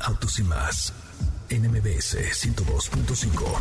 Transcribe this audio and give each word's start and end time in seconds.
Autos 0.00 0.38
y 0.38 0.44
más 0.44 0.92
NMBS 1.50 2.16
102.5. 2.16 3.58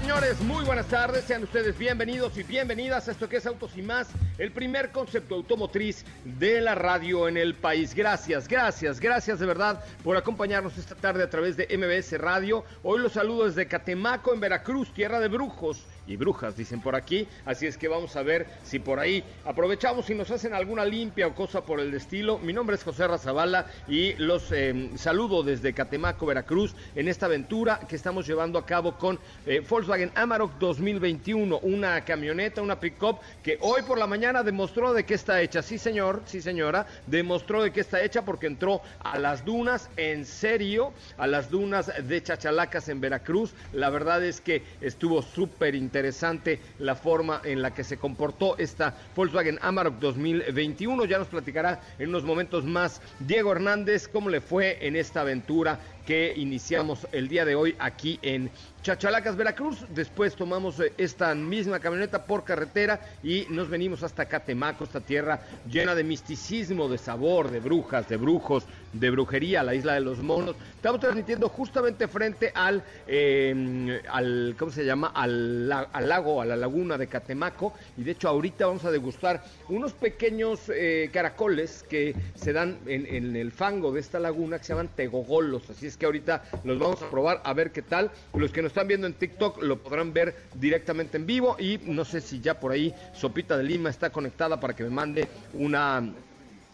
Señores, 0.00 0.40
muy 0.40 0.64
buenas 0.64 0.86
tardes, 0.86 1.24
sean 1.24 1.44
ustedes 1.44 1.78
bienvenidos 1.78 2.36
y 2.36 2.42
bienvenidas 2.42 3.06
a 3.06 3.12
esto 3.12 3.28
que 3.28 3.36
es 3.36 3.46
Autos 3.46 3.76
y 3.76 3.82
más, 3.82 4.08
el 4.38 4.50
primer 4.50 4.90
concepto 4.90 5.36
automotriz 5.36 6.04
de 6.24 6.60
la 6.60 6.74
radio 6.74 7.28
en 7.28 7.36
el 7.36 7.54
país. 7.54 7.94
Gracias, 7.94 8.48
gracias, 8.48 8.98
gracias 8.98 9.38
de 9.38 9.46
verdad 9.46 9.84
por 10.02 10.16
acompañarnos 10.16 10.76
esta 10.76 10.96
tarde 10.96 11.22
a 11.22 11.30
través 11.30 11.56
de 11.56 11.68
MBS 11.78 12.18
Radio. 12.18 12.64
Hoy 12.82 12.98
los 12.98 13.12
saludo 13.12 13.46
desde 13.46 13.68
Catemaco, 13.68 14.34
en 14.34 14.40
Veracruz, 14.40 14.92
tierra 14.92 15.20
de 15.20 15.28
brujos 15.28 15.86
y 16.10 16.16
brujas, 16.16 16.56
dicen 16.56 16.80
por 16.80 16.96
aquí. 16.96 17.26
Así 17.44 17.66
es 17.66 17.76
que 17.78 17.86
vamos 17.86 18.16
a 18.16 18.22
ver 18.22 18.46
si 18.64 18.80
por 18.80 18.98
ahí 18.98 19.22
aprovechamos 19.44 20.10
y 20.10 20.14
nos 20.14 20.30
hacen 20.30 20.52
alguna 20.52 20.84
limpia 20.84 21.28
o 21.28 21.34
cosa 21.34 21.64
por 21.64 21.78
el 21.78 21.94
estilo. 21.94 22.38
Mi 22.38 22.52
nombre 22.52 22.74
es 22.74 22.82
José 22.82 23.06
Razabala 23.06 23.66
y 23.86 24.14
los 24.14 24.50
eh, 24.50 24.90
saludo 24.96 25.44
desde 25.44 25.72
Catemaco, 25.72 26.26
Veracruz, 26.26 26.74
en 26.96 27.06
esta 27.06 27.26
aventura 27.26 27.78
que 27.88 27.94
estamos 27.94 28.26
llevando 28.26 28.58
a 28.58 28.66
cabo 28.66 28.98
con 28.98 29.20
eh, 29.46 29.62
Volkswagen 29.68 30.10
Amarok 30.16 30.58
2021, 30.58 31.60
una 31.60 32.00
camioneta, 32.04 32.60
una 32.60 32.80
pick-up 32.80 33.18
que 33.42 33.58
hoy 33.60 33.82
por 33.82 33.96
la 33.96 34.08
mañana 34.08 34.42
demostró 34.42 34.92
de 34.92 35.04
qué 35.04 35.14
está 35.14 35.40
hecha. 35.40 35.62
Sí, 35.62 35.78
señor, 35.78 36.22
sí, 36.26 36.42
señora, 36.42 36.86
demostró 37.06 37.62
de 37.62 37.72
qué 37.72 37.80
está 37.80 38.02
hecha 38.02 38.24
porque 38.24 38.48
entró 38.48 38.82
a 38.98 39.16
las 39.18 39.44
dunas, 39.44 39.88
en 39.96 40.24
serio, 40.24 40.92
a 41.18 41.28
las 41.28 41.50
dunas 41.50 41.92
de 42.02 42.20
Chachalacas 42.20 42.88
en 42.88 43.00
Veracruz. 43.00 43.54
La 43.72 43.90
verdad 43.90 44.24
es 44.24 44.40
que 44.40 44.64
estuvo 44.80 45.22
súper 45.22 45.76
interesante 45.76 45.99
interesante 46.00 46.58
la 46.78 46.94
forma 46.94 47.42
en 47.44 47.60
la 47.60 47.74
que 47.74 47.84
se 47.84 47.98
comportó 47.98 48.56
esta 48.56 48.96
Volkswagen 49.14 49.58
Amarok 49.60 49.98
2021. 49.98 51.04
Ya 51.04 51.18
nos 51.18 51.28
platicará 51.28 51.78
en 51.98 52.08
unos 52.08 52.24
momentos 52.24 52.64
más 52.64 53.02
Diego 53.18 53.52
Hernández 53.52 54.08
cómo 54.08 54.30
le 54.30 54.40
fue 54.40 54.78
en 54.80 54.96
esta 54.96 55.20
aventura 55.20 55.78
que 56.06 56.32
iniciamos 56.34 57.06
el 57.12 57.28
día 57.28 57.44
de 57.44 57.54
hoy 57.54 57.76
aquí 57.78 58.18
en 58.22 58.50
Chachalacas, 58.82 59.36
Veracruz. 59.36 59.84
Después 59.90 60.34
tomamos 60.34 60.80
eh, 60.80 60.94
esta 60.96 61.34
misma 61.34 61.80
camioneta 61.80 62.24
por 62.24 62.44
carretera 62.44 62.98
y 63.22 63.46
nos 63.50 63.68
venimos 63.68 64.02
hasta 64.02 64.24
Catemaco, 64.24 64.84
esta 64.84 65.00
tierra 65.00 65.40
llena 65.70 65.94
de 65.94 66.02
misticismo, 66.02 66.88
de 66.88 66.96
sabor, 66.96 67.50
de 67.50 67.60
brujas, 67.60 68.08
de 68.08 68.16
brujos, 68.16 68.64
de 68.94 69.10
brujería, 69.10 69.62
la 69.62 69.74
isla 69.74 69.92
de 69.94 70.00
los 70.00 70.22
monos. 70.22 70.56
Estamos 70.76 70.98
transmitiendo 70.98 71.50
justamente 71.50 72.08
frente 72.08 72.52
al, 72.54 72.82
eh, 73.06 74.00
al 74.08 74.54
¿cómo 74.58 74.72
se 74.72 74.86
llama? 74.86 75.08
Al, 75.08 75.68
lago, 75.68 76.40
a 76.40 76.46
la 76.46 76.56
laguna 76.56 76.96
de 76.96 77.06
Catemaco. 77.06 77.74
Y 77.98 78.02
de 78.02 78.12
hecho 78.12 78.28
ahorita 78.30 78.66
vamos 78.66 78.86
a 78.86 78.90
degustar 78.90 79.44
unos 79.68 79.92
pequeños 79.92 80.70
eh, 80.74 81.10
caracoles 81.12 81.84
que 81.86 82.14
se 82.34 82.54
dan 82.54 82.78
en, 82.86 83.04
en 83.04 83.36
el 83.36 83.52
fango 83.52 83.92
de 83.92 84.00
esta 84.00 84.18
laguna 84.18 84.58
que 84.58 84.64
se 84.64 84.72
llaman 84.72 84.88
tegogolos. 84.88 85.68
Así 85.68 85.86
es 85.86 85.98
que 85.98 86.06
ahorita 86.06 86.44
los 86.64 86.78
vamos 86.78 87.02
a 87.02 87.10
probar 87.10 87.42
a 87.44 87.52
ver 87.52 87.72
qué 87.72 87.82
tal. 87.82 88.10
Los 88.32 88.52
que 88.52 88.62
nos 88.62 88.69
están 88.70 88.88
viendo 88.88 89.06
en 89.06 89.14
TikTok 89.14 89.62
lo 89.62 89.82
podrán 89.82 90.12
ver 90.12 90.34
directamente 90.54 91.16
en 91.16 91.26
vivo 91.26 91.56
y 91.58 91.78
no 91.84 92.04
sé 92.04 92.20
si 92.20 92.40
ya 92.40 92.58
por 92.58 92.72
ahí 92.72 92.94
Sopita 93.12 93.56
de 93.56 93.64
Lima 93.64 93.90
está 93.90 94.10
conectada 94.10 94.58
para 94.58 94.74
que 94.74 94.84
me 94.84 94.90
mande 94.90 95.28
una 95.54 96.02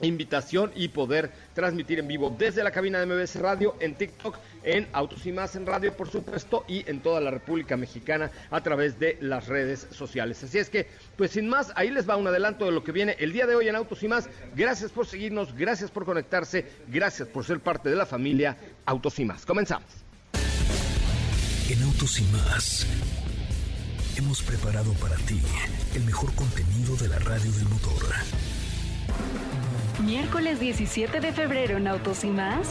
invitación 0.03 0.73
y 0.75 0.89
poder 0.89 1.31
transmitir 1.55 1.99
en 1.99 2.09
vivo 2.09 2.35
desde 2.37 2.63
la 2.63 2.71
cabina 2.71 3.01
de 3.01 3.07
MBS 3.07 3.37
Radio 3.37 3.77
en 3.81 3.95
TikTok, 3.95 4.37
en 4.63 4.87
Autos 4.93 5.25
y 5.27 5.33
Más 5.33 5.57
en 5.57 5.65
Radio, 5.65 5.97
por 5.97 6.11
supuesto, 6.11 6.65
y 6.69 6.89
en 6.89 7.01
toda 7.01 7.21
la 7.21 7.31
República 7.31 7.77
Mexicana 7.77 8.31
a 8.51 8.63
través 8.63 8.99
de 8.99 9.17
las 9.21 9.47
redes 9.47 9.87
sociales. 9.91 10.43
Así 10.45 10.59
es 10.59 10.69
que, 10.69 10.87
pues 11.17 11.31
sin 11.31 11.49
más, 11.49 11.73
ahí 11.77 11.91
les 11.91 12.09
va 12.09 12.17
un 12.17 12.27
adelanto 12.27 12.67
de 12.67 12.73
lo 12.73 12.85
que 12.85 12.93
viene 12.93 13.17
el 13.19 13.33
día 13.33 13.47
de 13.47 13.57
hoy 13.57 13.69
en 13.69 13.77
Autos 13.77 14.03
y 14.03 14.09
Más. 14.09 14.29
Gracias 14.55 14.91
por 14.91 15.07
seguirnos, 15.07 15.55
gracias 15.55 15.91
por 15.91 16.05
conectarse, 16.05 16.67
gracias 16.89 17.29
por 17.29 17.45
ser 17.45 17.61
parte 17.61 17.89
de 17.89 17.97
la 17.97 18.07
familia 18.07 18.57
Autos 18.85 19.19
y 19.19 19.25
Más. 19.25 19.47
Comenzamos. 19.47 20.06
En 21.69 21.83
Autos 21.83 22.21
y 22.21 22.25
Más 22.27 22.87
hemos 24.17 24.41
preparado 24.41 24.93
para 24.95 25.17
ti 25.17 25.41
el 25.95 26.05
mejor 26.05 26.33
contenido 26.35 26.97
de 26.97 27.09
la 27.09 27.19
radio 27.19 27.51
del 27.51 27.69
motor. 27.69 28.07
Miércoles 30.05 30.61
17 30.61 31.21
de 31.21 31.33
febrero 31.33 31.79
en 31.79 31.89
Autos 31.89 32.23
y 32.23 32.29
más. 32.29 32.69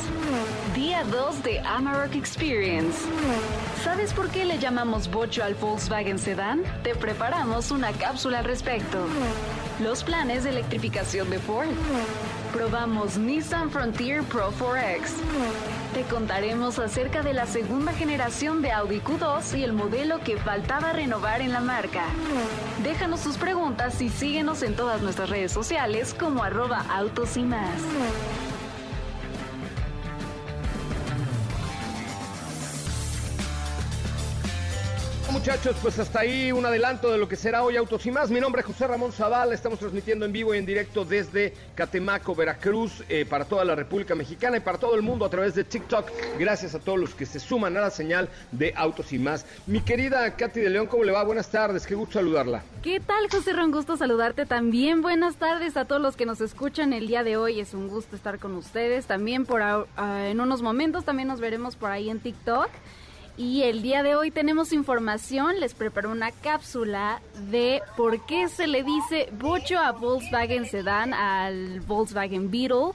Día 0.74 1.04
2 1.04 1.44
de 1.44 1.60
Amarok 1.60 2.16
Experience. 2.16 2.98
¿Sabes 3.84 4.14
por 4.14 4.30
qué 4.30 4.46
le 4.46 4.60
llamamos 4.60 5.12
bocho 5.12 5.44
al 5.44 5.56
Volkswagen 5.56 6.18
Sedan? 6.18 6.64
Te 6.82 6.96
preparamos 6.96 7.72
una 7.72 7.92
cápsula 7.92 8.40
al 8.40 8.46
respecto. 8.46 9.08
Los 9.82 10.06
planes 10.06 10.46
de 10.46 10.52
electrificación 10.52 11.30
de 11.30 11.40
Ford. 11.40 11.68
Probamos 12.54 13.18
Nissan 13.18 13.70
Frontier 13.70 14.24
Pro 14.24 14.54
4X. 14.54 15.75
Te 15.96 16.04
contaremos 16.04 16.78
acerca 16.78 17.24
de 17.24 17.32
la 17.34 17.46
segunda 17.46 17.94
generación 17.94 18.62
de 18.62 18.70
Audi 18.74 19.00
Q2 19.00 19.58
y 19.58 19.64
el 19.64 19.72
modelo 19.72 20.20
que 20.20 20.36
faltaba 20.36 20.92
renovar 20.92 21.40
en 21.40 21.54
la 21.54 21.62
marca. 21.62 22.04
Déjanos 22.84 23.22
tus 23.22 23.38
preguntas 23.38 24.02
y 24.02 24.10
síguenos 24.10 24.62
en 24.62 24.76
todas 24.76 25.02
nuestras 25.02 25.30
redes 25.30 25.54
sociales 25.54 26.14
como 26.14 26.44
arroba 26.44 26.86
autos 26.90 27.38
y 27.38 27.44
más. 27.44 27.80
Muchachos, 35.46 35.76
pues 35.80 36.00
hasta 36.00 36.22
ahí 36.22 36.52
un 36.52 36.66
adelanto 36.66 37.12
de 37.12 37.20
lo 37.20 37.30
que 37.30 37.36
será 37.36 37.62
hoy 37.62 37.78
Autos 37.78 38.04
y 38.08 38.10
más. 38.10 38.32
Mi 38.32 38.40
nombre 38.40 38.62
es 38.62 38.66
José 38.66 38.88
Ramón 38.88 39.12
Zavala, 39.12 39.54
estamos 39.54 39.78
transmitiendo 39.78 40.26
en 40.26 40.32
vivo 40.32 40.56
y 40.56 40.58
en 40.58 40.66
directo 40.66 41.06
desde 41.06 41.54
Catemaco, 41.76 42.34
Veracruz, 42.34 43.04
eh, 43.10 43.28
para 43.30 43.46
toda 43.46 43.64
la 43.64 43.76
República 43.76 44.16
Mexicana 44.16 44.58
y 44.58 44.62
para 44.62 44.80
todo 44.80 44.96
el 44.96 45.04
mundo 45.04 45.24
a 45.24 45.30
través 45.30 45.54
de 45.54 45.64
TikTok. 45.64 46.10
Gracias 46.40 46.74
a 46.74 46.80
todos 46.80 46.98
los 46.98 47.14
que 47.14 47.28
se 47.28 47.40
suman 47.40 47.78
a 47.78 47.82
la 47.82 47.92
señal 47.92 48.28
de 48.52 48.74
Autos 48.76 49.14
y 49.14 49.20
más. 49.20 49.46
Mi 49.68 49.82
querida 49.82 50.36
Katy 50.36 50.62
de 50.62 50.70
León, 50.72 50.88
¿cómo 50.88 51.04
le 51.04 51.12
va? 51.12 51.24
Buenas 51.24 51.52
tardes, 51.52 51.86
qué 51.86 51.94
gusto 51.94 52.14
saludarla. 52.14 52.64
¿Qué 52.82 53.00
tal, 53.00 53.30
José 53.30 53.54
Ramón? 53.54 53.74
Gusto 53.74 53.98
saludarte 53.98 54.48
también. 54.48 55.04
Buenas 55.04 55.36
tardes 55.36 55.78
a 55.78 55.86
todos 55.86 56.02
los 56.02 56.16
que 56.16 56.26
nos 56.26 56.42
escuchan 56.42 56.92
el 56.92 57.06
día 57.06 57.24
de 57.24 57.38
hoy. 57.38 57.60
Es 57.60 57.76
un 57.76 57.88
gusto 57.88 58.16
estar 58.16 58.40
con 58.40 58.56
ustedes. 58.56 59.06
También 59.06 59.46
por 59.46 59.62
en 59.62 60.42
unos 60.42 60.64
momentos 60.64 61.06
también 61.06 61.28
nos 61.28 61.40
veremos 61.40 61.76
por 61.76 61.92
ahí 61.92 62.10
en 62.10 62.20
TikTok. 62.20 62.70
Y 63.38 63.64
el 63.64 63.82
día 63.82 64.02
de 64.02 64.16
hoy 64.16 64.32
tenemos 64.32 64.72
información, 64.72 65.60
les 65.60 65.74
preparo 65.74 66.10
una 66.10 66.32
cápsula 66.32 67.22
de 67.50 67.82
por 67.98 68.26
qué 68.26 68.48
se 68.48 68.66
le 68.66 68.82
dice 68.84 69.28
bocho 69.34 69.78
a 69.78 69.92
Volkswagen 69.92 70.66
Sedan 70.66 71.14
al 71.14 71.82
Volkswagen 71.82 72.50
Beetle 72.50 72.94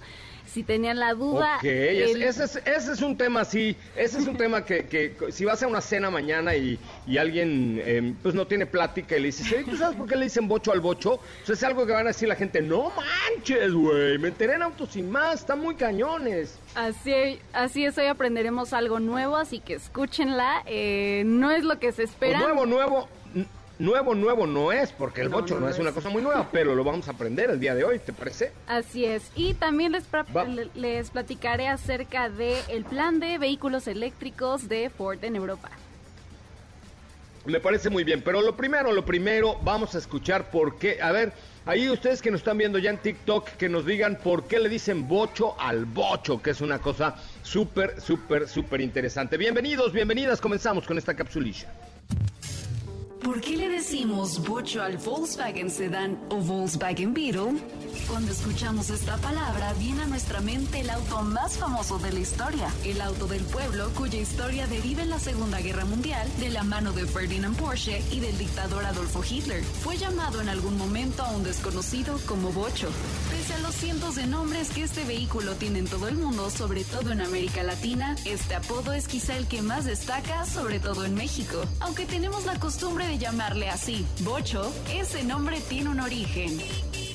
si 0.50 0.62
tenían 0.62 0.98
la 0.98 1.14
duda. 1.14 1.56
Ok, 1.58 1.64
ese, 1.64 2.62
es, 2.64 3.02
un 3.02 3.16
tema, 3.16 3.44
sí, 3.44 3.76
ese 3.96 4.18
es 4.18 4.26
un 4.26 4.36
tema 4.36 4.64
que, 4.64 5.14
si 5.30 5.44
vas 5.44 5.62
a 5.62 5.66
una 5.66 5.80
cena 5.80 6.10
mañana 6.10 6.54
y, 6.56 6.78
alguien 7.18 7.82
em, 7.84 8.14
pues 8.14 8.34
no 8.34 8.46
tiene 8.46 8.64
plática 8.64 9.16
y 9.16 9.20
le 9.20 9.26
dices, 9.26 9.64
¿tú 9.64 9.76
sabes 9.76 9.96
por 9.96 10.08
qué 10.08 10.16
le 10.16 10.24
dicen 10.24 10.48
bocho 10.48 10.72
al 10.72 10.80
bocho? 10.80 11.20
Pues 11.44 11.58
es 11.58 11.64
algo 11.64 11.86
que 11.86 11.92
van 11.92 12.06
a 12.06 12.10
decir 12.10 12.28
la 12.28 12.36
gente, 12.36 12.62
no 12.62 12.90
manches, 12.96 13.72
güey, 13.72 14.18
me 14.18 14.28
enteré 14.28 14.54
en 14.54 14.62
autos 14.62 14.90
sin 14.90 15.10
más, 15.10 15.40
están 15.40 15.60
muy 15.60 15.74
cañones. 15.74 16.58
Así, 16.74 17.40
así 17.52 17.84
es, 17.84 17.98
hoy 17.98 18.06
aprenderemos 18.06 18.72
algo 18.72 19.00
nuevo, 19.00 19.36
así 19.36 19.60
que 19.60 19.74
escúchenla, 19.74 20.62
eh, 20.66 21.22
no 21.26 21.50
es 21.50 21.64
lo 21.64 21.78
que 21.78 21.92
se 21.92 22.04
espera. 22.04 22.40
nuevo, 22.40 22.64
nuevo, 22.64 23.08
nuevo, 23.80 24.14
nuevo 24.14 24.46
no 24.46 24.70
es, 24.70 24.92
porque 24.92 25.22
el 25.22 25.30
bocho 25.30 25.58
no, 25.58 25.68
es 25.68 25.78
una 25.78 25.92
cosa 25.92 26.10
muy 26.10 26.22
nueva, 26.22 26.48
pero 26.52 26.74
lo 26.74 26.84
vamos 26.84 27.08
a 27.08 27.12
aprender 27.12 27.50
el 27.50 27.58
día 27.58 27.74
de 27.74 27.82
hoy, 27.82 27.98
¿te 27.98 28.12
parece? 28.12 28.52
Así 28.66 29.04
es. 29.04 29.32
Y 29.34 29.54
también 29.54 29.92
les, 29.92 30.04
les 30.74 31.10
platicaré 31.10 31.66
acerca 31.66 32.28
del 32.28 32.62
el 32.68 32.84
plan 32.84 33.18
de 33.18 33.38
vehículos 33.38 33.88
eléctricos 33.88 34.68
de 34.68 34.90
Ford 34.90 35.24
en 35.24 35.34
Europa. 35.34 35.70
Me 37.46 37.58
parece 37.58 37.88
muy 37.88 38.04
bien, 38.04 38.20
pero 38.22 38.42
lo 38.42 38.54
primero, 38.54 38.92
lo 38.92 39.04
primero, 39.04 39.58
vamos 39.62 39.94
a 39.94 39.98
escuchar 39.98 40.50
por 40.50 40.78
qué. 40.78 41.00
A 41.00 41.10
ver, 41.10 41.32
ahí 41.64 41.88
ustedes 41.88 42.20
que 42.20 42.30
nos 42.30 42.40
están 42.40 42.58
viendo 42.58 42.78
ya 42.78 42.90
en 42.90 42.98
TikTok, 42.98 43.48
que 43.52 43.70
nos 43.70 43.86
digan 43.86 44.18
por 44.22 44.44
qué 44.44 44.60
le 44.60 44.68
dicen 44.68 45.08
bocho 45.08 45.58
al 45.58 45.86
bocho, 45.86 46.42
que 46.42 46.50
es 46.50 46.60
una 46.60 46.80
cosa 46.80 47.16
súper, 47.42 47.98
súper, 47.98 48.46
súper 48.46 48.82
interesante. 48.82 49.38
Bienvenidos, 49.38 49.90
bienvenidas, 49.90 50.38
comenzamos 50.38 50.86
con 50.86 50.98
esta 50.98 51.14
capsulilla. 51.14 51.72
¿Por 53.22 53.40
qué 53.42 53.56
le 53.56 53.68
decimos 53.68 54.46
bocho 54.46 54.82
al 54.82 54.96
Volkswagen 54.96 55.70
Sedan 55.70 56.18
o 56.30 56.36
Volkswagen 56.36 57.12
Beetle? 57.12 57.60
Cuando 58.08 58.32
escuchamos 58.32 58.88
esta 58.88 59.18
palabra 59.18 59.74
viene 59.74 60.02
a 60.02 60.06
nuestra 60.06 60.40
mente 60.40 60.80
el 60.80 60.90
auto 60.90 61.22
más 61.22 61.58
famoso 61.58 61.98
de 61.98 62.12
la 62.12 62.20
historia, 62.20 62.68
el 62.84 63.00
auto 63.00 63.26
del 63.26 63.42
pueblo 63.42 63.90
cuya 63.94 64.18
historia 64.18 64.66
deriva 64.66 65.02
en 65.02 65.10
la 65.10 65.18
Segunda 65.18 65.60
Guerra 65.60 65.84
Mundial 65.84 66.26
de 66.38 66.48
la 66.48 66.62
mano 66.62 66.92
de 66.92 67.06
Ferdinand 67.06 67.56
Porsche 67.56 68.02
y 68.10 68.20
del 68.20 68.36
dictador 68.38 68.84
Adolfo 68.86 69.22
Hitler. 69.22 69.62
Fue 69.62 69.98
llamado 69.98 70.40
en 70.40 70.48
algún 70.48 70.78
momento 70.78 71.22
a 71.22 71.30
un 71.30 71.44
desconocido 71.44 72.18
como 72.26 72.52
bocho. 72.52 72.88
Pese 73.30 73.54
a 73.54 73.58
los 73.58 73.74
cientos 73.74 74.16
de 74.16 74.26
nombres 74.26 74.70
que 74.70 74.82
este 74.82 75.04
vehículo 75.04 75.54
tiene 75.56 75.80
en 75.80 75.86
todo 75.86 76.08
el 76.08 76.16
mundo, 76.16 76.48
sobre 76.50 76.84
todo 76.84 77.12
en 77.12 77.20
América 77.20 77.62
Latina, 77.62 78.16
este 78.24 78.54
apodo 78.54 78.92
es 78.92 79.06
quizá 79.06 79.36
el 79.36 79.46
que 79.46 79.62
más 79.62 79.84
destaca, 79.84 80.46
sobre 80.46 80.80
todo 80.80 81.04
en 81.04 81.14
México. 81.14 81.62
Aunque 81.80 82.06
tenemos 82.06 82.46
la 82.46 82.58
costumbre 82.58 83.09
de 83.10 83.18
llamarle 83.18 83.68
así, 83.68 84.06
Bocho, 84.20 84.72
ese 84.92 85.24
nombre 85.24 85.60
tiene 85.68 85.90
un 85.90 85.98
origen. 85.98 86.60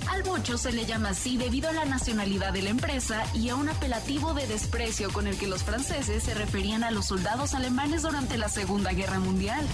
Al 0.10 0.24
bocho 0.24 0.58
se 0.58 0.74
le 0.74 0.86
llama 0.86 1.10
así 1.10 1.38
debido 1.38 1.70
a 1.70 1.74
la 1.74 1.86
nacionalidad 1.86 2.52
de 2.52 2.64
la 2.64 2.72
empresa 2.72 3.24
y 3.34 3.48
a 3.48 3.56
un 3.56 3.70
apelativo 3.70 4.34
de 4.34 4.46
desprecio 4.46 5.10
con 5.14 5.26
el 5.26 5.38
que 5.38 5.48
los 5.48 5.64
franceses 5.64 6.24
se 6.24 6.34
referían 6.34 6.84
a 6.84 6.92
los 6.92 7.06
soldados 7.06 7.54
alemanes 7.54 8.02
durante 8.02 8.38
la 8.38 8.50
Segunda 8.50 8.92
Guerra 8.92 9.20
Mundial. 9.20 9.66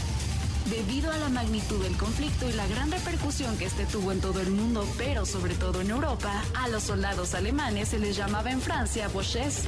Debido 0.69 1.11
a 1.11 1.17
la 1.17 1.29
magnitud 1.29 1.81
del 1.81 1.97
conflicto 1.97 2.47
y 2.47 2.53
la 2.53 2.67
gran 2.67 2.91
repercusión 2.91 3.57
que 3.57 3.65
este 3.65 3.87
tuvo 3.87 4.11
en 4.11 4.21
todo 4.21 4.41
el 4.41 4.51
mundo, 4.51 4.87
pero 4.99 5.25
sobre 5.25 5.55
todo 5.55 5.81
en 5.81 5.89
Europa, 5.89 6.43
a 6.53 6.67
los 6.67 6.83
soldados 6.83 7.33
alemanes 7.33 7.89
se 7.89 7.99
les 7.99 8.15
llamaba 8.15 8.51
en 8.51 8.61
Francia 8.61 9.07
boches. 9.07 9.63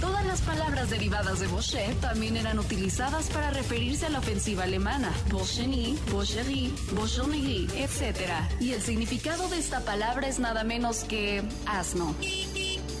Todas 0.00 0.24
las 0.24 0.40
palabras 0.40 0.88
derivadas 0.88 1.40
de 1.40 1.46
Bochet 1.46 2.00
también 2.00 2.36
eran 2.36 2.58
utilizadas 2.58 3.28
para 3.28 3.50
referirse 3.50 4.06
a 4.06 4.10
la 4.10 4.20
ofensiva 4.20 4.64
alemana, 4.64 5.12
Bolsheny, 5.30 5.98
Bolcherie, 6.10 6.72
Bolshonigui, 6.92 7.68
etc. 7.76 8.30
Y 8.60 8.72
el 8.72 8.80
significado 8.80 9.48
de 9.48 9.58
esta 9.58 9.80
palabra 9.80 10.26
es 10.26 10.38
nada 10.38 10.64
menos 10.64 11.04
que 11.04 11.42
asno. 11.66 12.14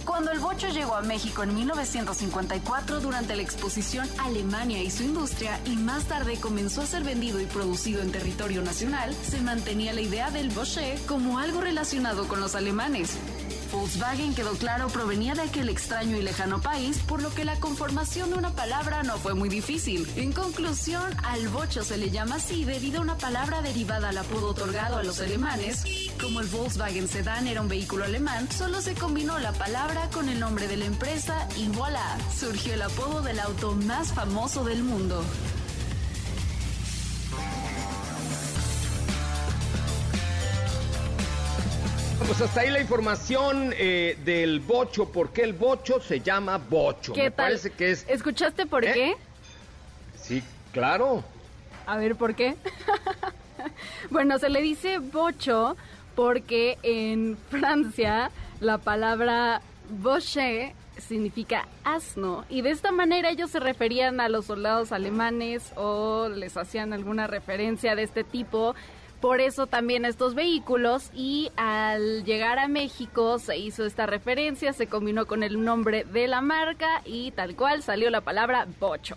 Cuando 0.04 0.32
el 0.32 0.40
bocho 0.40 0.68
llegó 0.68 0.94
a 0.94 1.02
México 1.02 1.42
en 1.42 1.54
1954 1.54 3.00
durante 3.00 3.36
la 3.36 3.42
exposición 3.42 4.08
Alemania 4.18 4.82
y 4.82 4.90
su 4.90 5.04
industria 5.04 5.60
y 5.66 5.76
más 5.76 6.04
tarde 6.04 6.36
comenzó 6.40 6.82
a 6.82 6.86
ser 6.86 7.04
vendido 7.04 7.40
y 7.40 7.46
producido 7.46 8.02
en 8.02 8.10
territorio 8.10 8.60
nacional, 8.60 9.14
se 9.14 9.40
mantenía 9.40 9.92
la 9.92 10.00
idea 10.00 10.30
del 10.30 10.50
boche 10.50 10.98
como 11.06 11.38
algo 11.38 11.60
relacionado 11.60 12.28
con 12.28 12.40
los 12.40 12.54
alemanes. 12.54 13.16
Volkswagen 13.72 14.34
quedó 14.34 14.52
claro 14.52 14.88
provenía 14.88 15.34
de 15.34 15.42
aquel 15.42 15.68
extraño 15.68 16.16
y 16.16 16.22
lejano 16.22 16.60
país, 16.60 16.98
por 16.98 17.22
lo 17.22 17.32
que 17.32 17.44
la 17.44 17.58
conformación 17.60 18.30
de 18.30 18.36
una 18.36 18.50
palabra 18.52 19.02
no 19.02 19.16
fue 19.18 19.34
muy 19.34 19.48
difícil. 19.48 20.10
En 20.16 20.32
conclusión, 20.32 21.04
al 21.24 21.48
bocho 21.48 21.84
se 21.84 21.96
le 21.96 22.10
llama 22.10 22.36
así 22.36 22.64
debido 22.64 22.98
a 22.98 23.02
una 23.02 23.18
palabra 23.18 23.62
derivada 23.62 24.10
al 24.10 24.18
apodo 24.18 24.48
otorgado 24.48 24.96
a 24.96 25.02
los 25.02 25.20
alemanes. 25.20 25.84
Como 26.20 26.40
el 26.40 26.48
Volkswagen 26.48 27.08
Sedan 27.08 27.46
era 27.46 27.60
un 27.60 27.68
vehículo 27.68 28.04
alemán, 28.04 28.48
solo 28.50 28.80
se 28.80 28.94
combinó 28.94 29.38
la 29.38 29.52
palabra 29.52 30.08
con 30.12 30.28
el 30.28 30.40
nombre 30.40 30.68
de 30.68 30.76
la 30.76 30.86
empresa 30.86 31.48
y 31.56 31.68
voilà, 31.68 32.18
surgió 32.36 32.74
el 32.74 32.82
apodo 32.82 33.22
del 33.22 33.40
auto 33.40 33.72
más 33.72 34.12
famoso 34.12 34.64
del 34.64 34.82
mundo. 34.82 35.24
Pues 42.30 42.42
hasta 42.42 42.60
ahí 42.60 42.70
la 42.70 42.80
información 42.80 43.74
eh, 43.76 44.16
del 44.24 44.60
bocho. 44.60 45.06
¿Por 45.06 45.32
qué 45.32 45.42
el 45.42 45.52
bocho 45.52 46.00
se 46.00 46.20
llama 46.20 46.58
bocho? 46.58 47.12
¿Qué 47.12 47.32
tal? 47.32 47.46
parece 47.46 47.70
que 47.70 47.90
es. 47.90 48.06
¿Escuchaste 48.08 48.66
por 48.66 48.84
¿Eh? 48.84 48.92
qué? 48.94 49.16
Sí, 50.14 50.40
claro. 50.70 51.24
A 51.86 51.96
ver, 51.96 52.14
¿por 52.14 52.36
qué? 52.36 52.54
bueno, 54.10 54.38
se 54.38 54.48
le 54.48 54.62
dice 54.62 54.98
bocho 54.98 55.76
porque 56.14 56.78
en 56.84 57.36
Francia 57.50 58.30
la 58.60 58.78
palabra 58.78 59.60
boche 59.88 60.76
significa 60.98 61.66
asno 61.82 62.44
y 62.48 62.62
de 62.62 62.70
esta 62.70 62.92
manera 62.92 63.30
ellos 63.30 63.50
se 63.50 63.58
referían 63.58 64.20
a 64.20 64.28
los 64.28 64.44
soldados 64.46 64.92
alemanes 64.92 65.72
o 65.74 66.28
les 66.28 66.56
hacían 66.56 66.92
alguna 66.92 67.26
referencia 67.26 67.96
de 67.96 68.04
este 68.04 68.22
tipo 68.22 68.76
por 69.20 69.40
eso 69.40 69.66
también 69.66 70.04
estos 70.04 70.34
vehículos 70.34 71.10
y 71.14 71.50
al 71.56 72.24
llegar 72.24 72.58
a 72.58 72.68
México 72.68 73.38
se 73.38 73.58
hizo 73.58 73.84
esta 73.84 74.06
referencia, 74.06 74.72
se 74.72 74.86
combinó 74.86 75.26
con 75.26 75.42
el 75.42 75.62
nombre 75.62 76.04
de 76.04 76.26
la 76.26 76.40
marca 76.40 77.02
y 77.04 77.30
tal 77.32 77.54
cual 77.54 77.82
salió 77.82 78.10
la 78.10 78.22
palabra 78.22 78.66
bocho. 78.78 79.16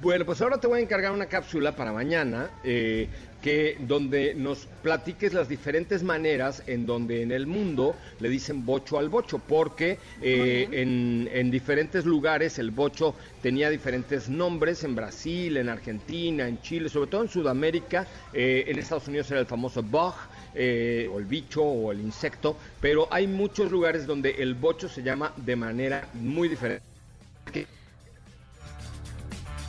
Bueno, 0.00 0.26
pues 0.26 0.40
ahora 0.40 0.58
te 0.58 0.66
voy 0.66 0.80
a 0.80 0.82
encargar 0.82 1.12
una 1.12 1.26
cápsula 1.26 1.76
para 1.76 1.92
mañana, 1.92 2.50
eh, 2.64 3.06
que 3.40 3.76
donde 3.78 4.34
nos 4.34 4.66
platiques 4.82 5.32
las 5.32 5.48
diferentes 5.48 6.02
maneras 6.02 6.64
en 6.66 6.86
donde 6.86 7.22
en 7.22 7.30
el 7.30 7.46
mundo 7.46 7.94
le 8.18 8.28
dicen 8.28 8.66
bocho 8.66 8.98
al 8.98 9.08
bocho, 9.08 9.38
porque 9.38 9.98
eh, 10.20 10.66
en, 10.72 11.50
diferentes 11.52 12.04
lugares 12.04 12.58
el 12.58 12.72
bocho 12.72 13.14
tenía 13.42 13.70
diferentes 13.70 14.28
nombres, 14.28 14.82
en 14.82 14.96
Brasil, 14.96 15.56
en 15.56 15.68
Argentina, 15.68 16.48
en 16.48 16.60
Chile, 16.62 16.88
sobre 16.88 17.08
todo 17.08 17.22
en 17.22 17.28
Sudamérica, 17.28 18.08
eh, 18.32 18.64
en 18.66 18.80
Estados 18.80 19.06
Unidos 19.06 19.30
era 19.30 19.38
el 19.38 19.46
famoso 19.46 19.84
bug, 19.84 20.14
o 20.54 21.18
el 21.18 21.26
bicho 21.26 21.62
o 21.62 21.92
el 21.92 22.00
insecto, 22.00 22.56
pero 22.80 23.06
hay 23.10 23.26
muchos 23.28 23.70
lugares 23.70 24.06
donde 24.06 24.30
el 24.30 24.54
bocho 24.54 24.88
se 24.88 25.02
llama 25.02 25.32
de 25.36 25.54
manera 25.54 26.08
muy 26.14 26.48
diferente. 26.48 26.95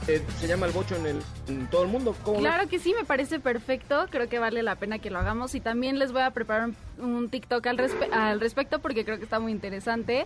Eh, 0.07 0.23
se 0.39 0.47
llama 0.47 0.65
el 0.67 0.71
bocho 0.71 0.95
en, 0.95 1.67
todo 1.67 1.83
el 1.83 1.89
mundo. 1.89 2.15
claro 2.39 2.69
que 2.69 2.79
sí, 2.79 2.93
me 2.97 3.03
parece 3.03 3.39
perfecto. 3.39 4.07
Creo 4.09 4.29
que 4.29 4.39
vale 4.39 4.63
la 4.63 4.75
pena 4.75 4.99
que 4.99 5.09
lo 5.09 5.19
hagamos. 5.19 5.53
Y 5.53 5.59
también 5.59 5.99
les 5.99 6.11
voy 6.11 6.21
a 6.21 6.31
preparar 6.31 6.69
un, 6.97 7.29
TikTok 7.29 7.65
al, 7.67 7.91
al 8.13 8.39
respecto 8.39 8.79
porque 8.79 9.03
creo 9.03 9.17
que 9.17 9.25
está 9.25 9.39
muy 9.39 9.51
interesante. 9.51 10.25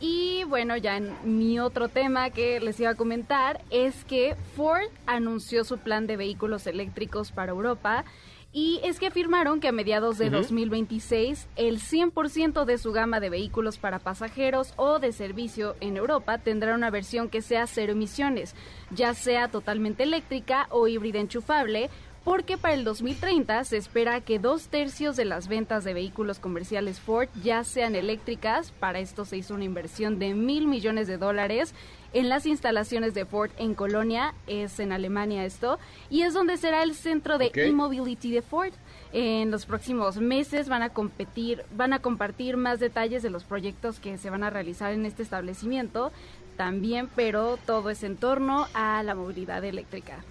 Y 0.00 0.44
bueno, 0.44 0.76
ya 0.76 0.96
en 0.96 1.12
mi 1.24 1.60
otro 1.60 1.88
tema 1.88 2.30
que 2.30 2.58
les 2.60 2.78
iba 2.80 2.90
a 2.90 2.94
comentar 2.94 3.60
es 3.70 4.04
que 4.04 4.34
Ford 4.56 4.88
anunció 5.06 5.64
su 5.64 5.78
plan 5.78 6.06
de 6.06 6.16
vehículos 6.16 6.66
eléctricos 6.66 7.32
para 7.32 7.52
Europa 7.52 8.04
y 8.52 8.80
es 8.82 8.98
que 8.98 9.06
afirmaron 9.06 9.60
que 9.60 9.68
a 9.68 9.72
mediados 9.72 10.18
de 10.18 10.28
2026 10.28 11.46
el 11.54 11.80
100% 11.80 12.64
de 12.64 12.78
su 12.78 12.92
gama 12.92 13.20
de 13.20 13.30
vehículos 13.30 13.78
para 13.78 14.00
pasajeros 14.00 14.74
o 14.76 14.98
de 14.98 15.12
servicio 15.12 15.76
en 15.80 15.96
Europa 15.96 16.38
tendrá 16.38 16.74
una 16.74 16.90
versión 16.90 17.28
que 17.28 17.42
sea 17.42 17.68
cero 17.68 17.92
emisiones, 17.92 18.56
ya 18.90 19.14
sea 19.14 19.48
totalmente 19.48 20.02
eléctrica 20.02 20.66
o 20.70 20.88
híbrida 20.88 21.20
enchufable, 21.20 21.90
porque 22.24 22.58
para 22.58 22.74
el 22.74 22.84
2030 22.84 23.64
se 23.64 23.76
espera 23.76 24.20
que 24.20 24.38
dos 24.38 24.68
tercios 24.68 25.16
de 25.16 25.24
las 25.24 25.48
ventas 25.48 25.84
de 25.84 25.94
vehículos 25.94 26.38
comerciales 26.38 27.00
Ford 27.00 27.28
ya 27.42 27.64
sean 27.64 27.94
eléctricas. 27.94 28.72
Para 28.72 28.98
esto 28.98 29.24
se 29.24 29.38
hizo 29.38 29.54
una 29.54 29.64
inversión 29.64 30.18
de 30.18 30.34
mil 30.34 30.66
millones 30.66 31.06
de 31.06 31.16
dólares 31.16 31.74
en 32.12 32.28
las 32.28 32.46
instalaciones 32.46 33.14
de 33.14 33.24
Ford 33.24 33.50
en 33.56 33.74
Colonia, 33.74 34.34
es 34.46 34.80
en 34.80 34.92
Alemania 34.92 35.44
esto, 35.44 35.78
y 36.08 36.22
es 36.22 36.34
donde 36.34 36.56
será 36.56 36.82
el 36.82 36.94
centro 36.94 37.38
de 37.38 37.50
e-mobility 37.54 38.32
de 38.32 38.42
Ford. 38.42 38.72
En 39.12 39.50
los 39.50 39.66
próximos 39.66 40.16
meses 40.18 40.68
van 40.68 40.82
a 40.82 40.90
competir, 40.90 41.64
van 41.76 41.92
a 41.92 42.00
compartir 42.00 42.56
más 42.56 42.80
detalles 42.80 43.22
de 43.22 43.30
los 43.30 43.44
proyectos 43.44 43.98
que 43.98 44.18
se 44.18 44.30
van 44.30 44.44
a 44.44 44.50
realizar 44.50 44.92
en 44.92 45.06
este 45.06 45.22
establecimiento 45.22 46.12
también, 46.56 47.08
pero 47.16 47.58
todo 47.64 47.90
es 47.90 48.02
en 48.02 48.16
torno 48.16 48.66
a 48.74 49.02
la 49.02 49.14
movilidad 49.14 49.64
eléctrica. 49.64 50.22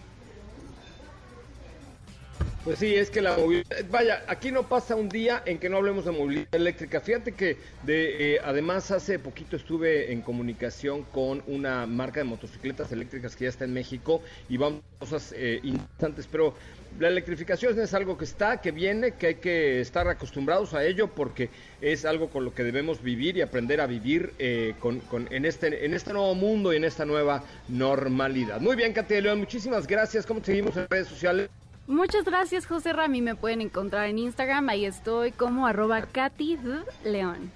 Pues 2.64 2.80
sí, 2.80 2.94
es 2.94 3.10
que 3.10 3.22
la 3.22 3.38
movilidad, 3.38 3.66
vaya, 3.90 4.24
aquí 4.28 4.52
no 4.52 4.68
pasa 4.68 4.96
un 4.96 5.08
día 5.08 5.42
en 5.46 5.60
que 5.60 5.70
no 5.70 5.78
hablemos 5.78 6.04
de 6.04 6.12
movilidad 6.12 6.54
eléctrica. 6.54 7.00
Fíjate 7.00 7.32
que 7.32 7.58
de, 7.84 8.36
eh, 8.36 8.40
además 8.44 8.92
hace 8.92 9.18
poquito 9.18 9.56
estuve 9.56 10.12
en 10.12 10.22
comunicación 10.22 11.04
con 11.04 11.42
una 11.48 11.86
marca 11.86 12.20
de 12.20 12.26
motocicletas 12.26 12.92
eléctricas 12.92 13.36
que 13.38 13.46
ya 13.46 13.50
está 13.50 13.64
en 13.64 13.74
México 13.74 14.22
y 14.50 14.62
a 14.62 14.72
cosas 15.00 15.34
eh, 15.38 15.62
interesantes, 15.64 16.28
pero 16.30 16.54
la 17.00 17.08
electrificación 17.08 17.80
es 17.80 17.94
algo 17.94 18.18
que 18.18 18.26
está, 18.26 18.60
que 18.60 18.72
viene, 18.72 19.14
que 19.14 19.28
hay 19.28 19.36
que 19.36 19.80
estar 19.80 20.08
acostumbrados 20.10 20.74
a 20.74 20.84
ello 20.84 21.08
porque 21.08 21.50
es 21.80 22.04
algo 22.04 22.30
con 22.30 22.44
lo 22.44 22.54
que 22.54 22.64
debemos 22.64 23.02
vivir 23.02 23.38
y 23.38 23.42
aprender 23.42 23.80
a 23.80 23.88
vivir 23.88 24.34
eh, 24.38 24.76
con, 24.80 25.02
en, 25.32 25.46
este, 25.46 25.86
en 25.86 25.94
este 25.94 26.12
nuevo 26.12 26.36
mundo 26.36 26.74
y 26.74 26.76
en 26.76 26.84
esta 26.84 27.06
nueva 27.06 27.44
normalidad. 27.70 28.60
Muy 28.60 28.76
bien, 28.76 28.92
Katia 28.92 29.22
León, 29.22 29.40
muchísimas 29.40 29.88
gracias. 29.88 30.26
¿Cómo 30.26 30.44
seguimos 30.44 30.76
en 30.76 30.88
redes 30.90 31.08
sociales? 31.08 31.50
Muchas 31.90 32.24
gracias, 32.24 32.68
José 32.68 32.94
Rami. 32.94 33.20
Me 33.20 33.34
pueden 33.34 33.62
encontrar 33.62 34.10
en 34.10 34.20
Instagram. 34.20 34.70
Ahí 34.70 34.86
estoy 34.86 35.32
como 35.32 35.66
arroba 35.66 36.04
Katy 36.04 36.60
León. 37.04 37.52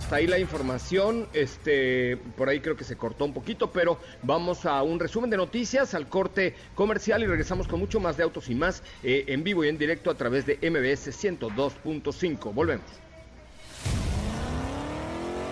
Hasta 0.00 0.16
ahí 0.16 0.26
la 0.26 0.40
información, 0.40 1.28
este, 1.34 2.16
por 2.36 2.48
ahí 2.48 2.58
creo 2.58 2.76
que 2.76 2.82
se 2.82 2.96
cortó 2.96 3.24
un 3.24 3.32
poquito, 3.32 3.70
pero 3.70 4.00
vamos 4.24 4.66
a 4.66 4.82
un 4.82 4.98
resumen 4.98 5.30
de 5.30 5.36
noticias, 5.36 5.94
al 5.94 6.08
corte 6.08 6.56
comercial 6.74 7.22
y 7.22 7.26
regresamos 7.28 7.68
con 7.68 7.78
mucho 7.78 8.00
más 8.00 8.16
de 8.16 8.24
autos 8.24 8.50
y 8.50 8.56
más 8.56 8.82
eh, 9.04 9.24
en 9.28 9.44
vivo 9.44 9.64
y 9.64 9.68
en 9.68 9.78
directo 9.78 10.10
a 10.10 10.14
través 10.14 10.46
de 10.46 10.56
MBS 10.56 11.12
102.5. 11.12 12.52
Volvemos. 12.52 13.03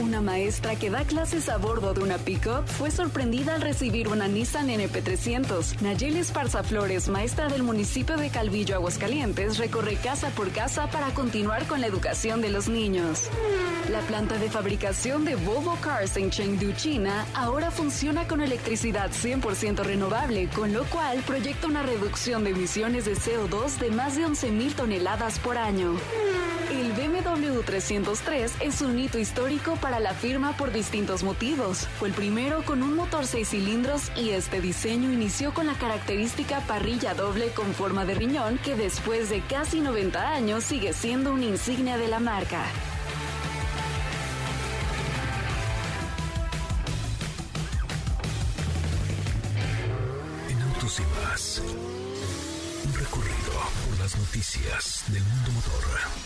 una 0.00 0.20
maestra 0.20 0.76
que 0.76 0.90
da 0.90 1.04
clases 1.04 1.48
a 1.48 1.56
bordo 1.58 1.94
de 1.94 2.02
una 2.02 2.18
pickup 2.18 2.66
fue 2.66 2.90
sorprendida 2.90 3.54
al 3.54 3.62
recibir 3.62 4.08
una 4.08 4.28
Nissan 4.28 4.68
NP300. 4.68 5.80
Nayeli 5.80 6.18
Esparza 6.18 6.62
Flores, 6.62 7.08
maestra 7.08 7.48
del 7.48 7.62
municipio 7.62 8.16
de 8.16 8.30
Calvillo, 8.30 8.74
Aguascalientes, 8.74 9.58
recorre 9.58 9.96
casa 9.96 10.30
por 10.30 10.50
casa 10.50 10.88
para 10.90 11.14
continuar 11.14 11.66
con 11.66 11.80
la 11.80 11.86
educación 11.86 12.40
de 12.42 12.50
los 12.50 12.68
niños. 12.68 13.28
La 13.90 14.00
planta 14.00 14.38
de 14.38 14.50
fabricación 14.50 15.24
de 15.24 15.36
Volvo 15.36 15.76
Cars 15.80 16.16
en 16.16 16.30
Chengdu, 16.30 16.72
China, 16.72 17.24
ahora 17.34 17.70
funciona 17.70 18.26
con 18.26 18.40
electricidad 18.40 19.10
100% 19.10 19.84
renovable, 19.84 20.48
con 20.48 20.72
lo 20.72 20.84
cual 20.84 21.18
proyecta 21.26 21.66
una 21.66 21.82
reducción 21.82 22.44
de 22.44 22.50
emisiones 22.50 23.04
de 23.04 23.14
CO2 23.14 23.78
de 23.78 23.90
más 23.90 24.16
de 24.16 24.26
11.000 24.26 24.74
toneladas 24.74 25.38
por 25.38 25.56
año. 25.56 25.94
El 27.66 27.72
BMW 27.72 27.76
303 27.80 28.52
es 28.60 28.80
un 28.80 28.98
hito 28.98 29.18
histórico 29.18 29.76
para 29.76 30.00
la 30.00 30.14
firma 30.14 30.56
por 30.56 30.72
distintos 30.72 31.22
motivos. 31.22 31.86
Fue 31.98 32.08
el 32.08 32.14
primero 32.14 32.64
con 32.64 32.82
un 32.82 32.94
motor 32.94 33.26
6 33.26 33.48
cilindros 33.48 34.10
y 34.16 34.30
este 34.30 34.60
diseño 34.60 35.12
inició 35.12 35.52
con 35.52 35.66
la 35.66 35.74
característica 35.74 36.60
parrilla 36.60 37.14
doble 37.14 37.48
con 37.50 37.74
forma 37.74 38.04
de 38.04 38.14
riñón 38.14 38.58
que 38.58 38.74
después 38.76 39.30
de 39.30 39.40
casi 39.42 39.80
90 39.80 40.32
años 40.32 40.64
sigue 40.64 40.92
siendo 40.92 41.32
una 41.32 41.44
insignia 41.44 41.98
de 41.98 42.08
la 42.08 42.20
marca. 42.20 42.64
En 50.48 50.62
Autos 50.62 51.00
y 51.00 51.20
más, 51.20 51.62
un 52.84 52.94
recorrido 52.94 53.52
por 53.88 53.98
las 53.98 54.16
noticias 54.16 55.04
del 55.08 55.22
mundo 55.22 55.52
motor. 55.52 56.25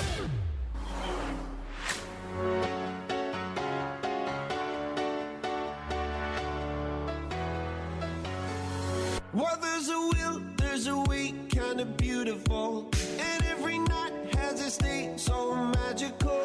Well, 9.33 9.57
there's 9.61 9.87
a 9.87 9.97
will, 9.97 10.41
there's 10.57 10.87
a 10.87 10.97
way, 10.97 11.33
kinda 11.47 11.85
beautiful. 11.85 12.89
And 13.17 13.45
every 13.45 13.79
night 13.79 14.35
has 14.35 14.59
its 14.59 14.75
day, 14.75 15.13
so 15.15 15.55
magical. 15.55 16.40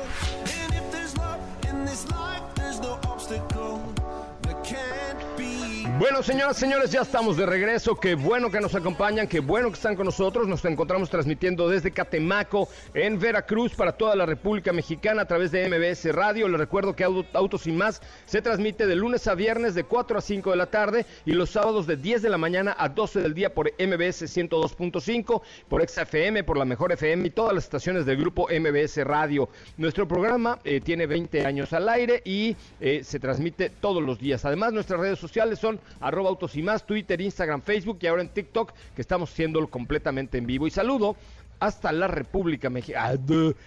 Bueno, 5.99 6.23
señoras, 6.23 6.59
señores, 6.59 6.91
ya 6.91 7.01
estamos 7.01 7.39
de 7.39 7.47
regreso. 7.47 7.97
Qué 7.97 8.17
bueno 8.17 8.51
que 8.51 8.61
nos 8.61 8.75
acompañan, 8.75 9.27
qué 9.27 9.41
bueno 9.41 9.69
que 9.69 9.77
están 9.77 9.97
con 9.97 10.05
nosotros. 10.05 10.47
Nos 10.47 10.63
encontramos 10.67 11.09
transmitiendo 11.09 11.71
desde 11.71 11.91
Catemaco, 11.91 12.69
en 12.93 13.19
Veracruz, 13.19 13.73
para 13.75 13.93
toda 13.93 14.15
la 14.15 14.27
República 14.27 14.75
Mexicana 14.75 15.23
a 15.23 15.25
través 15.25 15.53
de 15.53 15.67
MBS 15.67 16.15
Radio. 16.15 16.49
Les 16.49 16.61
recuerdo 16.61 16.95
que 16.95 17.03
Autos 17.03 17.67
y 17.67 17.73
Más 17.73 18.03
se 18.27 18.43
transmite 18.43 18.87
de 18.87 18.95
lunes 18.95 19.27
a 19.27 19.35
viernes 19.35 19.75
de 19.75 19.85
4 19.85 20.19
a 20.19 20.21
5 20.21 20.51
de 20.51 20.57
la 20.59 20.67
tarde 20.67 21.07
y 21.25 21.33
los 21.33 21.49
sábados 21.49 21.87
de 21.87 21.97
10 21.97 22.21
de 22.21 22.29
la 22.29 22.37
mañana 22.37 22.77
a 22.79 22.91
12 22.91 23.23
del 23.23 23.33
día 23.33 23.55
por 23.55 23.73
MBS 23.79 24.25
102.5, 24.37 25.41
por 25.67 25.89
XFM, 25.89 26.45
por 26.45 26.59
la 26.59 26.67
Mejor 26.67 26.93
FM 26.93 27.27
y 27.27 27.31
todas 27.31 27.55
las 27.55 27.65
estaciones 27.65 28.05
del 28.05 28.19
grupo 28.19 28.49
MBS 28.51 29.03
Radio. 29.03 29.49
Nuestro 29.79 30.07
programa 30.07 30.59
eh, 30.63 30.83
tiene 30.83 31.07
20 31.07 31.47
años 31.47 31.73
al 31.73 31.89
aire 31.89 32.21
y 32.23 32.55
eh, 32.83 33.01
se 33.03 33.19
transmite 33.19 33.71
todos 33.71 34.03
los 34.03 34.19
días. 34.19 34.45
Además, 34.45 34.75
nuestras 34.75 35.01
redes 35.01 35.19
sociales 35.19 35.59
son 35.59 35.81
arroba 36.01 36.29
autos 36.29 36.57
y 36.57 36.63
más, 36.63 36.87
Twitter, 36.87 37.21
Instagram, 37.21 37.63
Facebook 37.63 37.99
y 38.01 38.07
ahora 38.07 38.23
en 38.23 38.29
TikTok, 38.29 38.73
que 38.95 39.01
estamos 39.01 39.31
haciéndolo 39.31 39.69
completamente 39.69 40.39
en 40.39 40.47
vivo. 40.47 40.67
Y 40.67 40.71
saludo 40.71 41.17
hasta 41.61 41.93
la 41.93 42.09
República 42.09 42.71
Mexicana, 42.71 43.19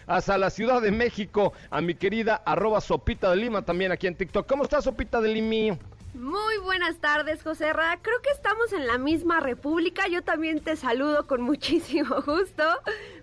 hasta 0.07 0.37
la 0.37 0.49
Ciudad 0.49 0.81
de 0.81 0.91
México, 0.91 1.53
a 1.69 1.81
mi 1.81 1.95
querida 1.95 2.35
arroba 2.45 2.81
Sopita 2.81 3.31
de 3.31 3.37
Lima, 3.37 3.63
también 3.63 3.91
aquí 3.91 4.07
en 4.07 4.15
TikTok. 4.15 4.47
¿Cómo 4.47 4.63
estás, 4.63 4.83
Sopita 4.83 5.21
de 5.21 5.29
Lima? 5.29 5.77
Muy 6.13 6.57
buenas 6.63 6.97
tardes, 6.97 7.43
José 7.43 7.71
Ra. 7.71 7.99
Creo 8.01 8.19
que 8.21 8.31
estamos 8.31 8.73
en 8.73 8.87
la 8.87 8.97
misma 8.97 9.39
república. 9.39 10.07
Yo 10.07 10.23
también 10.23 10.59
te 10.59 10.75
saludo 10.75 11.27
con 11.27 11.41
muchísimo 11.41 12.21
gusto. 12.25 12.63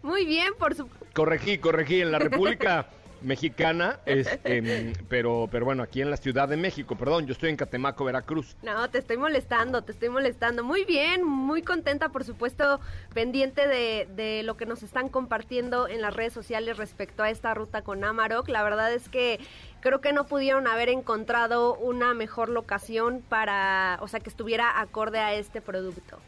Muy 0.03 0.25
bien, 0.25 0.55
por 0.59 0.75
su... 0.75 0.89
Corregí, 1.13 1.59
corregí, 1.59 2.01
en 2.01 2.13
la 2.13 2.19
república 2.19 2.89
mexicana, 3.23 4.01
este, 4.07 4.93
pero, 5.09 5.49
pero 5.51 5.65
bueno, 5.65 5.83
aquí 5.83 6.03
en 6.03 6.11
la 6.11 6.17
Ciudad 6.17 6.49
de 6.49 6.57
México, 6.57 6.97
perdón, 6.97 7.27
yo 7.27 7.33
estoy 7.33 7.51
en 7.51 7.57
Catemaco, 7.57 8.05
Veracruz. 8.05 8.57
No, 8.63 8.89
te 8.91 8.99
estoy 8.99 9.17
molestando, 9.17 9.83
te 9.83 9.93
estoy 9.93 10.09
molestando. 10.09 10.65
Muy 10.65 10.85
bien, 10.85 11.25
muy 11.25 11.63
contenta, 11.63 12.09
por 12.11 12.25
supuesto, 12.25 12.81
pendiente 13.15 13.67
de, 13.67 14.09
de 14.15 14.43
lo 14.43 14.57
que 14.57 14.67
nos 14.67 14.83
están 14.83 15.09
compartiendo 15.09 15.89
en 15.89 16.01
las 16.01 16.15
redes 16.15 16.33
sociales 16.33 16.77
respecto 16.77 17.23
a 17.23 17.31
esta 17.31 17.55
ruta 17.55 17.83
con 17.83 18.05
Amarok. 18.05 18.49
La 18.49 18.63
verdad 18.63 18.93
es 18.93 19.09
que 19.09 19.41
creo 19.81 20.01
que 20.01 20.13
no 20.13 20.27
pudieron 20.27 20.67
haber 20.67 20.89
encontrado 20.89 21.77
una 21.77 22.15
mejor 22.15 22.49
locación 22.49 23.23
para, 23.29 23.99
o 24.01 24.09
sea, 24.09 24.21
que 24.21 24.31
estuviera 24.31 24.81
acorde 24.81 25.19
a 25.19 25.35
este 25.35 25.61
producto. 25.61 26.19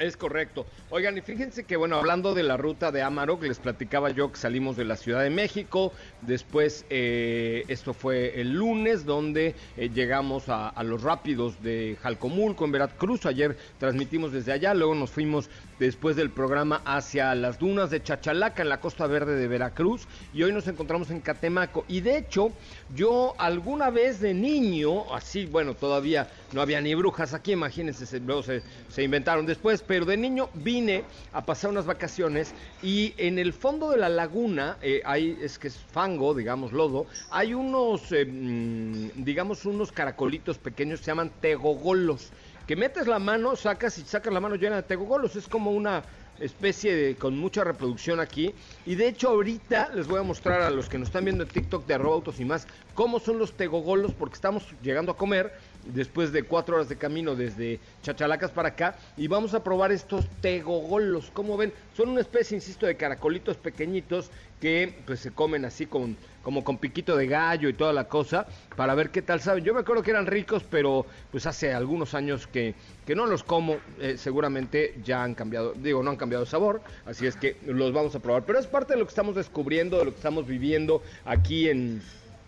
Es 0.00 0.16
correcto. 0.16 0.66
Oigan, 0.90 1.16
y 1.16 1.20
fíjense 1.20 1.62
que, 1.62 1.76
bueno, 1.76 1.96
hablando 1.96 2.34
de 2.34 2.42
la 2.42 2.56
ruta 2.56 2.90
de 2.90 3.02
Amarok, 3.02 3.44
les 3.44 3.60
platicaba 3.60 4.10
yo 4.10 4.32
que 4.32 4.38
salimos 4.38 4.76
de 4.76 4.84
la 4.84 4.96
Ciudad 4.96 5.22
de 5.22 5.30
México, 5.30 5.92
después 6.22 6.84
eh, 6.90 7.64
esto 7.68 7.94
fue 7.94 8.40
el 8.40 8.54
lunes, 8.54 9.04
donde 9.04 9.54
eh, 9.76 9.90
llegamos 9.94 10.48
a, 10.48 10.82
los 10.82 11.02
rápidos 11.02 11.62
de 11.62 11.96
Jalcomulco, 12.02 12.64
en 12.64 12.72
Veracruz, 12.72 13.24
ayer 13.24 13.56
transmitimos 13.78 14.32
desde 14.32 14.50
allá, 14.50 14.74
luego 14.74 14.96
nos 14.96 15.12
fuimos 15.12 15.48
después 15.78 16.16
del 16.16 16.30
programa 16.30 16.82
hacia 16.84 17.34
las 17.34 17.58
dunas 17.58 17.90
de 17.90 18.02
Chachalaca, 18.02 18.62
en 18.62 18.68
la 18.68 18.80
costa 18.80 19.06
verde 19.06 19.36
de 19.36 19.48
Veracruz, 19.48 20.06
y 20.32 20.42
hoy 20.42 20.52
nos 20.52 20.68
encontramos 20.68 21.10
en 21.10 21.20
Catemaco. 21.20 21.84
Y 21.88 22.00
de 22.00 22.18
hecho, 22.18 22.52
yo 22.94 23.34
alguna 23.38 23.90
vez 23.90 24.20
de 24.20 24.34
niño, 24.34 25.14
así, 25.14 25.46
bueno, 25.46 25.74
todavía 25.74 26.28
no 26.52 26.60
había 26.60 26.80
ni 26.80 26.94
brujas 26.94 27.34
aquí, 27.34 27.52
imagínense, 27.52 28.20
luego 28.20 28.42
se, 28.42 28.62
se 28.88 29.02
inventaron 29.02 29.46
después, 29.46 29.82
pero 29.82 30.04
de 30.04 30.16
niño 30.16 30.48
vine 30.54 31.04
a 31.32 31.44
pasar 31.44 31.70
unas 31.70 31.86
vacaciones 31.86 32.54
y 32.82 33.14
en 33.16 33.38
el 33.38 33.52
fondo 33.52 33.90
de 33.90 33.96
la 33.96 34.08
laguna, 34.08 34.76
eh, 34.82 35.02
hay, 35.04 35.38
es 35.40 35.58
que 35.58 35.68
es 35.68 35.76
fango, 35.76 36.34
digamos, 36.34 36.72
lodo, 36.72 37.06
hay 37.30 37.54
unos, 37.54 38.12
eh, 38.12 38.24
mm, 38.24 39.24
digamos, 39.24 39.64
unos 39.64 39.92
caracolitos 39.92 40.58
pequeños, 40.58 41.00
se 41.00 41.06
llaman 41.06 41.30
tegogolos, 41.40 42.30
que 42.66 42.76
metes 42.76 43.06
la 43.06 43.18
mano, 43.18 43.56
sacas 43.56 43.98
y 43.98 44.02
sacas 44.02 44.32
la 44.32 44.40
mano 44.40 44.56
llena 44.56 44.76
de 44.76 44.82
tegogolos, 44.82 45.36
es 45.36 45.48
como 45.48 45.72
una 45.72 46.02
especie 46.38 46.96
de, 46.96 47.16
con 47.16 47.36
mucha 47.38 47.62
reproducción 47.62 48.20
aquí. 48.20 48.54
Y 48.86 48.94
de 48.94 49.08
hecho 49.08 49.28
ahorita 49.28 49.90
les 49.94 50.06
voy 50.06 50.20
a 50.20 50.22
mostrar 50.22 50.62
a 50.62 50.70
los 50.70 50.88
que 50.88 50.98
nos 50.98 51.08
están 51.08 51.24
viendo 51.24 51.44
en 51.44 51.50
TikTok 51.50 51.86
de 51.86 51.94
arroba 51.94 52.16
autos 52.16 52.40
y 52.40 52.44
más 52.44 52.66
cómo 52.94 53.20
son 53.20 53.38
los 53.38 53.56
tegogolos 53.56 54.14
porque 54.14 54.34
estamos 54.34 54.74
llegando 54.82 55.12
a 55.12 55.16
comer 55.16 55.52
después 55.92 56.32
de 56.32 56.42
cuatro 56.42 56.76
horas 56.76 56.88
de 56.88 56.96
camino 56.96 57.34
desde 57.34 57.80
Chachalacas 58.02 58.50
para 58.50 58.70
acá 58.70 58.96
y 59.16 59.28
vamos 59.28 59.54
a 59.54 59.62
probar 59.62 59.92
estos 59.92 60.26
tegogolos. 60.40 61.30
Como 61.32 61.56
ven, 61.56 61.72
son 61.96 62.10
una 62.10 62.20
especie, 62.20 62.56
insisto, 62.56 62.86
de 62.86 62.96
caracolitos 62.96 63.56
pequeñitos 63.56 64.30
que 64.60 64.94
pues 65.06 65.20
se 65.20 65.30
comen 65.30 65.64
así 65.64 65.86
con 65.86 66.16
como 66.44 66.62
con 66.62 66.76
piquito 66.78 67.16
de 67.16 67.26
gallo 67.26 67.68
y 67.68 67.72
toda 67.72 67.92
la 67.92 68.04
cosa, 68.04 68.46
para 68.76 68.94
ver 68.94 69.10
qué 69.10 69.22
tal 69.22 69.40
saben. 69.40 69.64
Yo 69.64 69.74
me 69.74 69.80
acuerdo 69.80 70.02
que 70.02 70.10
eran 70.10 70.26
ricos, 70.26 70.62
pero 70.70 71.06
pues 71.32 71.46
hace 71.46 71.72
algunos 71.72 72.14
años 72.14 72.46
que, 72.46 72.74
que 73.06 73.14
no 73.14 73.26
los 73.26 73.42
como, 73.42 73.78
eh, 73.98 74.16
seguramente 74.18 74.94
ya 75.02 75.24
han 75.24 75.34
cambiado, 75.34 75.72
digo, 75.72 76.02
no 76.02 76.10
han 76.10 76.16
cambiado 76.16 76.44
de 76.44 76.50
sabor, 76.50 76.82
así 77.06 77.26
es 77.26 77.34
que 77.34 77.56
los 77.66 77.92
vamos 77.92 78.14
a 78.14 78.20
probar. 78.20 78.44
Pero 78.44 78.58
es 78.58 78.66
parte 78.66 78.92
de 78.92 79.00
lo 79.00 79.06
que 79.06 79.10
estamos 79.10 79.34
descubriendo, 79.34 79.98
de 79.98 80.04
lo 80.04 80.10
que 80.10 80.18
estamos 80.18 80.46
viviendo 80.46 81.02
aquí 81.24 81.70
en 81.70 82.02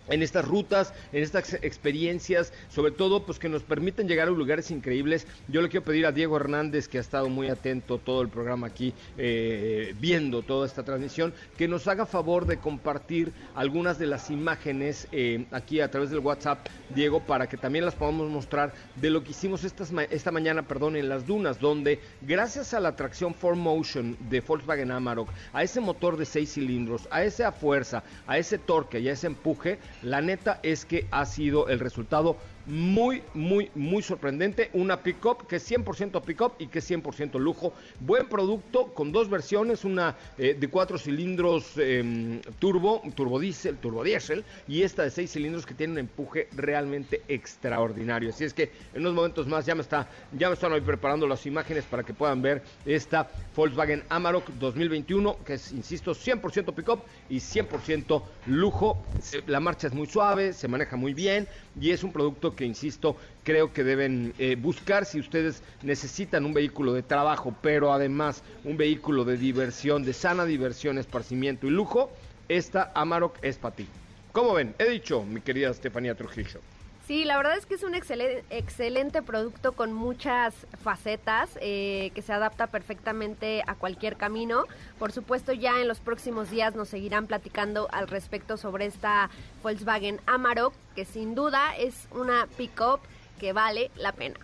en 0.08 0.22
estas 0.22 0.46
rutas, 0.46 0.92
en 1.12 1.22
estas 1.22 1.54
experiencias, 1.54 2.52
sobre 2.68 2.92
todo 2.92 3.25
pues 3.25 3.38
que 3.38 3.48
nos 3.48 3.62
permiten 3.62 4.08
llegar 4.08 4.28
a 4.28 4.30
lugares 4.30 4.70
increíbles. 4.70 5.26
Yo 5.48 5.62
le 5.62 5.68
quiero 5.68 5.84
pedir 5.84 6.06
a 6.06 6.12
Diego 6.12 6.36
Hernández, 6.36 6.88
que 6.88 6.98
ha 6.98 7.00
estado 7.00 7.28
muy 7.28 7.48
atento 7.48 7.98
todo 7.98 8.22
el 8.22 8.28
programa 8.28 8.66
aquí, 8.66 8.94
eh, 9.18 9.94
viendo 10.00 10.42
toda 10.42 10.66
esta 10.66 10.82
transmisión, 10.82 11.32
que 11.56 11.68
nos 11.68 11.86
haga 11.88 12.06
favor 12.06 12.46
de 12.46 12.58
compartir 12.58 13.32
algunas 13.54 13.98
de 13.98 14.06
las 14.06 14.30
imágenes 14.30 15.08
eh, 15.12 15.46
aquí 15.50 15.80
a 15.80 15.90
través 15.90 16.10
del 16.10 16.20
WhatsApp, 16.20 16.66
Diego, 16.94 17.20
para 17.20 17.48
que 17.48 17.56
también 17.56 17.84
las 17.84 17.94
podamos 17.94 18.30
mostrar 18.30 18.72
de 18.96 19.10
lo 19.10 19.22
que 19.22 19.30
hicimos 19.30 19.64
esta 19.64 20.30
mañana, 20.30 20.62
perdón, 20.62 20.96
en 20.96 21.08
las 21.08 21.26
dunas, 21.26 21.60
donde 21.60 22.00
gracias 22.22 22.75
a 22.75 22.80
la 22.80 22.96
tracción 22.96 23.34
4Motion 23.34 24.16
de 24.28 24.40
Volkswagen 24.40 24.90
Amarok, 24.90 25.28
a 25.52 25.62
ese 25.62 25.80
motor 25.80 26.16
de 26.16 26.25
seis 26.25 26.52
cilindros, 26.52 27.08
a 27.10 27.25
esa 27.25 27.52
fuerza, 27.52 28.02
a 28.26 28.38
ese 28.38 28.58
torque 28.58 29.00
y 29.00 29.08
a 29.08 29.12
ese 29.12 29.26
empuje, 29.26 29.78
la 30.02 30.20
neta 30.20 30.60
es 30.62 30.84
que 30.86 31.08
ha 31.10 31.24
sido 31.26 31.68
el 31.68 31.80
resultado 31.80 32.38
muy, 32.66 33.23
muy, 33.35 33.70
muy 33.75 34.02
sorprendente. 34.02 34.70
Una 34.73 35.02
pickup 35.02 35.46
que 35.46 35.56
es 35.56 35.70
100% 35.70 36.23
pickup 36.23 36.54
y 36.58 36.66
que 36.66 36.80
es 36.80 36.90
100% 36.90 37.38
lujo. 37.38 37.73
Buen 38.00 38.28
producto 38.28 38.88
con 38.88 39.12
dos 39.12 39.30
versiones, 39.30 39.85
una 39.85 40.16
eh, 40.38 40.56
de 40.58 40.68
cuatro 40.68 40.99
cilindros 40.99 41.73
em, 41.76 42.40
turbo, 42.58 43.02
turbo 43.14 43.38
diésel, 43.38 43.76
turbo 43.76 44.02
diésel, 44.02 44.44
y 44.66 44.82
esta 44.82 45.02
de 45.02 45.11
seis 45.11 45.32
cilindros 45.32 45.64
que 45.64 45.75
tiene 45.75 45.94
un 45.94 45.99
empuje 46.00 46.49
realmente 46.56 47.23
extraordinario. 47.28 48.30
Así 48.30 48.44
es 48.44 48.52
que 48.52 48.70
en 48.94 49.00
unos 49.00 49.14
momentos 49.14 49.46
más 49.46 49.66
ya 49.66 49.75
me, 49.75 49.82
está, 49.82 50.08
ya 50.37 50.49
me 50.49 50.54
están 50.54 50.73
hoy 50.73 50.80
preparando 50.80 51.26
las 51.26 51.46
imágenes 51.46 51.85
para 51.85 52.02
que 52.02 52.14
puedan 52.14 52.42
ver 52.42 52.62
esta 52.85 53.30
Volkswagen 53.54 54.02
Amarok 54.08 54.49
2021, 54.58 55.38
que 55.44 55.54
es, 55.54 55.73
insisto, 55.73 56.12
100% 56.12 56.75
pickup 56.75 57.00
y 57.28 57.37
100% 57.37 58.23
lujo. 58.46 58.99
La 59.46 59.61
marcha 59.61 59.87
es 59.87 59.94
muy 59.94 60.06
suave, 60.06 60.52
se 60.52 60.68
maneja 60.68 60.96
muy 60.96 61.14
bien 61.14 61.49
y 61.80 61.90
es 61.90 62.02
un 62.02 62.12
producto 62.12 62.54
que, 62.54 62.64
insisto, 62.64 63.16
creo 63.45 63.73
que 63.73 63.85
deben 63.85 64.33
eh, 64.38 64.56
buscar 64.56 65.04
si 65.04 65.21
ustedes 65.21 65.62
necesitan 65.83 66.45
un 66.45 66.54
vehículo 66.54 66.92
de 66.92 67.02
trabajo, 67.02 67.54
pero 67.62 67.92
además 67.92 68.42
un 68.64 68.76
vehículo 68.76 69.25
de 69.25 69.37
diversión, 69.37 70.04
de 70.04 70.12
sana 70.12 70.45
diversión, 70.45 70.99
esparcimiento 70.99 71.66
y 71.66 71.71
lujo, 71.71 72.11
esta 72.49 72.92
Amarok 72.95 73.37
es 73.42 73.56
para 73.59 73.76
ti. 73.76 73.87
¿Cómo 74.33 74.54
ven? 74.54 74.75
He 74.78 74.88
dicho, 74.88 75.23
mi 75.25 75.40
querida 75.40 75.71
Estefanía 75.71 76.14
Trujillo. 76.14 76.61
Sí, 77.06 77.25
la 77.25 77.36
verdad 77.36 77.56
es 77.56 77.66
que 77.66 77.75
es 77.75 77.84
un 77.84 77.94
excelente, 77.94 78.44
excelente 78.50 79.22
producto 79.22 79.72
con 79.72 79.92
muchas 79.92 80.54
facetas 80.82 81.50
eh, 81.60 82.10
que 82.16 82.22
se 82.22 82.32
adapta 82.32 82.66
perfectamente 82.66 83.62
a 83.68 83.76
cualquier 83.76 84.16
camino. 84.16 84.64
Por 84.98 85.12
supuesto, 85.12 85.52
ya 85.52 85.80
en 85.80 85.86
los 85.86 86.00
próximos 86.00 86.50
días 86.50 86.75
nos 86.75 86.88
seguirán 86.88 87.28
platicando 87.28 87.86
al 87.92 88.08
respecto 88.08 88.56
sobre 88.56 88.86
esta 88.86 89.30
Volkswagen 89.62 90.20
Amarok, 90.26 90.75
que 90.96 91.04
sin 91.04 91.36
duda 91.36 91.76
es 91.76 92.08
una 92.10 92.48
pick-up 92.56 92.98
que 93.38 93.52
vale 93.52 93.92
la 93.94 94.10
pena. 94.10 94.40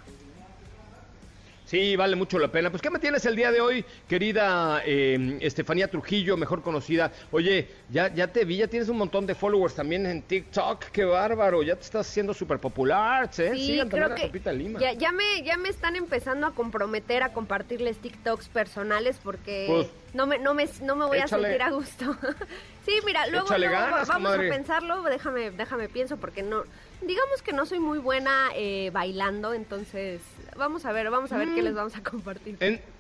Sí, 1.73 1.97
vale 1.97 2.17
mucho 2.17 2.39
la 2.39 2.49
pena. 2.49 2.69
Pues, 2.69 2.83
¿qué 2.83 2.91
me 2.91 2.99
tienes 2.99 3.25
el 3.25 3.35
día 3.35 3.51
de 3.51 3.63
hoy, 3.63 3.83
querida 4.07 4.83
eh, 4.85 5.39
Estefanía 5.41 5.89
Trujillo, 5.89 6.37
mejor 6.37 6.61
conocida? 6.61 7.11
Oye, 7.31 7.67
ya, 7.89 8.13
ya 8.13 8.27
te 8.27 8.45
vi, 8.45 8.59
ya 8.59 8.69
tienes 8.69 8.91
un 8.91 8.99
montón 8.99 9.25
de 9.25 9.35
followers 9.35 9.75
también 9.75 10.05
en 10.05 10.21
TikTok. 10.21 10.91
¡Qué 10.93 11.07
bárbaro! 11.07 11.63
Ya 11.63 11.75
te 11.75 11.81
estás 11.81 12.07
haciendo 12.07 12.35
súper 12.35 12.59
popular, 12.59 13.31
¿eh? 13.39 13.53
Sí, 13.57 13.81
creo 13.89 14.15
que 14.15 14.31
Ya, 14.79 14.93
ya, 14.93 15.13
me, 15.13 15.43
ya 15.45 15.57
me 15.57 15.71
están 15.71 15.97
empezando 15.97 16.47
a 16.47 16.55
comprometer 16.55 17.23
a 17.23 17.33
compartirles 17.33 17.97
TikToks 17.97 18.51
personales 18.51 19.19
porque 19.25 19.65
pues, 19.67 19.89
no, 20.13 20.27
me, 20.27 20.39
no, 20.39 20.53
me, 20.53 20.69
no 20.83 20.95
me 20.95 21.07
voy 21.07 21.21
a 21.21 21.27
sentir 21.27 21.63
a 21.63 21.71
gusto. 21.71 22.15
sí, 22.85 22.93
mira, 23.07 23.27
luego, 23.29 23.47
vamos 23.49 24.35
a 24.35 24.39
pensarlo. 24.41 25.05
Déjame, 25.05 25.51
déjame 25.53 25.89
pienso 25.89 26.19
porque 26.19 26.43
no 26.43 26.65
digamos 27.01 27.43
que 27.43 27.53
no 27.53 27.67
soy 27.67 27.81
muy 27.81 27.99
buena 27.99 28.51
eh, 28.55 28.91
bailando, 28.93 29.55
entonces 29.55 30.21
vamos 30.57 30.85
a 30.85 30.93
ver, 30.93 31.11
vamos 31.11 31.33
a 31.33 31.39
ver 31.39 31.55
qué 31.55 31.61
mm. 31.61 31.65
les 31.65 31.75
vamos 31.75 31.97
a 31.97 32.03
compartir. 32.03 32.59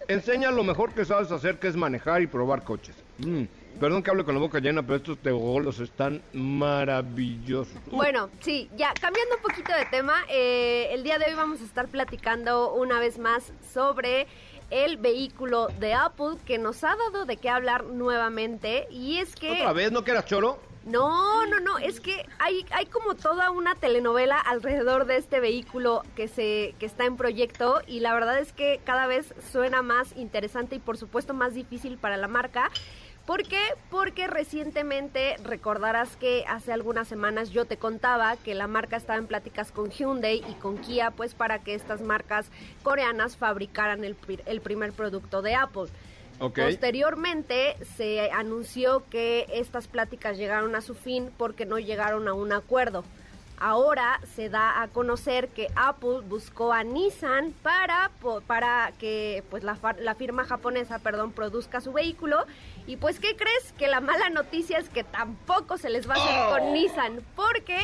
enseña 0.08 0.50
lo 0.50 0.64
mejor 0.64 0.92
que 0.92 1.04
sabes 1.04 1.30
hacer, 1.30 1.58
que 1.58 1.68
es 1.68 1.76
manejar 1.76 2.22
y 2.22 2.26
probar 2.26 2.64
coches. 2.64 2.96
Mm. 3.18 3.44
Perdón 3.80 4.02
que 4.02 4.10
hable 4.10 4.24
con 4.24 4.34
la 4.34 4.40
boca 4.40 4.60
llena, 4.60 4.82
pero 4.82 4.96
estos 4.96 5.18
teogolos 5.18 5.80
están 5.80 6.22
maravillosos. 6.32 7.74
Bueno, 7.90 8.28
sí, 8.40 8.70
ya 8.76 8.92
cambiando 9.00 9.36
un 9.36 9.42
poquito 9.42 9.72
de 9.72 9.86
tema, 9.86 10.14
eh, 10.28 10.88
el 10.92 11.02
día 11.02 11.18
de 11.18 11.26
hoy 11.26 11.34
vamos 11.34 11.60
a 11.60 11.64
estar 11.64 11.88
platicando 11.88 12.74
una 12.74 13.00
vez 13.00 13.18
más 13.18 13.52
sobre 13.72 14.26
el 14.70 14.96
vehículo 14.98 15.68
de 15.80 15.94
Apple 15.94 16.36
que 16.46 16.58
nos 16.58 16.82
ha 16.84 16.94
dado 16.96 17.26
de 17.26 17.36
qué 17.36 17.50
hablar 17.50 17.84
nuevamente 17.84 18.86
y 18.90 19.18
es 19.18 19.34
que... 19.34 19.52
¿Otra 19.52 19.72
vez 19.72 19.92
no 19.92 20.04
que 20.04 20.12
era 20.12 20.24
choro? 20.24 20.58
No, 20.84 21.46
no, 21.46 21.60
no, 21.60 21.78
es 21.78 22.00
que 22.00 22.26
hay, 22.40 22.66
hay 22.72 22.86
como 22.86 23.14
toda 23.14 23.50
una 23.52 23.76
telenovela 23.76 24.38
alrededor 24.38 25.06
de 25.06 25.16
este 25.16 25.38
vehículo 25.38 26.02
que, 26.16 26.26
se, 26.26 26.74
que 26.80 26.86
está 26.86 27.04
en 27.04 27.16
proyecto 27.16 27.80
y 27.86 28.00
la 28.00 28.12
verdad 28.14 28.38
es 28.40 28.52
que 28.52 28.80
cada 28.84 29.06
vez 29.06 29.32
suena 29.52 29.82
más 29.82 30.12
interesante 30.16 30.76
y 30.76 30.80
por 30.80 30.96
supuesto 30.96 31.34
más 31.34 31.54
difícil 31.54 31.98
para 31.98 32.16
la 32.16 32.26
marca. 32.26 32.70
¿Por 33.26 33.44
qué? 33.44 33.60
Porque 33.88 34.26
recientemente 34.26 35.36
recordarás 35.44 36.16
que 36.16 36.44
hace 36.48 36.72
algunas 36.72 37.06
semanas 37.06 37.50
yo 37.50 37.64
te 37.66 37.76
contaba 37.76 38.36
que 38.36 38.56
la 38.56 38.66
marca 38.66 38.96
estaba 38.96 39.20
en 39.20 39.28
pláticas 39.28 39.70
con 39.70 39.90
Hyundai 39.90 40.42
y 40.48 40.54
con 40.54 40.78
Kia 40.78 41.12
pues 41.12 41.34
para 41.34 41.60
que 41.60 41.74
estas 41.74 42.00
marcas 42.00 42.50
coreanas 42.82 43.36
fabricaran 43.36 44.02
el, 44.02 44.16
el 44.46 44.60
primer 44.60 44.92
producto 44.92 45.40
de 45.42 45.54
Apple. 45.54 45.86
Posteriormente 46.50 47.76
se 47.96 48.31
anunció 48.31 49.05
que 49.11 49.46
estas 49.52 49.88
pláticas 49.88 50.37
llegaron 50.37 50.74
a 50.74 50.81
su 50.81 50.94
fin 50.94 51.31
porque 51.37 51.66
no 51.66 51.78
llegaron 51.78 52.26
a 52.28 52.35
un 52.35 52.52
acuerdo. 52.52 53.05
Ahora 53.59 54.20
se 54.35 54.48
da 54.48 54.83
a 54.83 54.88
conocer 54.88 55.48
que 55.48 55.68
Apple 55.76 56.22
buscó 56.28 56.72
a 56.72 56.83
Nissan 56.83 57.55
para, 57.62 58.11
para 58.48 58.92
que 58.98 59.44
pues 59.50 59.62
la, 59.62 59.78
la 60.00 60.16
firma 60.16 60.44
japonesa 60.44 60.98
perdón, 60.98 61.31
produzca 61.31 61.81
su 61.81 61.92
vehículo. 61.92 62.44
Y 62.88 62.96
pues, 62.96 63.20
¿qué 63.20 63.37
crees? 63.37 63.72
Que 63.78 63.87
la 63.87 64.00
mala 64.00 64.31
noticia 64.31 64.78
es 64.78 64.88
que 64.88 65.05
tampoco 65.05 65.78
se 65.78 65.90
les 65.90 66.11
va 66.11 66.14
a 66.14 66.16
hacer 66.16 66.59
con 66.59 66.70
oh. 66.70 66.72
Nissan. 66.72 67.20
Porque 67.37 67.78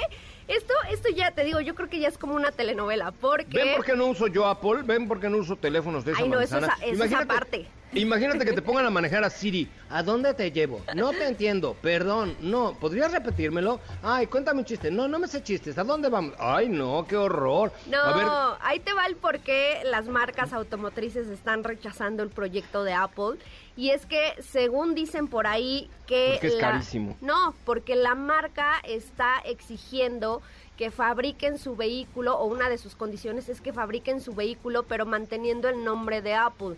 esto, 0.49 0.75
esto 0.91 1.11
ya 1.11 1.31
te 1.31 1.45
digo, 1.45 1.61
yo 1.61 1.77
creo 1.77 1.89
que 1.89 2.01
ya 2.01 2.09
es 2.09 2.19
como 2.19 2.35
una 2.35 2.51
telenovela. 2.51 3.13
Porque... 3.13 3.57
¿Ven 3.57 3.77
por 3.77 3.85
qué 3.85 3.95
no 3.95 4.07
uso 4.07 4.27
yo 4.27 4.47
Apple? 4.47 4.83
¿Ven 4.83 5.07
por 5.07 5.21
qué 5.21 5.29
no 5.29 5.37
uso 5.37 5.55
teléfonos 5.55 6.05
de 6.05 6.13
esa 6.13 6.23
Ay, 6.23 6.29
no, 6.29 6.41
eso 6.41 6.59
es, 6.59 7.01
esa 7.01 7.25
parte. 7.25 7.69
Imagínate 7.93 8.45
que 8.45 8.53
te 8.53 8.63
pongan 8.63 8.87
a 8.87 8.91
manejar 8.91 9.25
a 9.25 9.31
Siri. 9.31 9.69
¿A 9.91 10.03
dónde 10.03 10.35
te 10.35 10.51
llevo? 10.53 10.83
No 10.95 11.11
te 11.11 11.27
entiendo. 11.27 11.75
Perdón. 11.81 12.37
No. 12.41 12.75
¿Podrías 12.79 13.13
repetírmelo? 13.13 13.81
Ay, 14.03 14.27
cuéntame 14.27 14.61
un 14.61 14.65
chiste. 14.67 14.91
No, 14.91 15.09
no 15.09 15.19
me 15.19 15.27
sé 15.27 15.43
chistes. 15.43 15.79
¿A 15.79 15.85
dónde 15.85 16.09
vamos? 16.09 16.35
Ay, 16.39 16.69
no, 16.69 17.07
qué 17.09 17.17
horror. 17.17 17.73
No, 17.87 18.57
ahí 18.61 18.81
te 18.81 18.93
va 18.93 19.07
el 19.07 19.17
por 19.17 19.41
qué 19.41 19.81
las 19.85 20.07
marcas 20.09 20.53
automotrices 20.53 21.29
están 21.29 21.65
rechazando 21.65 22.23
el 22.23 22.29
proyecto 22.29 22.85
de 22.85 22.93
Apple. 22.93 23.39
Y 23.77 23.91
es 23.91 24.07
que, 24.07 24.35
según 24.41 24.95
dicen 24.95 25.29
por 25.29 25.47
ahí, 25.47 25.89
que... 26.07 26.33
Porque 26.33 26.49
es 26.49 26.57
carísimo. 26.57 27.17
No, 27.21 27.55
porque 27.65 27.95
la 27.95 28.15
marca 28.15 28.81
está 28.83 29.39
exigiendo 29.45 30.43
que 30.77 30.91
fabriquen 30.91 31.59
su 31.59 31.75
vehículo, 31.77 32.37
o 32.37 32.47
una 32.47 32.69
de 32.69 32.79
sus 32.79 32.95
condiciones 32.95 33.49
es 33.49 33.61
que 33.61 33.73
fabriquen 33.73 34.21
su 34.21 34.35
vehículo, 34.35 34.85
pero 34.85 35.07
manteniendo 35.07 35.69
el 35.69 35.85
nombre 35.85 36.23
de 36.23 36.35
Apple 36.35 36.77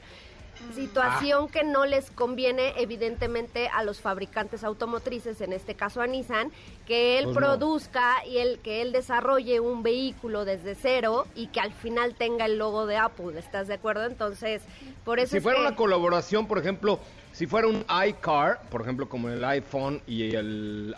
situación 0.74 1.48
que 1.48 1.64
no 1.64 1.86
les 1.86 2.10
conviene 2.10 2.74
evidentemente 2.76 3.68
a 3.68 3.82
los 3.82 4.00
fabricantes 4.00 4.64
automotrices, 4.64 5.40
en 5.40 5.52
este 5.52 5.74
caso 5.74 6.00
a 6.00 6.06
Nissan, 6.06 6.50
que 6.86 7.18
él 7.18 7.24
pues 7.24 7.36
produzca 7.36 8.24
y 8.26 8.38
el 8.38 8.58
que 8.58 8.82
él 8.82 8.92
desarrolle 8.92 9.60
un 9.60 9.82
vehículo 9.82 10.44
desde 10.44 10.74
cero 10.74 11.26
y 11.34 11.48
que 11.48 11.60
al 11.60 11.72
final 11.72 12.14
tenga 12.14 12.46
el 12.46 12.58
logo 12.58 12.86
de 12.86 12.96
Apple, 12.96 13.38
¿estás 13.38 13.68
de 13.68 13.74
acuerdo? 13.74 14.04
Entonces, 14.04 14.62
por 15.04 15.18
eso 15.18 15.36
si 15.36 15.40
fuera 15.40 15.60
una 15.60 15.76
colaboración, 15.76 16.46
por 16.46 16.58
ejemplo, 16.58 17.00
si 17.32 17.46
fuera 17.46 17.68
un 17.68 17.84
iCar, 18.08 18.62
por 18.70 18.82
ejemplo, 18.82 19.08
como 19.08 19.28
el 19.28 19.44
iPhone 19.44 20.02
y 20.06 20.34
el 20.34 20.94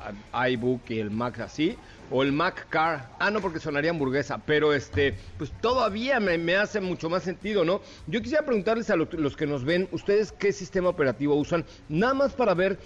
iBook 0.50 0.82
y 0.88 0.98
el 0.98 1.10
Mac 1.10 1.40
así, 1.40 1.76
o 2.12 2.22
el 2.22 2.30
Mac 2.30 2.66
Car. 2.68 3.10
Ah, 3.18 3.30
no, 3.30 3.40
porque 3.40 3.58
sonaría 3.58 3.90
hamburguesa, 3.90 4.38
pero 4.38 4.74
este, 4.74 5.14
pues 5.38 5.50
todavía 5.60 6.20
me, 6.20 6.56
hace 6.56 6.80
mucho 6.80 7.08
más 7.08 7.22
sentido, 7.22 7.64
¿no? 7.64 7.80
Yo 8.06 8.20
quisiera 8.20 8.44
preguntarles 8.44 8.90
a 8.90 8.96
los 8.96 9.36
que 9.36 9.46
nos 9.46 9.64
ven, 9.64 9.88
¿ustedes 9.92 10.30
qué 10.30 10.52
sistema 10.52 10.90
operativo 10.90 11.34
usan? 11.34 11.64
Nada 11.88 12.14
más 12.14 12.34
para 12.34 12.54
ver 12.54 12.78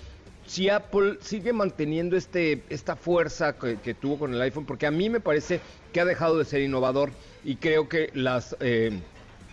si 0.47 0.69
Apple 0.71 1.19
sigue 1.21 1.53
manteniendo 1.53 2.17
este, 2.17 2.62
esta 2.71 2.95
fuerza 2.95 3.57
que, 3.59 3.95
tuvo 3.95 4.19
con 4.19 4.33
el 4.33 4.41
iPhone, 4.41 4.65
porque 4.65 4.87
a 4.87 4.93
mí 4.93 5.11
me 5.11 5.21
parece 5.21 5.61
que 5.93 6.01
ha 6.01 6.05
dejado 6.05 6.39
de 6.39 6.45
ser 6.45 6.62
innovador 6.62 7.11
y 7.45 7.57
creo 7.57 7.89
que 7.89 8.11
las... 8.15 8.57
Eh, 8.61 9.01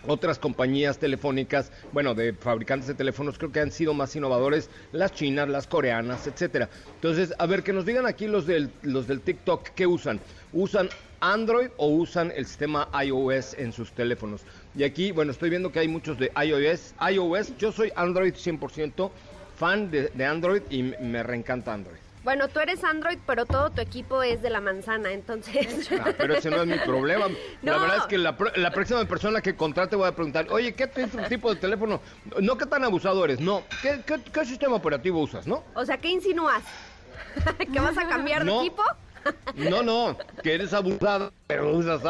otras 0.06 0.38
compañías 0.38 0.98
telefónicas, 0.98 1.70
bueno, 1.92 2.14
de 2.14 2.32
fabricantes 2.32 2.88
de 2.88 2.94
teléfonos, 2.94 3.38
creo 3.38 3.52
que 3.52 3.60
han 3.60 3.70
sido 3.70 3.94
más 3.94 4.14
innovadores, 4.16 4.70
las 4.92 5.12
chinas, 5.12 5.48
las 5.48 5.66
coreanas, 5.66 6.26
etcétera. 6.26 6.68
Entonces, 6.96 7.34
a 7.38 7.46
ver, 7.46 7.62
que 7.62 7.72
nos 7.72 7.86
digan 7.86 8.06
aquí 8.06 8.26
los 8.26 8.46
del, 8.46 8.70
los 8.82 9.06
del 9.06 9.20
TikTok, 9.20 9.70
¿qué 9.74 9.86
usan? 9.86 10.20
¿Usan 10.52 10.88
Android 11.20 11.68
o 11.76 11.88
usan 11.88 12.32
el 12.36 12.46
sistema 12.46 12.88
iOS 13.04 13.54
en 13.54 13.72
sus 13.72 13.92
teléfonos? 13.92 14.42
Y 14.76 14.84
aquí, 14.84 15.12
bueno, 15.12 15.32
estoy 15.32 15.50
viendo 15.50 15.72
que 15.72 15.80
hay 15.80 15.88
muchos 15.88 16.18
de 16.18 16.30
iOS. 16.36 16.94
iOS, 17.10 17.56
yo 17.58 17.72
soy 17.72 17.92
Android 17.96 18.34
100%, 18.34 19.10
fan 19.56 19.90
de, 19.90 20.10
de 20.14 20.24
Android 20.24 20.62
y 20.70 20.82
me 20.82 21.22
reencanta 21.22 21.72
Android. 21.72 22.03
Bueno, 22.24 22.48
tú 22.48 22.58
eres 22.58 22.82
Android, 22.82 23.18
pero 23.26 23.44
todo 23.44 23.70
tu 23.70 23.82
equipo 23.82 24.22
es 24.22 24.40
de 24.40 24.48
la 24.48 24.60
manzana, 24.60 25.12
entonces... 25.12 25.90
Ah, 25.92 26.12
pero 26.16 26.34
ese 26.34 26.50
no 26.50 26.62
es 26.62 26.66
mi 26.66 26.78
problema. 26.78 27.26
La 27.62 27.78
verdad 27.78 27.98
es 27.98 28.06
que 28.06 28.16
la, 28.16 28.34
próxima 28.34 29.04
persona 29.04 29.42
que 29.42 29.54
contrate 29.54 29.94
voy 29.94 30.08
a 30.08 30.12
preguntar, 30.12 30.46
oye, 30.50 30.74
¿qué 30.74 30.86
tipo 31.28 31.52
de 31.52 31.60
teléfono? 31.60 32.00
No, 32.40 32.56
¿qué 32.56 32.64
tan 32.64 32.82
abusador 32.82 33.30
eres? 33.30 33.40
No, 33.40 33.62
¿qué, 33.82 34.00
qué, 34.32 34.44
sistema 34.46 34.76
operativo 34.76 35.20
usas, 35.20 35.46
no? 35.46 35.64
O 35.74 35.84
sea, 35.84 35.98
¿qué 35.98 36.08
insinúas? 36.08 36.62
¿Que 37.72 37.80
vas 37.80 37.98
a 37.98 38.08
cambiar 38.08 38.44
de 38.44 38.56
equipo? 38.56 38.82
No, 39.54 39.82
no, 39.82 40.16
que 40.42 40.54
eres 40.54 40.72
abusado, 40.72 41.32
pero 41.46 41.76
usas 41.76 42.02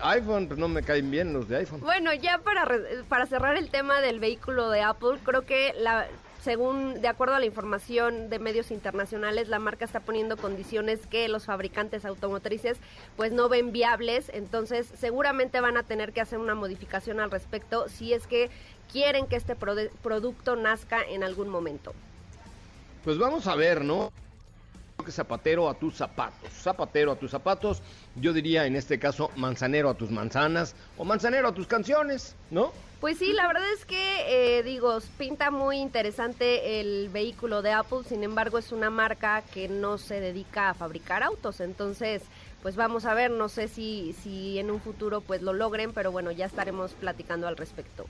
iPhone, 0.00 0.48
pues 0.48 0.58
no 0.58 0.68
me 0.68 0.82
caen 0.82 1.10
bien 1.10 1.32
los 1.32 1.48
de 1.48 1.56
iPhone. 1.56 1.80
Bueno, 1.80 2.12
ya 2.12 2.38
para, 2.38 2.66
para 3.08 3.26
cerrar 3.26 3.56
el 3.56 3.70
tema 3.70 4.00
del 4.00 4.20
vehículo 4.20 4.70
de 4.70 4.82
Apple, 4.82 5.18
creo 5.24 5.42
que 5.42 5.74
la, 5.78 6.06
según, 6.46 7.00
de 7.00 7.08
acuerdo 7.08 7.34
a 7.34 7.40
la 7.40 7.44
información 7.44 8.30
de 8.30 8.38
medios 8.38 8.70
internacionales, 8.70 9.48
la 9.48 9.58
marca 9.58 9.84
está 9.84 9.98
poniendo 9.98 10.36
condiciones 10.36 11.04
que 11.08 11.26
los 11.26 11.46
fabricantes 11.46 12.04
automotrices 12.04 12.78
pues 13.16 13.32
no 13.32 13.48
ven 13.48 13.72
viables, 13.72 14.30
entonces 14.32 14.86
seguramente 14.96 15.60
van 15.60 15.76
a 15.76 15.82
tener 15.82 16.12
que 16.12 16.20
hacer 16.20 16.38
una 16.38 16.54
modificación 16.54 17.18
al 17.18 17.32
respecto 17.32 17.88
si 17.88 18.12
es 18.12 18.28
que 18.28 18.48
quieren 18.92 19.26
que 19.26 19.34
este 19.34 19.56
producto 19.56 20.54
nazca 20.54 21.02
en 21.02 21.24
algún 21.24 21.48
momento. 21.48 21.94
Pues 23.02 23.18
vamos 23.18 23.48
a 23.48 23.56
ver, 23.56 23.84
¿no? 23.84 24.12
Zapatero 25.12 25.68
a 25.68 25.74
tus 25.74 25.94
zapatos, 25.96 26.50
zapatero 26.52 27.12
a 27.12 27.16
tus 27.16 27.30
zapatos, 27.30 27.82
yo 28.16 28.32
diría 28.32 28.66
en 28.66 28.76
este 28.76 28.98
caso 28.98 29.30
manzanero 29.36 29.90
a 29.90 29.94
tus 29.94 30.10
manzanas 30.10 30.74
o 30.96 31.04
manzanero 31.04 31.48
a 31.48 31.54
tus 31.54 31.66
canciones, 31.66 32.34
¿no? 32.50 32.72
Pues 33.00 33.18
sí, 33.18 33.32
la 33.34 33.46
verdad 33.46 33.70
es 33.74 33.84
que, 33.84 34.58
eh, 34.58 34.62
digo, 34.62 34.98
pinta 35.18 35.50
muy 35.50 35.78
interesante 35.78 36.80
el 36.80 37.10
vehículo 37.10 37.60
de 37.60 37.72
Apple, 37.72 38.04
sin 38.08 38.24
embargo 38.24 38.58
es 38.58 38.72
una 38.72 38.88
marca 38.88 39.42
que 39.52 39.68
no 39.68 39.98
se 39.98 40.18
dedica 40.18 40.70
a 40.70 40.74
fabricar 40.74 41.22
autos, 41.22 41.60
entonces 41.60 42.22
pues 42.62 42.74
vamos 42.74 43.04
a 43.04 43.14
ver, 43.14 43.30
no 43.30 43.48
sé 43.48 43.68
si, 43.68 44.14
si 44.22 44.58
en 44.58 44.70
un 44.70 44.80
futuro 44.80 45.20
pues 45.20 45.42
lo 45.42 45.52
logren, 45.52 45.92
pero 45.92 46.10
bueno, 46.10 46.32
ya 46.32 46.46
estaremos 46.46 46.92
platicando 46.94 47.46
al 47.46 47.56
respecto. 47.56 48.06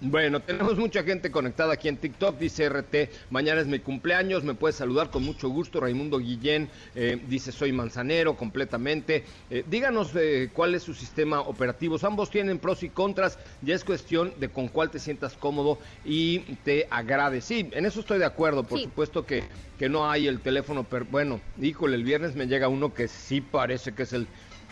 Bueno, 0.00 0.40
tenemos 0.40 0.76
mucha 0.76 1.02
gente 1.02 1.30
conectada 1.30 1.74
aquí 1.74 1.88
en 1.88 1.96
TikTok, 1.96 2.38
dice 2.38 2.68
RT, 2.68 3.30
mañana 3.30 3.60
es 3.60 3.66
mi 3.68 3.78
cumpleaños, 3.78 4.42
me 4.42 4.52
puedes 4.52 4.76
saludar 4.76 5.08
con 5.08 5.22
mucho 5.24 5.48
gusto, 5.48 5.80
Raimundo 5.80 6.18
Guillén, 6.18 6.68
eh, 6.94 7.22
dice 7.28 7.52
soy 7.52 7.72
manzanero 7.72 8.36
completamente, 8.36 9.24
eh, 9.50 9.64
díganos 9.66 10.10
eh, 10.16 10.50
cuál 10.52 10.74
es 10.74 10.82
su 10.82 10.94
sistema 10.94 11.40
operativo, 11.40 11.96
ambos 12.02 12.28
tienen 12.28 12.58
pros 12.58 12.82
y 12.82 12.90
contras, 12.90 13.38
ya 13.62 13.74
es 13.74 13.84
cuestión 13.84 14.34
de 14.38 14.48
con 14.48 14.68
cuál 14.68 14.90
te 14.90 14.98
sientas 14.98 15.34
cómodo 15.36 15.78
y 16.04 16.40
te 16.64 16.86
agrade, 16.90 17.40
sí, 17.40 17.70
en 17.72 17.86
eso 17.86 18.00
estoy 18.00 18.18
de 18.18 18.26
acuerdo, 18.26 18.64
por 18.64 18.80
supuesto 18.80 19.24
que, 19.24 19.44
que 19.78 19.88
no 19.88 20.10
hay 20.10 20.26
el 20.26 20.40
teléfono, 20.40 20.84
pero 20.84 21.06
bueno, 21.06 21.40
híjole, 21.58 21.94
el 21.94 22.04
viernes 22.04 22.34
me 22.34 22.46
llega 22.46 22.68
uno 22.68 22.92
que 22.92 23.08
sí 23.08 23.40
parece 23.40 23.92
que 23.92 24.02
es 24.02 24.12
el 24.12 24.26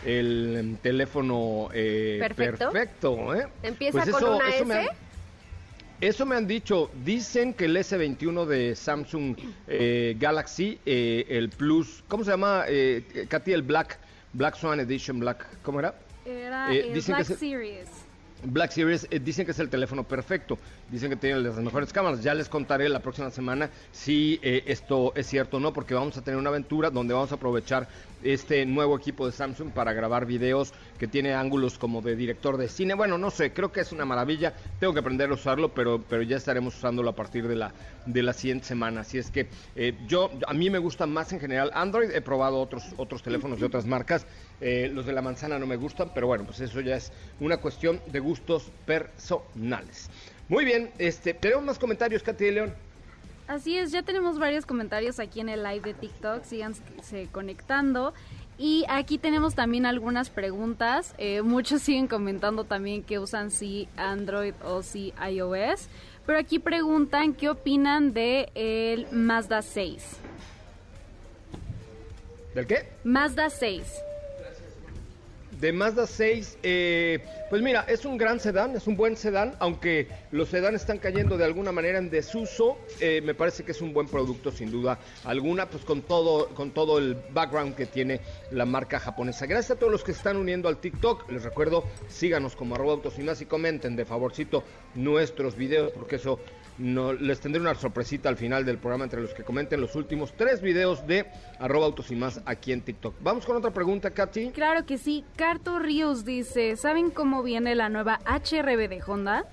el 0.05 0.79
teléfono 0.81 1.69
perfecto. 1.71 2.71
perfecto 2.71 3.33
¿Empieza 3.63 4.01
pues 4.01 4.09
con 4.09 4.33
una 4.33 4.49
S? 4.49 4.89
Eso 6.03 6.25
me 6.25 6.35
han 6.35 6.45
dicho. 6.45 6.91
Dicen 7.05 7.53
que 7.53 7.63
el 7.63 7.77
S21 7.77 8.45
de 8.45 8.75
Samsung 8.75 9.37
eh, 9.69 10.17
Galaxy, 10.19 10.77
eh, 10.85 11.25
el 11.29 11.47
Plus, 11.47 12.03
¿cómo 12.09 12.25
se 12.25 12.31
llama, 12.31 12.65
eh, 12.67 13.25
Katy? 13.29 13.53
El 13.53 13.61
Black, 13.61 13.99
Black 14.33 14.57
Swan 14.57 14.81
Edition 14.81 15.21
Black, 15.21 15.47
¿cómo 15.61 15.79
era? 15.79 15.95
Era 16.25 16.73
el 16.73 16.91
Black 16.91 17.23
Series. 17.23 17.87
Black 18.45 18.71
Series 18.71 19.07
eh, 19.09 19.19
dicen 19.19 19.45
que 19.45 19.51
es 19.51 19.59
el 19.59 19.69
teléfono 19.69 20.03
perfecto, 20.03 20.57
dicen 20.89 21.09
que 21.09 21.15
tiene 21.15 21.39
las 21.39 21.55
mejores 21.57 21.93
cámaras. 21.93 22.21
Ya 22.21 22.33
les 22.33 22.49
contaré 22.49 22.89
la 22.89 22.99
próxima 22.99 23.31
semana 23.31 23.69
si 23.91 24.39
eh, 24.41 24.63
esto 24.67 25.13
es 25.15 25.27
cierto 25.27 25.57
o 25.57 25.59
no, 25.59 25.73
porque 25.73 25.93
vamos 25.93 26.17
a 26.17 26.23
tener 26.23 26.37
una 26.37 26.49
aventura 26.49 26.89
donde 26.89 27.13
vamos 27.13 27.31
a 27.31 27.35
aprovechar 27.35 27.87
este 28.23 28.65
nuevo 28.65 28.97
equipo 28.97 29.25
de 29.25 29.31
Samsung 29.31 29.71
para 29.71 29.93
grabar 29.93 30.25
videos 30.25 30.73
que 30.97 31.07
tiene 31.07 31.33
ángulos 31.33 31.77
como 31.77 32.01
de 32.01 32.15
director 32.15 32.57
de 32.57 32.67
cine. 32.67 32.93
Bueno, 32.93 33.17
no 33.17 33.31
sé, 33.31 33.53
creo 33.53 33.71
que 33.71 33.81
es 33.81 33.91
una 33.91 34.05
maravilla. 34.05 34.53
Tengo 34.79 34.93
que 34.93 34.99
aprender 34.99 35.29
a 35.29 35.33
usarlo, 35.33 35.73
pero, 35.73 36.03
pero 36.07 36.21
ya 36.21 36.37
estaremos 36.37 36.75
usándolo 36.75 37.09
a 37.09 37.15
partir 37.15 37.47
de 37.47 37.55
la, 37.55 37.73
de 38.05 38.23
la 38.23 38.33
siguiente 38.33 38.65
semana. 38.65 39.01
Así 39.01 39.17
es 39.17 39.31
que 39.31 39.47
eh, 39.75 39.95
yo, 40.07 40.31
a 40.47 40.53
mí 40.53 40.69
me 40.69 40.79
gusta 40.79 41.05
más 41.05 41.31
en 41.33 41.39
general 41.39 41.71
Android. 41.73 42.11
He 42.11 42.21
probado 42.21 42.59
otros, 42.59 42.83
otros 42.97 43.23
teléfonos 43.23 43.59
de 43.59 43.65
otras 43.65 43.85
marcas. 43.85 44.25
Eh, 44.61 44.89
los 44.93 45.05
de 45.05 45.13
la 45.13 45.21
manzana 45.21 45.59
no 45.59 45.67
me 45.67 45.75
gustan, 45.75 46.11
pero 46.13 46.27
bueno, 46.27 46.45
pues 46.45 46.59
eso 46.61 46.79
ya 46.81 46.95
es 46.95 47.11
una 47.39 47.57
cuestión 47.57 48.01
de 48.11 48.19
gustos 48.19 48.71
personales. 48.85 50.09
Muy 50.47 50.65
bien, 50.65 50.91
este, 50.97 51.33
tenemos 51.33 51.63
más 51.63 51.79
comentarios, 51.79 52.23
Katy 52.23 52.45
de 52.45 52.51
León. 52.51 52.73
Así 53.53 53.77
es, 53.77 53.91
ya 53.91 54.01
tenemos 54.01 54.39
varios 54.39 54.65
comentarios 54.65 55.19
aquí 55.19 55.39
en 55.39 55.47
el 55.47 55.61
live 55.61 55.81
de 55.81 55.93
TikTok, 55.93 56.43
síganse 56.43 57.27
conectando. 57.31 58.15
Y 58.57 58.83
aquí 58.89 59.19
tenemos 59.19 59.53
también 59.53 59.85
algunas 59.85 60.31
preguntas. 60.31 61.13
Eh, 61.19 61.43
muchos 61.43 61.81
siguen 61.83 62.07
comentando 62.07 62.63
también 62.63 63.03
que 63.03 63.19
usan 63.19 63.51
si 63.51 63.87
Android 63.95 64.55
o 64.65 64.81
si 64.81 65.13
iOS. 65.29 65.87
Pero 66.25 66.39
aquí 66.39 66.57
preguntan 66.57 67.35
qué 67.35 67.49
opinan 67.49 68.11
de 68.11 68.49
el 68.55 69.05
Mazda 69.11 69.61
6. 69.61 70.03
¿Del 72.55 72.65
qué? 72.65 72.87
Mazda 73.03 73.51
6 73.51 73.85
de 75.63 75.71
Mazda 75.71 76.05
6, 76.05 76.57
eh, 76.61 77.19
pues 77.49 77.61
mira, 77.61 77.85
es 77.87 78.03
un 78.03 78.17
gran 78.17 78.41
sedán, 78.41 78.75
es 78.75 78.85
un 78.85 78.97
buen 78.97 79.15
sedán, 79.15 79.55
aunque 79.59 80.09
los 80.31 80.49
sedanes 80.49 80.81
están 80.81 80.97
cayendo 80.97 81.37
de 81.37 81.45
alguna 81.45 81.71
manera 81.71 81.99
en 81.99 82.09
desuso, 82.09 82.77
eh, 82.99 83.21
me 83.23 83.33
parece 83.33 83.63
que 83.63 83.71
es 83.71 83.81
un 83.81 83.93
buen 83.93 84.07
producto 84.07 84.51
sin 84.51 84.69
duda 84.69 84.99
alguna, 85.23 85.69
pues 85.69 85.85
con 85.85 86.01
todo, 86.01 86.49
con 86.49 86.71
todo 86.71 86.97
el 86.97 87.15
background 87.31 87.75
que 87.75 87.85
tiene 87.85 88.19
la 88.51 88.65
marca 88.65 88.99
japonesa. 88.99 89.45
Gracias 89.45 89.77
a 89.77 89.79
todos 89.79 89.89
los 89.89 90.03
que 90.03 90.11
están 90.11 90.35
uniendo 90.35 90.67
al 90.67 90.81
TikTok, 90.81 91.31
les 91.31 91.43
recuerdo, 91.43 91.85
síganos 92.09 92.57
como 92.57 92.75
arroba 92.75 92.95
autos 92.95 93.13
y 93.17 93.45
comenten 93.45 93.95
de 93.95 94.03
favorcito 94.03 94.65
nuestros 94.95 95.55
videos, 95.55 95.93
porque 95.93 96.17
eso 96.17 96.39
no, 96.77 97.13
les 97.13 97.39
tendré 97.39 97.61
una 97.61 97.75
sorpresita 97.75 98.29
al 98.29 98.37
final 98.37 98.65
del 98.65 98.77
programa 98.77 99.03
entre 99.03 99.21
los 99.21 99.33
que 99.33 99.43
comenten 99.43 99.79
los 99.79 99.95
últimos 99.95 100.33
tres 100.35 100.61
videos 100.61 101.05
de 101.05 101.25
arroba 101.59 101.85
autos 101.85 102.11
y 102.11 102.15
más 102.15 102.41
aquí 102.45 102.71
en 102.71 102.81
TikTok. 102.81 103.15
Vamos 103.21 103.45
con 103.45 103.55
otra 103.55 103.71
pregunta, 103.71 104.11
Katy. 104.11 104.51
Claro 104.51 104.85
que 104.85 104.97
sí. 104.97 105.23
Carto 105.35 105.79
Ríos 105.79 106.25
dice, 106.25 106.75
¿saben 106.75 107.11
cómo 107.11 107.43
viene 107.43 107.75
la 107.75 107.89
nueva 107.89 108.19
HRB 108.25 108.89
de 108.89 109.01
Honda? 109.05 109.45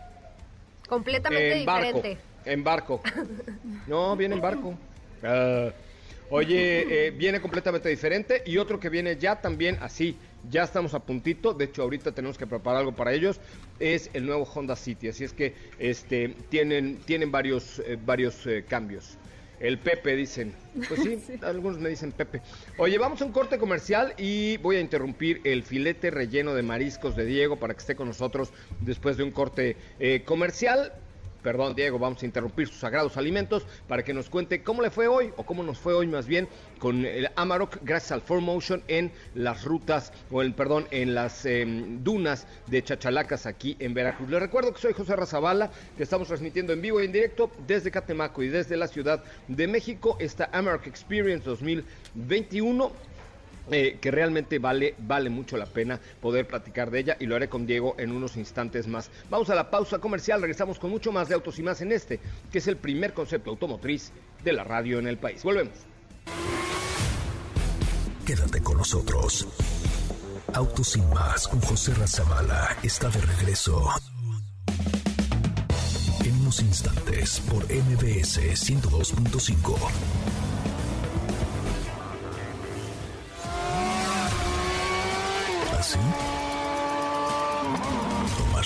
Completamente 0.89 1.55
diferente. 1.57 2.19
en 2.45 2.65
barco. 2.65 3.01
No, 3.87 4.17
viene 4.17 4.37
en 4.37 4.41
barco. 4.41 4.75
Ah, 5.23 5.71
oye, 6.31 7.07
eh, 7.07 7.11
viene 7.11 7.41
completamente 7.41 7.89
diferente 7.89 8.43
y 8.47 8.57
otro 8.59 8.81
que 8.81 8.89
viene 8.89 9.17
ya 9.17 9.41
también 9.41 9.79
así 9.81 10.17
ya 10.49 10.63
estamos 10.63 10.95
a 10.95 11.01
puntito, 11.01 11.53
de 11.55 11.67
hecho 11.67 11.83
ahorita 11.83 12.13
tenemos 12.13 12.39
que 12.39 12.47
preparar 12.47 12.81
algo 12.81 12.93
para 12.93 13.13
ellos, 13.13 13.41
es 13.79 14.11
el 14.13 14.27
nuevo 14.27 14.45
Honda 14.45 14.77
City, 14.77 15.09
así 15.09 15.25
es 15.25 15.33
que 15.33 15.55
este, 15.79 16.37
tienen, 16.49 16.99
tienen 17.05 17.31
varios, 17.31 17.81
eh, 17.81 17.99
varios 18.05 18.47
eh, 18.47 18.65
cambios. 18.67 19.19
El 19.59 19.79
Pepe 19.79 20.17
dicen, 20.17 20.55
pues 20.89 21.03
sí, 21.03 21.19
algunos 21.43 21.79
me 21.79 21.91
dicen 21.91 22.13
Pepe. 22.13 22.41
Oye, 22.79 22.97
vamos 22.97 23.21
a 23.21 23.27
un 23.27 23.33
corte 23.33 23.59
comercial 23.59 24.15
y 24.17 24.57
voy 24.57 24.77
a 24.77 24.81
interrumpir 24.81 25.43
el 25.45 25.63
filete 25.63 26.11
relleno 26.11 26.55
de 26.55 26.63
mariscos 26.63 27.15
de 27.15 27.27
Diego 27.27 27.59
para 27.59 27.75
que 27.75 27.81
esté 27.81 27.95
con 27.95 28.09
nosotros 28.09 28.53
después 28.81 29.19
de 29.19 29.25
un 29.25 29.31
corte 29.31 29.77
eh, 29.99 30.23
comercial 30.25 30.95
perdón 31.43 31.75
Diego, 31.75 31.99
vamos 31.99 32.23
a 32.23 32.27
interrumpir 32.27 32.69
sus 32.69 32.79
sagrados 32.79 33.17
alimentos 33.17 33.67
para 33.89 34.03
que 34.03 34.15
nos 34.15 34.31
cuente 34.31 34.63
cómo 34.63 34.83
le 34.83 34.91
fue 34.91 35.09
hoy, 35.09 35.33
o 35.37 35.45
cómo 35.45 35.63
nos 35.63 35.79
fue 35.79 35.95
hoy 35.95 36.07
más 36.07 36.27
bien, 36.27 36.49
con 36.79 37.05
el 37.05 37.31
Amarok, 37.37 37.79
gracias 37.83 38.13
al 38.13 38.25
4Motion 38.25 38.83
en 38.89 39.13
las 39.35 39.65
rutas, 39.65 40.13
o 40.31 40.43
en, 40.43 40.53
perdón, 40.53 40.87
en 40.91 41.15
las 41.15 41.45
em, 41.47 42.03
dunas 42.03 42.47
de 42.67 42.83
Chachalacas 42.83 43.47
aquí 43.47 43.77
en 43.79 43.95
Veracruz. 43.95 44.29
Les 44.29 44.41
recuerdo 44.41 44.73
que 44.73 44.81
soy 44.81 44.93
José 44.93 45.17
Razabala, 45.17 45.71
que 45.97 46.03
estamos 46.03 46.29
transmitiendo 46.29 46.73
en 46.73 46.83
vivo 46.83 47.01
y 47.01 47.07
en 47.07 47.13
directo 47.13 47.51
desde 47.67 47.91
Catemaco 47.91 48.43
y 48.43 48.49
desde 48.49 48.77
la 48.77 48.89
Ciudad 48.89 49.23
de 49.49 49.67
México, 49.67 50.17
esta 50.21 50.49
Amarok 50.53 50.87
Experience 50.87 51.45
2021 51.45 52.93
eh, 53.71 53.99
que 54.01 54.11
realmente 54.11 54.59
vale, 54.59 54.95
vale 54.99 55.31
mucho 55.31 55.57
la 55.57 55.67
pena 55.67 56.01
poder 56.21 56.47
platicar 56.47 56.91
de 56.91 57.01
ella 57.01 57.17
y 57.21 57.27
lo 57.27 57.37
haré 57.37 57.49
con 57.49 57.67
Diego 57.67 57.95
en 57.99 58.13
unos 58.13 58.37
instantes 58.37 58.87
más. 58.87 59.11
Vamos 59.29 59.51
a 59.51 59.55
la 59.55 59.71
pausa 59.71 59.99
comercial, 59.99 60.41
regresamos 60.41 60.79
con 60.79 60.91
mucho 60.91 61.13
más 61.13 61.29
de 61.29 61.35
autos 61.35 61.59
y 61.59 61.63
más 61.63 61.81
en 61.81 61.93
este, 61.93 62.21
que 62.51 62.59
es 62.59 62.67
el 62.67 62.77
primer 62.77 63.13
concepto 63.13 63.51
automotriz 63.51 64.13
de 64.43 64.53
la 64.53 64.65
radio 64.65 64.99
en 64.99 65.07
el 65.07 65.19
país. 65.19 65.43
Volvemos. 65.43 65.75
Quédate 68.27 68.63
con 68.63 68.77
nosotros. 68.77 69.49
Autos 70.55 70.97
y 70.97 71.03
más 71.03 71.49
con 71.49 71.61
José 71.61 71.95
Razabala 71.95 72.77
está 72.83 73.09
de 73.09 73.21
regreso. 73.21 73.89
En 76.25 76.41
unos 76.41 76.61
instantes 76.61 77.41
por 77.41 77.65
MBS 77.65 78.39
102.5. 78.39 80.40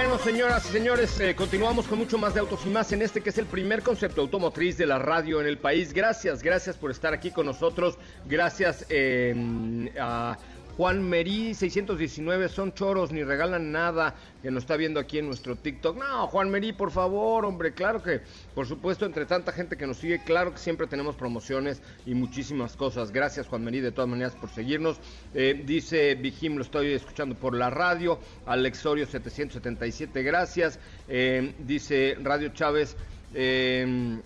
Bueno, 0.00 0.16
señoras 0.16 0.64
y 0.70 0.72
señores, 0.72 1.18
eh, 1.18 1.34
continuamos 1.34 1.88
con 1.88 1.98
mucho 1.98 2.18
más 2.18 2.32
de 2.32 2.38
autos 2.38 2.60
y 2.64 2.68
más 2.68 2.92
en 2.92 3.02
este 3.02 3.20
que 3.20 3.30
es 3.30 3.38
el 3.38 3.46
primer 3.46 3.82
concepto 3.82 4.20
automotriz 4.20 4.78
de 4.78 4.86
la 4.86 4.96
radio 4.96 5.40
en 5.40 5.48
el 5.48 5.58
país. 5.58 5.92
Gracias, 5.92 6.40
gracias 6.40 6.76
por 6.76 6.92
estar 6.92 7.12
aquí 7.12 7.32
con 7.32 7.46
nosotros. 7.46 7.98
Gracias 8.24 8.86
eh, 8.90 9.90
a 10.00 10.38
Juan 10.78 11.02
Merí 11.02 11.54
619, 11.54 12.48
son 12.48 12.72
choros, 12.72 13.10
ni 13.10 13.24
regalan 13.24 13.72
nada, 13.72 14.14
que 14.40 14.52
nos 14.52 14.62
está 14.62 14.76
viendo 14.76 15.00
aquí 15.00 15.18
en 15.18 15.26
nuestro 15.26 15.56
TikTok. 15.56 15.98
No, 15.98 16.28
Juan 16.28 16.50
Merí, 16.50 16.72
por 16.72 16.92
favor, 16.92 17.44
hombre, 17.44 17.72
claro 17.72 18.00
que, 18.00 18.20
por 18.54 18.64
supuesto, 18.64 19.04
entre 19.04 19.26
tanta 19.26 19.50
gente 19.50 19.76
que 19.76 19.88
nos 19.88 19.96
sigue, 19.96 20.22
claro 20.22 20.52
que 20.52 20.58
siempre 20.58 20.86
tenemos 20.86 21.16
promociones 21.16 21.82
y 22.06 22.14
muchísimas 22.14 22.76
cosas. 22.76 23.10
Gracias, 23.10 23.48
Juan 23.48 23.64
Merí, 23.64 23.80
de 23.80 23.90
todas 23.90 24.08
maneras, 24.08 24.36
por 24.36 24.50
seguirnos. 24.50 25.00
Eh, 25.34 25.60
dice 25.66 26.14
Vigim, 26.14 26.54
lo 26.54 26.62
estoy 26.62 26.92
escuchando 26.92 27.34
por 27.34 27.56
la 27.56 27.70
radio. 27.70 28.20
Alexorio 28.46 29.04
777, 29.04 30.22
gracias. 30.22 30.78
Eh, 31.08 31.54
dice 31.58 32.16
Radio 32.22 32.50
Chávez, 32.50 32.96
eh, 33.34 34.22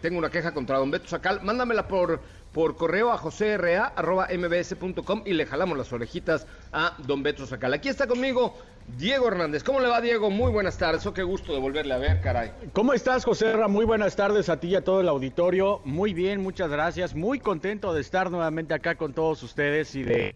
tengo 0.00 0.18
una 0.18 0.30
queja 0.30 0.54
contra 0.54 0.78
Don 0.78 0.92
Beto 0.92 1.08
Sacal, 1.08 1.42
mándamela 1.42 1.88
por 1.88 2.20
por 2.52 2.76
correo 2.76 3.12
a 3.12 3.18
josera.mbs.com 3.18 5.22
y 5.24 5.32
le 5.32 5.46
jalamos 5.46 5.78
las 5.78 5.92
orejitas 5.92 6.46
a 6.72 6.94
Don 6.98 7.22
Beto 7.22 7.46
Sacal. 7.46 7.74
Aquí 7.74 7.88
está 7.88 8.06
conmigo 8.06 8.54
Diego 8.98 9.28
Hernández. 9.28 9.64
¿Cómo 9.64 9.80
le 9.80 9.88
va, 9.88 10.00
Diego? 10.00 10.30
Muy 10.30 10.52
buenas 10.52 10.76
tardes. 10.76 11.06
Oh, 11.06 11.14
qué 11.14 11.22
gusto 11.22 11.52
de 11.52 11.60
volverle 11.60 11.94
a 11.94 11.98
ver, 11.98 12.20
caray. 12.20 12.52
¿Cómo 12.72 12.92
estás, 12.92 13.24
José? 13.24 13.56
Muy 13.68 13.84
buenas 13.84 14.16
tardes 14.16 14.48
a 14.48 14.60
ti 14.60 14.68
y 14.68 14.76
a 14.76 14.84
todo 14.84 15.00
el 15.00 15.08
auditorio. 15.08 15.80
Muy 15.84 16.12
bien, 16.12 16.42
muchas 16.42 16.70
gracias. 16.70 17.14
Muy 17.14 17.40
contento 17.40 17.94
de 17.94 18.00
estar 18.00 18.30
nuevamente 18.30 18.74
acá 18.74 18.96
con 18.96 19.12
todos 19.12 19.42
ustedes 19.42 19.94
y 19.94 20.02
de... 20.02 20.34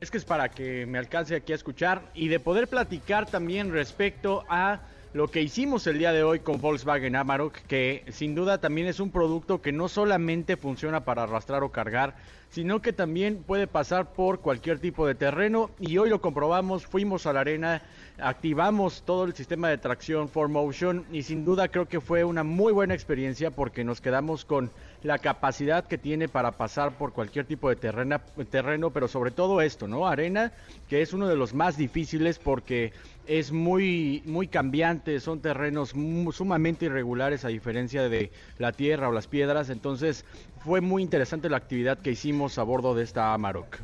Es 0.00 0.10
que 0.10 0.18
es 0.18 0.24
para 0.24 0.50
que 0.50 0.86
me 0.86 0.98
alcance 0.98 1.34
aquí 1.34 1.52
a 1.52 1.54
escuchar 1.54 2.02
y 2.14 2.28
de 2.28 2.38
poder 2.38 2.68
platicar 2.68 3.26
también 3.26 3.72
respecto 3.72 4.44
a 4.48 4.80
lo 5.12 5.28
que 5.28 5.42
hicimos 5.42 5.86
el 5.86 5.98
día 5.98 6.12
de 6.12 6.22
hoy 6.22 6.40
con 6.40 6.60
Volkswagen 6.60 7.16
Amarok, 7.16 7.54
que 7.68 8.04
sin 8.10 8.34
duda 8.34 8.58
también 8.58 8.86
es 8.86 9.00
un 9.00 9.10
producto 9.10 9.62
que 9.62 9.72
no 9.72 9.88
solamente 9.88 10.56
funciona 10.56 11.04
para 11.04 11.22
arrastrar 11.22 11.62
o 11.62 11.70
cargar, 11.70 12.14
sino 12.50 12.80
que 12.80 12.92
también 12.92 13.42
puede 13.42 13.66
pasar 13.66 14.12
por 14.12 14.40
cualquier 14.40 14.78
tipo 14.78 15.06
de 15.06 15.14
terreno 15.14 15.70
y 15.80 15.98
hoy 15.98 16.08
lo 16.08 16.20
comprobamos, 16.20 16.86
fuimos 16.86 17.26
a 17.26 17.32
la 17.32 17.40
arena, 17.40 17.82
activamos 18.18 19.02
todo 19.04 19.24
el 19.24 19.34
sistema 19.34 19.68
de 19.68 19.78
tracción 19.78 20.30
4Motion 20.30 21.04
y 21.12 21.22
sin 21.22 21.44
duda 21.44 21.68
creo 21.68 21.86
que 21.86 22.00
fue 22.00 22.24
una 22.24 22.44
muy 22.44 22.72
buena 22.72 22.94
experiencia 22.94 23.50
porque 23.50 23.84
nos 23.84 24.00
quedamos 24.00 24.44
con 24.44 24.70
la 25.02 25.18
capacidad 25.18 25.86
que 25.86 25.98
tiene 25.98 26.28
para 26.28 26.52
pasar 26.52 26.96
por 26.96 27.12
cualquier 27.12 27.46
tipo 27.46 27.68
de 27.68 27.76
terreno, 27.76 28.20
terreno 28.50 28.90
pero 28.90 29.08
sobre 29.08 29.30
todo 29.30 29.60
esto, 29.60 29.88
¿no? 29.88 30.06
Arena, 30.06 30.52
que 30.88 31.02
es 31.02 31.12
uno 31.12 31.28
de 31.28 31.36
los 31.36 31.52
más 31.52 31.76
difíciles 31.76 32.38
porque 32.38 32.92
es 33.26 33.52
muy, 33.52 34.22
muy 34.24 34.48
cambiante, 34.48 35.20
son 35.20 35.40
terrenos 35.40 35.94
sumamente 36.32 36.86
irregulares 36.86 37.44
a 37.44 37.48
diferencia 37.48 38.08
de 38.08 38.30
la 38.58 38.72
tierra 38.72 39.08
o 39.08 39.12
las 39.12 39.26
piedras, 39.26 39.70
entonces 39.70 40.24
fue 40.64 40.80
muy 40.80 41.02
interesante 41.02 41.48
la 41.48 41.56
actividad 41.56 41.98
que 41.98 42.12
hicimos 42.12 42.58
a 42.58 42.62
bordo 42.62 42.94
de 42.94 43.04
esta 43.04 43.34
Amarok. 43.34 43.78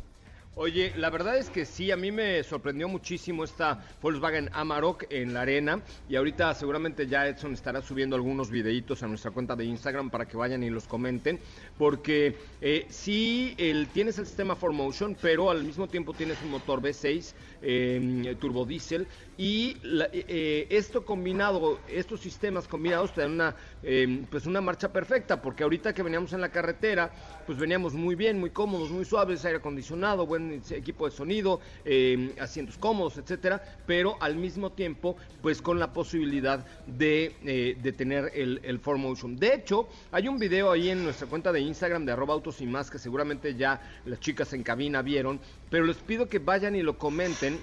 Oye, 0.55 0.93
la 0.99 1.09
verdad 1.09 1.39
es 1.39 1.49
que 1.49 1.65
sí, 1.65 1.91
a 1.93 1.97
mí 1.97 2.13
me 2.13 2.43
sorprendió 2.43 2.87
muchísimo 2.87 3.43
esta 3.43 3.83
Volkswagen 4.03 4.51
Amarok 4.53 5.05
en 5.09 5.33
la 5.33 5.41
arena 5.41 5.81
y 6.11 6.17
ahorita 6.17 6.55
seguramente 6.55 7.07
ya 7.07 7.27
Edson 7.27 7.55
estará 7.55 7.81
subiendo 7.81 8.17
algunos 8.17 8.51
videitos 8.51 9.03
a 9.03 9.09
nuestra 9.09 9.31
cuenta 9.31 9.57
de 9.57 9.65
Instagram 9.65 10.11
para 10.11 10.27
que 10.29 10.37
vayan 10.37 10.63
y 10.63 10.69
los 10.69 10.87
comenten, 10.87 11.41
porque 11.79 12.37
eh, 12.61 12.85
sí 12.91 13.55
el, 13.57 13.89
tienes 13.89 14.19
el 14.19 14.27
sistema 14.27 14.55
4Motion, 14.55 15.17
pero 15.23 15.51
al 15.51 15.65
mismo 15.65 15.89
tiempo 15.89 16.13
tienes 16.13 16.37
un 16.43 16.51
motor 16.51 16.83
V6 16.83 17.33
eh, 17.63 18.37
turbo 18.39 18.67
diésel 18.67 19.07
y 19.43 19.77
la- 19.83 20.05
eh, 20.13 20.25
eh, 20.29 20.67
esto 20.71 21.05
combinado, 21.05 21.81
estos 21.89 22.21
sistemas 22.21 22.69
combinados 22.69 23.13
te 23.13 23.23
dan 23.23 23.33
una, 23.33 23.57
eh, 23.83 24.25
pues 24.31 24.47
una 24.47 24.61
marcha 24.61 24.93
perfecta, 24.93 25.43
porque 25.43 25.65
ahorita 25.65 25.93
que 25.93 26.05
veníamos 26.05 26.33
en 26.33 26.41
la 26.41 26.51
carretera, 26.53 27.11
pues 27.45 27.59
veníamos 27.59 27.93
muy 27.93 28.15
bien, 28.15 28.39
muy 28.39 28.51
cómodos, 28.51 28.91
muy 28.93 29.05
suaves, 29.05 29.45
aire 29.45 29.59
acondicionado, 29.59 30.27
buen 30.27 30.63
equipo 30.71 31.07
de 31.07 31.11
sonido, 31.11 31.59
eh, 31.85 32.37
asientos 32.39 32.79
cómodos, 32.79 33.19
etcétera, 33.19 33.61
pero 33.85 34.17
al 34.21 34.37
mismo 34.37 34.71
tiempo, 34.71 35.17
pues 35.41 35.61
con 35.61 35.81
la 35.81 35.93
posibilidad 35.93 36.65
de, 36.87 37.35
eh, 37.45 37.77
de 37.83 37.93
tener 37.93 38.31
el, 38.37 38.61
el 38.63 38.81
4Motion. 38.81 39.37
De 39.41 39.55
hecho, 39.57 39.89
hay 40.13 40.29
un 40.29 40.39
video 40.39 40.71
ahí 40.71 40.89
en 40.91 41.03
nuestra 41.03 41.27
cuenta 41.27 41.51
de 41.51 41.59
Instagram 41.59 42.07
de 42.07 42.13
arroba 42.13 42.35
autos 42.35 42.61
y 42.61 42.67
más 42.67 42.93
que 42.93 43.01
seguramente 43.01 43.57
ya 43.57 43.81
las 44.05 44.21
chicas 44.21 44.53
en 44.53 44.63
cabina 44.63 45.03
vieron, 45.03 45.41
pero 45.69 45.85
les 45.85 45.97
pido 45.97 46.29
que 46.29 46.39
vayan 46.39 46.77
y 46.77 46.83
lo 46.83 46.97
comenten 46.97 47.59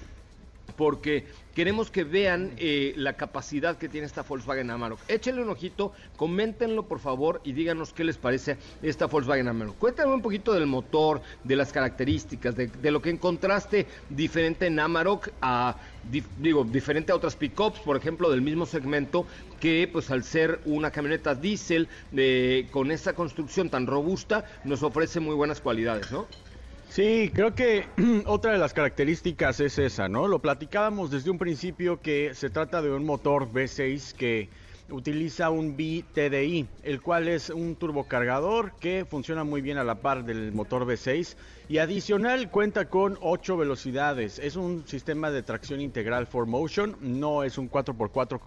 porque 0.76 1.26
queremos 1.54 1.90
que 1.90 2.04
vean 2.04 2.52
eh, 2.56 2.92
la 2.96 3.14
capacidad 3.14 3.76
que 3.76 3.88
tiene 3.88 4.06
esta 4.06 4.22
Volkswagen 4.22 4.70
Amarok. 4.70 5.00
Échenle 5.08 5.42
un 5.42 5.50
ojito, 5.50 5.92
coméntenlo 6.16 6.86
por 6.86 7.00
favor 7.00 7.40
y 7.44 7.52
díganos 7.52 7.92
qué 7.92 8.04
les 8.04 8.18
parece 8.18 8.58
esta 8.82 9.06
Volkswagen 9.06 9.48
Amarok. 9.48 9.76
Cuéntame 9.78 10.12
un 10.12 10.22
poquito 10.22 10.52
del 10.52 10.66
motor, 10.66 11.22
de 11.44 11.56
las 11.56 11.72
características, 11.72 12.54
de, 12.56 12.68
de 12.68 12.90
lo 12.90 13.02
que 13.02 13.10
encontraste 13.10 13.86
diferente 14.08 14.66
en 14.66 14.78
Amarok 14.78 15.28
a, 15.40 15.78
dif- 16.10 16.28
digo, 16.36 16.64
diferente 16.64 17.12
a 17.12 17.16
otras 17.16 17.36
pickups, 17.36 17.80
por 17.80 17.96
ejemplo, 17.96 18.30
del 18.30 18.42
mismo 18.42 18.66
segmento, 18.66 19.26
que 19.58 19.88
pues 19.92 20.10
al 20.10 20.24
ser 20.24 20.60
una 20.64 20.90
camioneta 20.90 21.34
diésel 21.34 21.88
eh, 22.16 22.68
con 22.70 22.90
esta 22.90 23.12
construcción 23.12 23.68
tan 23.68 23.86
robusta, 23.86 24.44
nos 24.64 24.82
ofrece 24.82 25.20
muy 25.20 25.34
buenas 25.34 25.60
cualidades, 25.60 26.10
¿no? 26.10 26.26
Sí, 26.90 27.30
creo 27.32 27.54
que 27.54 27.86
otra 28.26 28.50
de 28.50 28.58
las 28.58 28.74
características 28.74 29.60
es 29.60 29.78
esa, 29.78 30.08
¿no? 30.08 30.26
Lo 30.26 30.40
platicábamos 30.40 31.12
desde 31.12 31.30
un 31.30 31.38
principio 31.38 32.00
que 32.00 32.34
se 32.34 32.50
trata 32.50 32.82
de 32.82 32.90
un 32.90 33.04
motor 33.04 33.48
V6 33.48 34.12
que 34.12 34.48
utiliza 34.90 35.50
un 35.50 35.76
BTDI, 35.76 36.66
el 36.82 37.00
cual 37.00 37.28
es 37.28 37.50
un 37.50 37.76
turbocargador 37.76 38.72
que 38.80 39.06
funciona 39.08 39.44
muy 39.44 39.60
bien 39.60 39.78
a 39.78 39.84
la 39.84 40.00
par 40.00 40.24
del 40.24 40.50
motor 40.50 40.84
V6 40.84 41.36
y 41.68 41.78
adicional 41.78 42.50
cuenta 42.50 42.88
con 42.88 43.16
8 43.20 43.56
velocidades. 43.56 44.40
Es 44.40 44.56
un 44.56 44.84
sistema 44.88 45.30
de 45.30 45.44
tracción 45.44 45.80
integral 45.80 46.28
4Motion, 46.28 46.96
no 46.98 47.44
es 47.44 47.56
un 47.56 47.70
4x4 47.70 48.40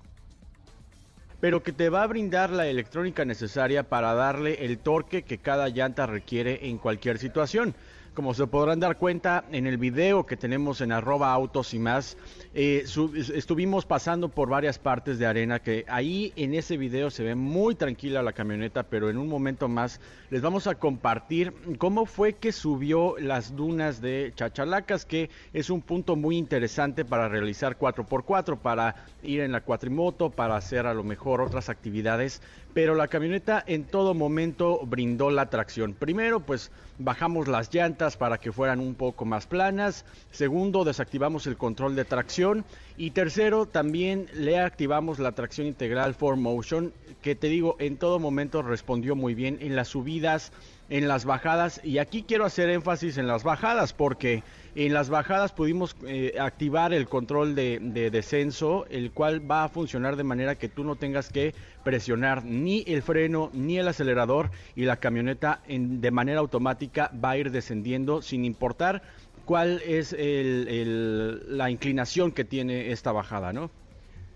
pero 1.39 1.61
que 1.61 1.73
te 1.73 1.89
va 1.89 2.03
a 2.03 2.07
brindar 2.07 2.51
la 2.51 2.67
electrónica 2.67 3.25
necesaria 3.25 3.83
para 3.83 4.13
darle 4.13 4.63
el 4.63 4.77
torque 4.77 5.23
que 5.23 5.39
cada 5.39 5.67
llanta 5.67 6.05
requiere 6.05 6.69
en 6.69 6.77
cualquier 6.77 7.17
situación. 7.17 7.75
Como 8.13 8.35
se 8.35 8.45
podrán 8.45 8.79
dar 8.79 8.99
cuenta 8.99 9.43
en 9.51 9.65
el 9.65 9.77
video 9.77 10.27
que 10.27 10.37
tenemos 10.37 10.81
en 10.81 10.91
arroba 10.91 11.33
autos 11.33 11.73
y 11.73 11.79
más, 11.79 12.15
eh, 12.53 12.85
estuvimos 13.33 13.87
pasando 13.87 14.29
por 14.29 14.49
varias 14.49 14.77
partes 14.77 15.17
de 15.17 15.25
arena 15.25 15.57
que 15.57 15.83
ahí 15.87 16.31
en 16.35 16.53
ese 16.53 16.77
video 16.77 17.09
se 17.09 17.23
ve 17.23 17.33
muy 17.33 17.73
tranquila 17.73 18.21
la 18.21 18.33
camioneta, 18.33 18.83
pero 18.83 19.09
en 19.09 19.17
un 19.17 19.27
momento 19.27 19.67
más 19.67 19.99
les 20.29 20.43
vamos 20.43 20.67
a 20.67 20.75
compartir 20.75 21.55
cómo 21.79 22.05
fue 22.05 22.33
que 22.33 22.51
subió 22.51 23.15
las 23.17 23.55
dunas 23.55 23.99
de 23.99 24.31
Chachalacas, 24.35 25.05
que 25.05 25.31
es 25.51 25.71
un 25.71 25.81
punto 25.81 26.15
muy 26.15 26.37
interesante 26.37 27.05
para 27.05 27.29
realizar 27.29 27.79
4x4, 27.79 28.59
para 28.59 29.07
ir 29.23 29.39
en 29.39 29.51
la 29.51 29.61
cuatrimoto, 29.61 30.29
para 30.29 30.55
hacer 30.55 30.85
a 30.85 30.93
lo 30.93 31.03
mejor 31.03 31.41
otras 31.41 31.67
actividades, 31.67 32.43
pero 32.73 32.95
la 32.95 33.07
camioneta 33.07 33.63
en 33.65 33.83
todo 33.83 34.13
momento 34.13 34.79
brindó 34.85 35.29
la 35.29 35.49
tracción. 35.49 35.93
Primero, 35.93 36.39
pues 36.39 36.71
bajamos 36.97 37.47
las 37.47 37.73
llantas 37.73 38.17
para 38.17 38.37
que 38.37 38.51
fueran 38.51 38.79
un 38.79 38.95
poco 38.95 39.25
más 39.25 39.45
planas. 39.45 40.05
Segundo, 40.31 40.83
desactivamos 40.83 41.47
el 41.47 41.57
control 41.57 41.95
de 41.95 42.05
tracción. 42.05 42.65
Y 42.97 43.11
tercero, 43.11 43.65
también 43.65 44.27
le 44.33 44.59
activamos 44.59 45.19
la 45.19 45.33
tracción 45.33 45.67
integral 45.67 46.17
4Motion, 46.17 46.91
que 47.21 47.35
te 47.35 47.47
digo, 47.47 47.75
en 47.79 47.97
todo 47.97 48.19
momento 48.19 48.61
respondió 48.61 49.15
muy 49.15 49.33
bien 49.35 49.57
en 49.61 49.75
las 49.75 49.89
subidas, 49.89 50.51
en 50.89 51.07
las 51.07 51.25
bajadas. 51.25 51.79
Y 51.83 51.99
aquí 51.99 52.23
quiero 52.23 52.45
hacer 52.45 52.69
énfasis 52.69 53.17
en 53.17 53.27
las 53.27 53.43
bajadas, 53.43 53.93
porque 53.93 54.43
en 54.75 54.93
las 54.93 55.09
bajadas 55.09 55.51
pudimos 55.53 55.95
eh, 56.07 56.35
activar 56.39 56.93
el 56.93 57.07
control 57.07 57.55
de, 57.55 57.79
de 57.81 58.09
descenso, 58.09 58.85
el 58.89 59.11
cual 59.11 59.49
va 59.49 59.63
a 59.65 59.69
funcionar 59.69 60.15
de 60.15 60.23
manera 60.23 60.55
que 60.55 60.69
tú 60.69 60.83
no 60.83 60.95
tengas 60.95 61.29
que 61.29 61.53
presionar 61.83 62.43
ni 62.43 62.83
el 62.87 63.01
freno 63.03 63.49
ni 63.53 63.77
el 63.77 63.87
acelerador 63.87 64.49
y 64.75 64.85
la 64.85 64.97
camioneta 64.97 65.61
en- 65.67 66.01
de 66.01 66.11
manera 66.11 66.39
automática 66.39 67.11
va 67.23 67.31
a 67.31 67.37
ir 67.37 67.51
descendiendo 67.51 68.21
sin 68.21 68.45
importar 68.45 69.03
cuál 69.45 69.81
es 69.85 70.13
el- 70.13 71.57
la 71.57 71.69
inclinación 71.69 72.31
que 72.31 72.43
tiene 72.45 72.91
esta 72.91 73.11
bajada, 73.11 73.53
¿no? 73.53 73.69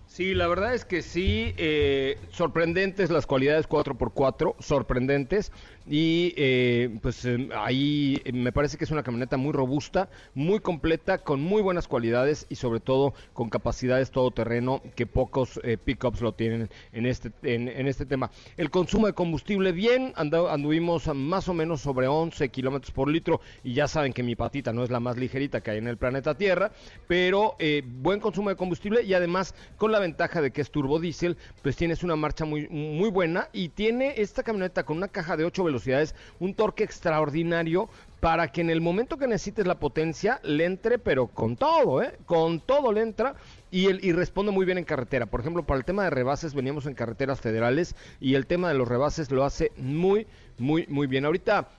Sí, 0.06 0.34
la 0.34 0.48
verdad 0.48 0.74
es 0.74 0.86
que 0.86 1.02
sí, 1.02 1.54
eh, 1.58 2.18
sorprendentes 2.30 3.10
las 3.12 3.28
cualidades 3.28 3.68
4x4, 3.68 4.56
sorprendentes. 4.60 5.52
Y 5.90 6.34
eh, 6.36 6.98
pues 7.02 7.24
eh, 7.26 7.50
ahí 7.56 8.22
eh, 8.26 8.34
me 8.34 8.52
parece 8.52 8.78
que 8.78 8.84
es 8.84 8.92
una 8.92 9.04
camioneta 9.04 9.38
muy 9.38 9.54
robusta, 9.54 10.10
muy 10.34 10.60
completa, 10.60 11.20
con 11.20 11.42
muy 11.42 11.62
buenas 11.62 11.88
cualidades 11.88 12.46
y 12.50 12.56
sobre 12.56 12.80
todo 12.80 13.14
con 13.34 13.50
capacidades 13.50 14.12
todoterreno 14.12 14.82
que 14.96 15.06
pocos 15.06 15.60
eh, 15.64 15.78
pickups 15.78 16.22
lo 16.22 16.34
tienen 16.34 16.70
en 16.92 17.06
este, 17.06 17.32
en, 17.44 17.68
en 17.68 17.88
este 17.88 18.06
tema. 18.06 18.32
El 18.58 18.70
consumo 18.70 19.08
de 19.08 19.14
combustible 19.14 19.72
bien, 19.72 20.14
anduvimos 20.16 21.08
más 21.16 21.48
o 21.48 21.54
menos 21.54 21.82
sobre 21.82 22.08
11 22.08 22.50
kilómetros 22.50 22.92
por 22.92 23.10
litro 23.10 23.40
y 23.64 23.74
ya 23.74 23.88
saben 23.88 24.14
que 24.14 24.24
mi 24.24 24.36
patita 24.36 24.74
no 24.74 24.84
es 24.84 24.90
la 24.90 25.00
más 25.00 25.18
ligerita 25.18 25.62
que 25.62 25.72
hay 25.72 25.78
en 25.78 25.88
el 25.88 25.98
planeta 25.98 26.36
Tierra, 26.36 26.72
pero 27.08 27.56
eh, 27.60 27.84
buen 27.86 28.20
consumo 28.20 28.50
de 28.50 28.56
combustible 28.56 29.04
y 29.04 29.14
además 29.14 29.56
con 29.78 29.92
la 29.92 30.00
ventaja 30.00 30.42
de 30.42 30.52
que 30.52 30.62
es 30.62 30.72
turbodiesel, 30.72 31.38
pues 31.62 31.76
tienes 31.76 32.04
una 32.04 32.16
marcha 32.16 32.46
muy, 32.46 32.68
muy 32.70 33.10
buena 33.10 33.50
y 33.54 33.70
tiene 33.70 34.16
esta 34.18 34.44
camioneta 34.44 34.84
con 34.84 34.98
una 34.98 35.08
caja 35.08 35.38
de 35.38 35.46
8 35.46 35.64
velocidades, 35.64 35.77
un 36.40 36.54
torque 36.54 36.84
extraordinario 36.84 37.90
para 38.20 38.52
que 38.52 38.62
en 38.62 38.70
el 38.70 38.82
momento 38.82 39.18
que 39.18 39.28
necesites 39.28 39.68
la 39.68 39.80
potencia 39.80 40.40
le 40.44 40.66
entre, 40.66 40.98
pero 40.98 41.28
con 41.28 41.56
todo, 41.56 42.02
¿eh? 42.02 42.18
Con 42.26 42.60
todo 42.60 42.92
le 42.92 43.02
entra 43.02 43.36
y, 43.70 43.88
el, 43.88 44.04
y 44.04 44.12
responde 44.12 44.52
muy 44.52 44.66
bien 44.66 44.78
en 44.78 44.84
carretera. 44.86 45.28
Por 45.28 45.42
ejemplo, 45.42 45.64
para 45.64 45.78
el 45.78 45.86
tema 45.86 46.04
de 46.04 46.10
rebases 46.10 46.54
veníamos 46.54 46.86
en 46.88 46.96
carreteras 46.96 47.40
federales 47.40 47.96
y 48.20 48.36
el 48.36 48.48
tema 48.48 48.70
de 48.70 48.76
los 48.76 48.88
rebases 48.88 49.32
lo 49.32 49.44
hace 49.44 49.72
muy, 49.78 50.26
muy, 50.58 50.88
muy 50.88 51.08
bien. 51.08 51.26
Ahorita 51.26 51.70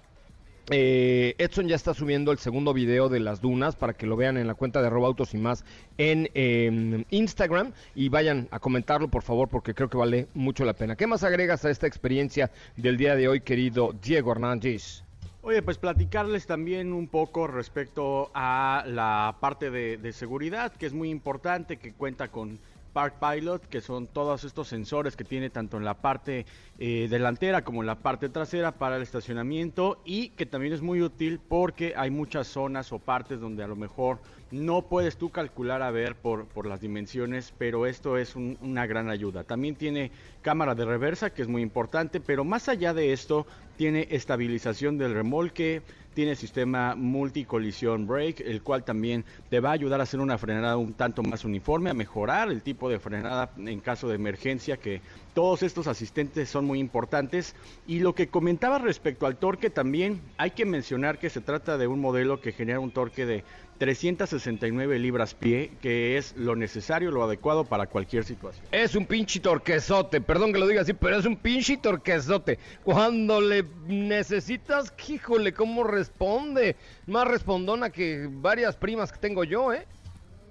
eh, 0.70 1.34
Edson 1.38 1.66
ya 1.66 1.76
está 1.76 1.94
subiendo 1.94 2.30
el 2.30 2.38
segundo 2.38 2.74
video 2.74 3.08
de 3.08 3.20
las 3.20 3.40
dunas 3.40 3.74
para 3.76 3.94
que 3.94 4.06
lo 4.06 4.16
vean 4.16 4.36
en 4.36 4.46
la 4.46 4.54
cuenta 4.54 4.80
de 4.80 4.88
arroba 4.88 5.08
autos 5.08 5.32
y 5.34 5.38
más 5.38 5.64
en 5.96 6.28
eh, 6.34 7.04
Instagram 7.10 7.72
y 7.94 8.08
vayan 8.10 8.48
a 8.50 8.58
comentarlo 8.58 9.08
por 9.08 9.22
favor 9.22 9.48
porque 9.48 9.74
creo 9.74 9.88
que 9.88 9.96
vale 9.96 10.28
mucho 10.34 10.64
la 10.64 10.74
pena. 10.74 10.96
¿Qué 10.96 11.06
más 11.06 11.24
agregas 11.24 11.64
a 11.64 11.70
esta 11.70 11.86
experiencia 11.86 12.50
del 12.76 12.96
día 12.96 13.16
de 13.16 13.28
hoy, 13.28 13.40
querido 13.40 13.94
Diego 14.02 14.32
Hernández? 14.32 15.04
Oye, 15.40 15.62
pues 15.62 15.78
platicarles 15.78 16.46
también 16.46 16.92
un 16.92 17.08
poco 17.08 17.46
respecto 17.46 18.30
a 18.34 18.84
la 18.86 19.36
parte 19.40 19.70
de, 19.70 19.96
de 19.96 20.12
seguridad, 20.12 20.72
que 20.74 20.84
es 20.84 20.92
muy 20.92 21.08
importante, 21.08 21.78
que 21.78 21.94
cuenta 21.94 22.28
con 22.28 22.58
Park 22.92 23.16
Pilot, 23.20 23.66
que 23.66 23.80
son 23.80 24.06
todos 24.08 24.44
estos 24.44 24.68
sensores 24.68 25.16
que 25.16 25.24
tiene 25.24 25.50
tanto 25.50 25.76
en 25.76 25.84
la 25.84 26.00
parte 26.00 26.46
eh, 26.78 27.06
delantera 27.10 27.62
como 27.64 27.82
en 27.82 27.86
la 27.86 28.02
parte 28.02 28.28
trasera 28.28 28.78
para 28.78 28.96
el 28.96 29.02
estacionamiento 29.02 30.02
y 30.04 30.30
que 30.30 30.46
también 30.46 30.72
es 30.72 30.82
muy 30.82 31.02
útil 31.02 31.40
porque 31.40 31.94
hay 31.96 32.10
muchas 32.10 32.48
zonas 32.48 32.92
o 32.92 32.98
partes 32.98 33.40
donde 33.40 33.62
a 33.62 33.68
lo 33.68 33.76
mejor 33.76 34.20
no 34.50 34.88
puedes 34.88 35.18
tú 35.18 35.30
calcular 35.30 35.82
a 35.82 35.90
ver 35.90 36.16
por, 36.16 36.48
por 36.48 36.66
las 36.66 36.80
dimensiones, 36.80 37.52
pero 37.58 37.86
esto 37.86 38.16
es 38.16 38.34
un- 38.34 38.56
una 38.60 38.86
gran 38.86 39.10
ayuda. 39.10 39.44
También 39.44 39.76
tiene 39.76 40.10
cámara 40.40 40.74
de 40.74 40.84
reversa, 40.86 41.30
que 41.30 41.42
es 41.42 41.48
muy 41.48 41.62
importante, 41.62 42.20
pero 42.20 42.44
más 42.44 42.68
allá 42.68 42.94
de 42.94 43.12
esto, 43.12 43.46
tiene 43.76 44.08
estabilización 44.10 44.98
del 44.98 45.14
remolque, 45.14 45.82
tiene 46.14 46.34
sistema 46.34 46.94
multicolisión 46.94 48.06
brake, 48.06 48.42
el 48.44 48.62
cual 48.62 48.84
también 48.84 49.24
te 49.50 49.60
va 49.60 49.70
a 49.70 49.72
ayudar 49.72 50.00
a 50.00 50.02
hacer 50.02 50.20
una 50.20 50.38
frenada 50.38 50.76
un 50.76 50.94
tanto 50.94 51.22
más 51.22 51.44
uniforme, 51.44 51.90
a 51.90 51.94
mejorar 51.94 52.48
el 52.50 52.62
tipo 52.62 52.88
de 52.88 52.98
frenada 52.98 53.50
en 53.56 53.80
caso 53.80 54.08
de 54.08 54.16
emergencia, 54.16 54.76
que 54.76 55.00
todos 55.34 55.62
estos 55.62 55.86
asistentes 55.86 56.48
son 56.48 56.64
muy 56.64 56.80
importantes. 56.80 57.54
Y 57.86 58.00
lo 58.00 58.14
que 58.14 58.28
comentaba 58.28 58.78
respecto 58.78 59.26
al 59.26 59.36
torque 59.36 59.70
también, 59.70 60.20
hay 60.36 60.50
que 60.50 60.64
mencionar 60.64 61.18
que 61.18 61.30
se 61.30 61.40
trata 61.40 61.78
de 61.78 61.86
un 61.86 62.00
modelo 62.00 62.40
que 62.40 62.52
genera 62.52 62.80
un 62.80 62.90
torque 62.90 63.26
de 63.26 63.44
369 63.78 64.98
libras 64.98 65.34
pie, 65.34 65.72
que 65.80 66.16
es 66.18 66.36
lo 66.36 66.56
necesario, 66.56 67.10
lo 67.10 67.22
adecuado 67.22 67.64
para 67.64 67.86
cualquier 67.86 68.24
situación. 68.24 68.66
Es 68.72 68.94
un 68.94 69.06
pinche 69.06 69.40
torquezote, 69.40 70.20
perdón 70.20 70.52
que 70.52 70.58
lo 70.58 70.66
diga 70.66 70.82
así, 70.82 70.92
pero 70.92 71.16
es 71.16 71.24
un 71.24 71.36
pinche 71.36 71.76
torquezote. 71.76 72.58
Cuando 72.84 73.40
le 73.40 73.64
necesitas, 73.86 74.92
híjole, 75.08 75.52
cómo 75.52 75.84
responde. 75.84 76.76
Más 77.06 77.26
respondona 77.26 77.90
que 77.90 78.28
varias 78.30 78.76
primas 78.76 79.12
que 79.12 79.18
tengo 79.18 79.44
yo, 79.44 79.72
¿eh? 79.72 79.86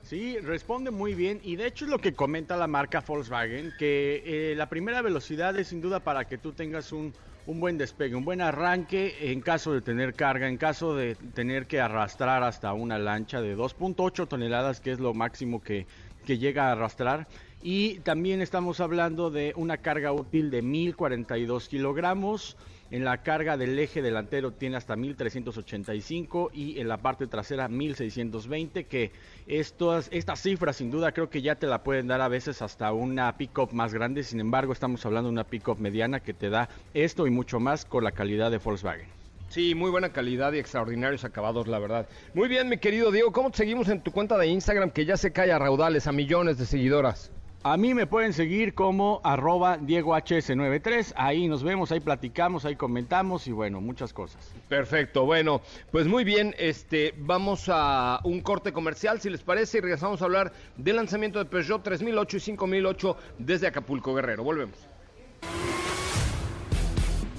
Sí, 0.04 0.38
responde 0.40 0.90
muy 0.90 1.14
bien 1.16 1.42
y 1.44 1.58
de 1.58 1.68
hecho 1.68 1.84
es 1.84 1.92
lo 1.92 2.00
que 2.00 2.14
comenta 2.14 2.56
la 2.56 2.68
marca 2.68 3.04
Volkswagen, 3.06 3.74
que 3.78 4.24
eh, 4.26 4.56
la 4.56 4.70
primera 4.70 5.02
velocidad 5.02 5.60
es 5.60 5.68
sin 5.68 5.82
duda 5.82 6.00
para 6.00 6.24
que 6.24 6.38
tú 6.38 6.54
tengas 6.54 6.94
un, 6.94 7.14
un 7.48 7.62
buen 7.62 7.78
despegue, 7.78 8.16
un 8.16 8.26
buen 8.26 8.42
arranque 8.42 9.32
en 9.32 9.40
caso 9.40 9.74
de 9.74 9.82
tener 9.82 10.14
carga, 10.14 10.50
en 10.50 10.58
caso 10.58 10.96
de 10.96 11.16
tener 11.16 11.66
que 11.66 11.80
arrastrar 11.80 12.44
hasta 12.44 12.74
una 12.74 13.00
lancha 13.00 13.42
de 13.42 13.58
2.8 13.58 14.28
toneladas, 14.28 14.82
que 14.82 14.92
es 14.92 15.00
lo 15.00 15.14
máximo 15.14 15.64
que, 15.64 15.88
que 16.26 16.38
llega 16.38 16.68
a 16.68 16.74
arrastrar. 16.74 17.28
Y 17.64 18.00
también 18.00 18.42
estamos 18.42 18.82
hablando 18.82 19.32
de 19.32 19.54
una 19.56 19.78
carga 19.78 20.12
útil 20.12 20.52
de 20.52 20.62
1042 20.62 21.70
kilogramos. 21.70 22.58
En 22.90 23.04
la 23.04 23.22
carga 23.22 23.58
del 23.58 23.78
eje 23.78 24.02
delantero 24.02 24.54
tiene 24.54 24.78
hasta 24.78 24.96
1385 24.96 26.52
y 26.54 26.80
en 26.80 26.88
la 26.88 26.98
parte 26.98 27.28
trasera 27.28 27.68
1620, 27.68 28.86
que 28.86 29.12
estas, 29.46 30.08
estas 30.14 30.42
cifras 30.42 30.78
sin 30.78 30.90
duda 30.90 31.12
creo 31.12 31.30
que 31.30 31.42
ya 31.42 31.56
te 31.56 31.68
la 31.68 31.84
pueden 31.84 32.08
dar 32.08 32.22
a 32.22 32.30
veces 32.30 32.62
hasta 32.62 32.94
una 32.94 33.38
pick-up 33.38 33.74
más 33.74 33.94
grande. 33.94 34.24
Sin 34.24 34.40
embargo, 34.40 34.72
estamos 34.72 35.06
hablando 35.06 35.28
de 35.28 35.34
una 35.34 35.44
pick-up 35.44 35.80
mediana 35.80 36.22
que 36.22 36.34
te 36.34 36.50
da 36.50 36.70
esto 36.94 37.28
y 37.28 37.30
mucho 37.30 37.60
más 37.60 37.84
con 37.84 38.06
la 38.06 38.14
calidad 38.14 38.52
de 38.52 38.60
Volkswagen. 38.60 39.08
Sí, 39.50 39.76
muy 39.76 39.92
buena 39.92 40.14
calidad 40.14 40.54
y 40.54 40.60
extraordinarios 40.60 41.26
acabados, 41.26 41.68
la 41.68 41.80
verdad. 41.80 42.08
Muy 42.34 42.48
bien, 42.48 42.70
mi 42.70 42.78
querido 42.78 43.12
Diego, 43.12 43.34
¿cómo 43.34 43.52
te 43.52 43.58
seguimos 43.58 43.90
en 43.90 44.02
tu 44.02 44.12
cuenta 44.12 44.38
de 44.38 44.48
Instagram 44.48 44.92
que 44.92 45.06
ya 45.06 45.18
se 45.18 45.34
cae 45.34 45.52
a 45.52 45.60
raudales, 45.60 46.08
a 46.08 46.14
millones 46.14 46.58
de 46.58 46.66
seguidoras? 46.66 47.32
A 47.74 47.76
mí 47.76 47.94
me 47.94 48.08
pueden 48.08 48.32
seguir 48.32 48.74
como 48.74 49.20
arroba 49.26 49.78
DiegoHS93. 49.78 51.14
Ahí 51.18 51.50
nos 51.50 51.64
vemos, 51.64 51.92
ahí 51.92 52.00
platicamos, 52.00 52.64
ahí 52.64 52.78
comentamos 52.78 53.46
y 53.46 53.52
bueno, 53.52 53.82
muchas 53.82 54.14
cosas. 54.14 54.50
Perfecto, 54.70 55.26
bueno, 55.26 55.62
pues 55.92 56.08
muy 56.08 56.24
bien, 56.24 56.56
este, 56.58 57.14
vamos 57.18 57.66
a 57.68 58.22
un 58.24 58.40
corte 58.40 58.72
comercial, 58.72 59.20
si 59.20 59.30
les 59.30 59.42
parece, 59.42 59.80
y 59.80 59.82
regresamos 59.82 60.22
a 60.22 60.26
hablar 60.26 60.54
del 60.78 60.96
lanzamiento 60.96 61.40
de 61.40 61.46
Peugeot 61.46 61.84
3008 61.84 62.38
y 62.38 62.40
5008 62.40 63.18
desde 63.38 63.68
Acapulco 63.68 64.16
Guerrero. 64.16 64.46
Volvemos. 64.46 64.78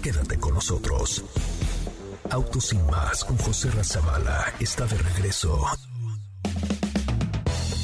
Quédate 0.03 0.39
con 0.39 0.53
nosotros. 0.53 1.25
Autos 2.31 2.67
sin 2.67 2.85
más 2.87 3.25
con 3.25 3.39
José 3.39 3.71
Razabala 3.71 4.53
está 4.61 4.85
de 4.85 4.99
regreso. 4.99 5.65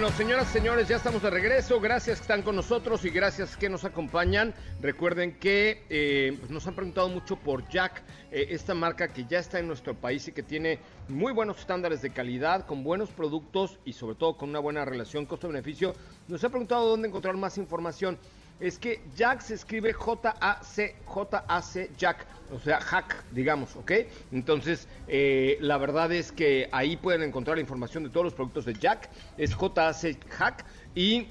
Bueno, 0.00 0.16
señoras 0.16 0.48
y 0.48 0.52
señores, 0.54 0.88
ya 0.88 0.96
estamos 0.96 1.20
de 1.20 1.28
regreso. 1.28 1.78
Gracias 1.78 2.16
que 2.16 2.22
están 2.22 2.40
con 2.40 2.56
nosotros 2.56 3.04
y 3.04 3.10
gracias 3.10 3.54
que 3.54 3.68
nos 3.68 3.84
acompañan. 3.84 4.54
Recuerden 4.80 5.38
que 5.38 5.84
eh, 5.90 6.38
pues 6.38 6.50
nos 6.50 6.66
han 6.66 6.74
preguntado 6.74 7.10
mucho 7.10 7.36
por 7.36 7.68
Jack, 7.68 8.02
eh, 8.32 8.46
esta 8.48 8.72
marca 8.72 9.08
que 9.08 9.26
ya 9.26 9.40
está 9.40 9.58
en 9.58 9.66
nuestro 9.66 9.94
país 9.94 10.26
y 10.26 10.32
que 10.32 10.42
tiene 10.42 10.78
muy 11.08 11.34
buenos 11.34 11.58
estándares 11.58 12.00
de 12.00 12.14
calidad, 12.14 12.64
con 12.64 12.82
buenos 12.82 13.10
productos 13.10 13.78
y 13.84 13.92
sobre 13.92 14.14
todo 14.14 14.38
con 14.38 14.48
una 14.48 14.58
buena 14.58 14.86
relación 14.86 15.26
costo-beneficio. 15.26 15.92
Nos 16.28 16.42
ha 16.44 16.48
preguntado 16.48 16.88
dónde 16.88 17.08
encontrar 17.08 17.36
más 17.36 17.58
información. 17.58 18.16
Es 18.60 18.78
que 18.78 19.00
Jack 19.16 19.40
se 19.40 19.54
escribe 19.54 19.92
J-A-C, 19.92 20.94
J-A-C, 21.06 21.90
Jack, 21.96 22.26
o 22.52 22.60
sea, 22.60 22.80
hack, 22.80 23.24
digamos, 23.32 23.74
¿ok? 23.76 23.92
Entonces, 24.32 24.86
eh, 25.08 25.56
la 25.60 25.78
verdad 25.78 26.12
es 26.12 26.30
que 26.30 26.68
ahí 26.70 26.96
pueden 26.96 27.22
encontrar 27.22 27.56
la 27.56 27.62
información 27.62 28.04
de 28.04 28.10
todos 28.10 28.24
los 28.24 28.34
productos 28.34 28.66
de 28.66 28.74
Jack, 28.74 29.08
es 29.38 29.54
J-A-C, 29.54 30.18
hack, 30.28 30.64
y 30.94 31.28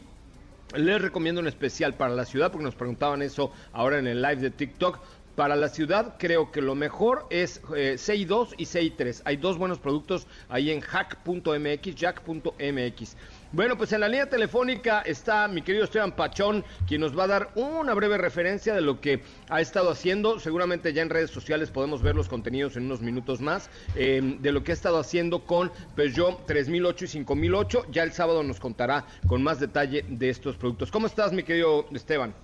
les 0.76 1.02
recomiendo 1.02 1.42
un 1.42 1.48
especial 1.48 1.96
para 1.96 2.14
la 2.14 2.26
ciudad, 2.26 2.52
porque 2.52 2.66
nos 2.66 2.76
preguntaban 2.76 3.22
eso 3.22 3.52
ahora 3.74 4.00
en 4.00 4.08
el 4.08 4.22
live 4.22 4.38
de 4.38 4.52
TikTok. 4.52 5.00
Para 5.36 5.56
la 5.56 5.70
ciudad 5.70 6.16
creo 6.20 6.52
que 6.52 6.62
lo 6.62 6.76
mejor 6.76 7.26
es 7.30 7.62
eh, 7.76 7.96
CI2 7.96 8.56
y 8.58 8.66
CI3. 8.66 9.22
Hay 9.24 9.38
dos 9.38 9.58
buenos 9.58 9.80
productos 9.80 10.28
ahí 10.50 10.70
en 10.70 10.82
hack.mx, 10.82 11.96
jack.mx. 11.96 13.16
Bueno, 13.52 13.78
pues 13.78 13.92
en 13.94 14.02
la 14.02 14.08
línea 14.08 14.30
telefónica 14.30 15.02
está 15.02 15.48
mi 15.48 15.64
querido 15.64 15.84
Esteban 15.84 16.12
Pachón, 16.12 16.64
quien 16.88 17.02
nos 17.02 17.18
va 17.18 17.24
a 17.24 17.28
dar 17.28 17.50
una 17.56 17.96
breve 17.96 18.20
referencia 18.20 18.76
de 18.76 18.82
lo 18.82 19.02
que 19.02 19.24
ha 19.50 19.60
estado 19.60 19.90
haciendo. 19.90 20.40
Seguramente 20.40 20.94
ya 20.94 21.02
en 21.02 21.10
redes 21.10 21.32
sociales 21.32 21.72
podemos 21.72 22.04
ver 22.04 22.16
los 22.16 22.30
contenidos 22.30 22.78
en 22.78 22.86
unos 22.86 23.02
minutos 23.02 23.42
más, 23.42 23.72
eh, 23.96 24.38
de 24.40 24.52
lo 24.52 24.64
que 24.64 24.72
ha 24.72 24.76
estado 24.76 25.00
haciendo 25.00 25.46
con 25.46 25.72
Peugeot 25.96 26.46
3008 26.46 27.06
y 27.06 27.08
5008. 27.08 27.86
Ya 27.90 28.04
el 28.04 28.12
sábado 28.12 28.44
nos 28.44 28.60
contará 28.60 29.06
con 29.26 29.42
más 29.42 29.60
detalle 29.60 30.06
de 30.08 30.30
estos 30.30 30.56
productos. 30.56 30.92
¿Cómo 30.92 31.08
estás, 31.08 31.34
mi 31.34 31.42
querido 31.42 31.88
Esteban? 31.92 32.36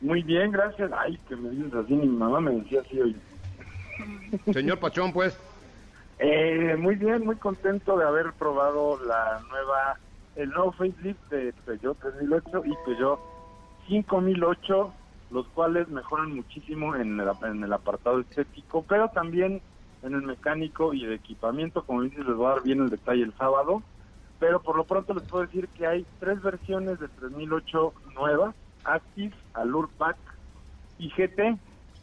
Muy 0.00 0.22
bien, 0.22 0.52
gracias. 0.52 0.92
Ay, 0.96 1.18
que 1.28 1.34
me 1.34 1.50
dices 1.50 1.74
así, 1.74 1.92
mi 1.92 2.06
mamá 2.06 2.40
me 2.40 2.52
decía 2.52 2.82
así 2.82 3.00
hoy. 3.00 3.16
Señor 4.52 4.78
Pachón, 4.78 5.12
pues. 5.12 5.36
Eh, 6.18 6.76
muy 6.78 6.94
bien, 6.94 7.26
muy 7.26 7.36
contento 7.36 7.98
de 7.98 8.06
haber 8.06 8.32
probado 8.38 8.98
la 9.04 9.38
nueva, 9.50 9.98
el 10.36 10.50
nuevo 10.50 10.72
facelift 10.72 11.20
de 11.30 11.52
Peugeot 11.64 11.98
3008 11.98 12.62
y 12.66 12.74
Peugeot 12.84 13.20
5008, 13.88 14.92
los 15.30 15.46
cuales 15.48 15.88
mejoran 15.88 16.34
muchísimo 16.34 16.94
en 16.94 17.18
el, 17.18 17.28
en 17.42 17.64
el 17.64 17.72
apartado 17.72 18.20
estético, 18.20 18.84
pero 18.86 19.08
también 19.08 19.60
en 20.02 20.14
el 20.14 20.22
mecánico 20.22 20.94
y 20.94 21.04
de 21.04 21.14
equipamiento. 21.14 21.84
Como 21.84 22.02
dices, 22.02 22.26
les 22.26 22.36
voy 22.36 22.46
a 22.46 22.50
dar 22.50 22.62
bien 22.62 22.80
el 22.80 22.90
detalle 22.90 23.22
el 23.22 23.34
sábado. 23.34 23.82
Pero 24.38 24.60
por 24.60 24.76
lo 24.76 24.84
pronto 24.84 25.14
les 25.14 25.22
puedo 25.22 25.46
decir 25.46 25.66
que 25.68 25.86
hay 25.86 26.04
tres 26.20 26.42
versiones 26.42 27.00
de 27.00 27.08
3008 27.08 27.94
nuevas, 28.14 28.54
Active, 28.84 29.34
Allure 29.54 29.88
Pack 29.96 30.18
y 30.98 31.08
GT. 31.10 31.58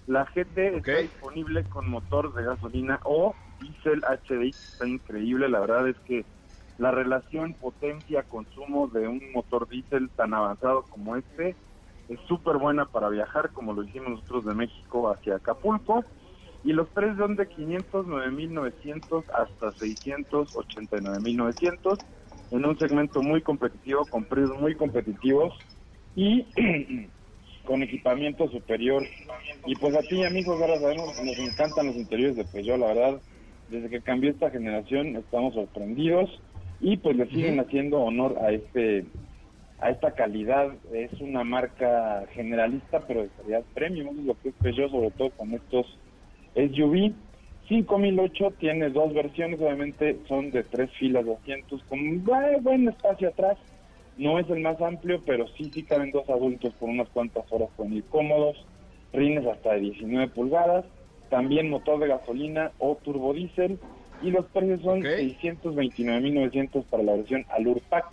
La 0.08 0.26
GT 0.26 0.78
está 0.78 0.98
disponible 0.98 1.64
con 1.66 1.90
motor 1.90 2.34
de 2.34 2.44
gasolina 2.44 3.00
o 3.04 3.36
diesel 3.62 4.02
HDI, 4.02 4.50
está 4.50 4.88
increíble, 4.88 5.48
la 5.48 5.62
verdad 5.62 5.88
es 5.88 5.96
que 6.00 6.26
la 6.78 6.92
relación 6.92 7.54
potencia-consumo 7.54 8.88
de 8.88 9.08
un 9.08 9.22
motor 9.34 9.70
diésel 9.70 10.10
tan 10.10 10.34
avanzado 10.34 10.82
como 10.84 11.16
este 11.16 11.56
es 12.10 12.20
súper 12.28 12.58
buena 12.58 12.84
para 12.86 13.08
viajar, 13.10 13.52
como 13.52 13.74
lo 13.74 13.84
hicimos 13.84 14.10
nosotros 14.10 14.46
de 14.46 14.56
México 14.56 15.10
hacia 15.10 15.36
Acapulco. 15.36 16.04
Y 16.64 16.74
los 16.74 16.88
precios 16.90 17.18
son 17.18 17.36
de 17.36 17.48
509.900 17.50 19.24
hasta 19.32 19.72
689.900 19.72 21.98
en 22.52 22.66
un 22.66 22.78
segmento 22.78 23.22
muy 23.22 23.42
competitivo, 23.42 24.06
con 24.06 24.26
precios 24.26 24.60
muy 24.60 24.76
competitivos 24.76 25.58
y 26.16 26.46
con 27.66 27.82
equipamiento 27.84 28.50
superior. 28.50 29.04
Y 29.66 29.76
pues 29.76 29.96
a 29.96 30.02
ti, 30.02 30.24
amigos, 30.24 30.62
ahora 30.62 30.80
sabemos 30.80 31.18
que 31.18 31.26
nos 31.26 31.38
encantan 31.38 31.88
los 31.88 31.96
interiores 31.96 32.38
de 32.38 32.46
Peugeot, 32.46 32.80
la 32.80 32.88
verdad, 32.88 33.22
desde 33.70 33.90
que 33.90 34.02
cambió 34.02 34.30
esta 34.30 34.50
generación 34.50 35.16
estamos 35.16 35.54
sorprendidos 35.54 36.42
y 36.84 36.98
pues 36.98 37.16
le 37.16 37.26
siguen 37.28 37.60
haciendo 37.62 38.02
honor 38.02 38.38
a 38.42 38.52
este 38.52 39.06
a 39.80 39.90
esta 39.90 40.12
calidad. 40.12 40.72
Es 40.94 41.20
una 41.22 41.44
marca 41.44 42.26
generalista, 42.34 43.00
pero 43.08 43.24
de 43.24 43.30
calidad 43.30 43.64
premium, 43.74 44.20
es 44.20 44.26
lo 44.26 44.40
que 44.40 44.50
es 44.50 44.56
Peugeot, 44.56 44.92
sobre 44.92 45.12
todo 45.12 45.32
con 45.32 45.54
estos 45.54 45.88
SUV. 46.56 47.14
5008 47.70 48.54
tiene 48.60 48.90
dos 48.90 49.14
versiones, 49.14 49.60
obviamente 49.62 50.20
son 50.28 50.52
de 50.52 50.64
tres 50.64 50.92
filas 51.00 51.26
de 51.26 51.34
asientos 51.34 51.82
con 51.88 52.24
buen 52.26 52.90
espacio 52.90 53.30
atrás. 53.30 53.58
No 54.18 54.38
es 54.38 54.50
el 54.50 54.60
más 54.60 54.80
amplio, 54.82 55.22
pero 55.26 55.48
sí, 55.58 55.72
sí 55.74 55.84
caben 55.84 56.12
dos 56.12 56.30
adultos 56.30 56.74
por 56.74 56.90
unas 56.90 57.08
cuantas 57.10 57.46
horas, 57.50 57.70
pueden 57.78 57.94
ir 57.94 58.04
cómodos. 58.06 58.58
Rines 59.14 59.46
hasta 59.46 59.74
de 59.74 59.80
19 59.80 60.28
pulgadas. 60.30 60.86
También 61.30 61.70
motor 61.70 62.00
de 62.00 62.08
gasolina 62.08 62.72
o 62.78 62.98
turbodiesel. 63.02 63.80
Y 64.22 64.32
los 64.32 64.46
precios 64.48 64.82
son 64.82 65.02
629.900 65.02 66.84
para 66.86 67.04
la 67.04 67.16
versión 67.16 67.46
Allure 67.50 67.82
Pack 67.90 68.06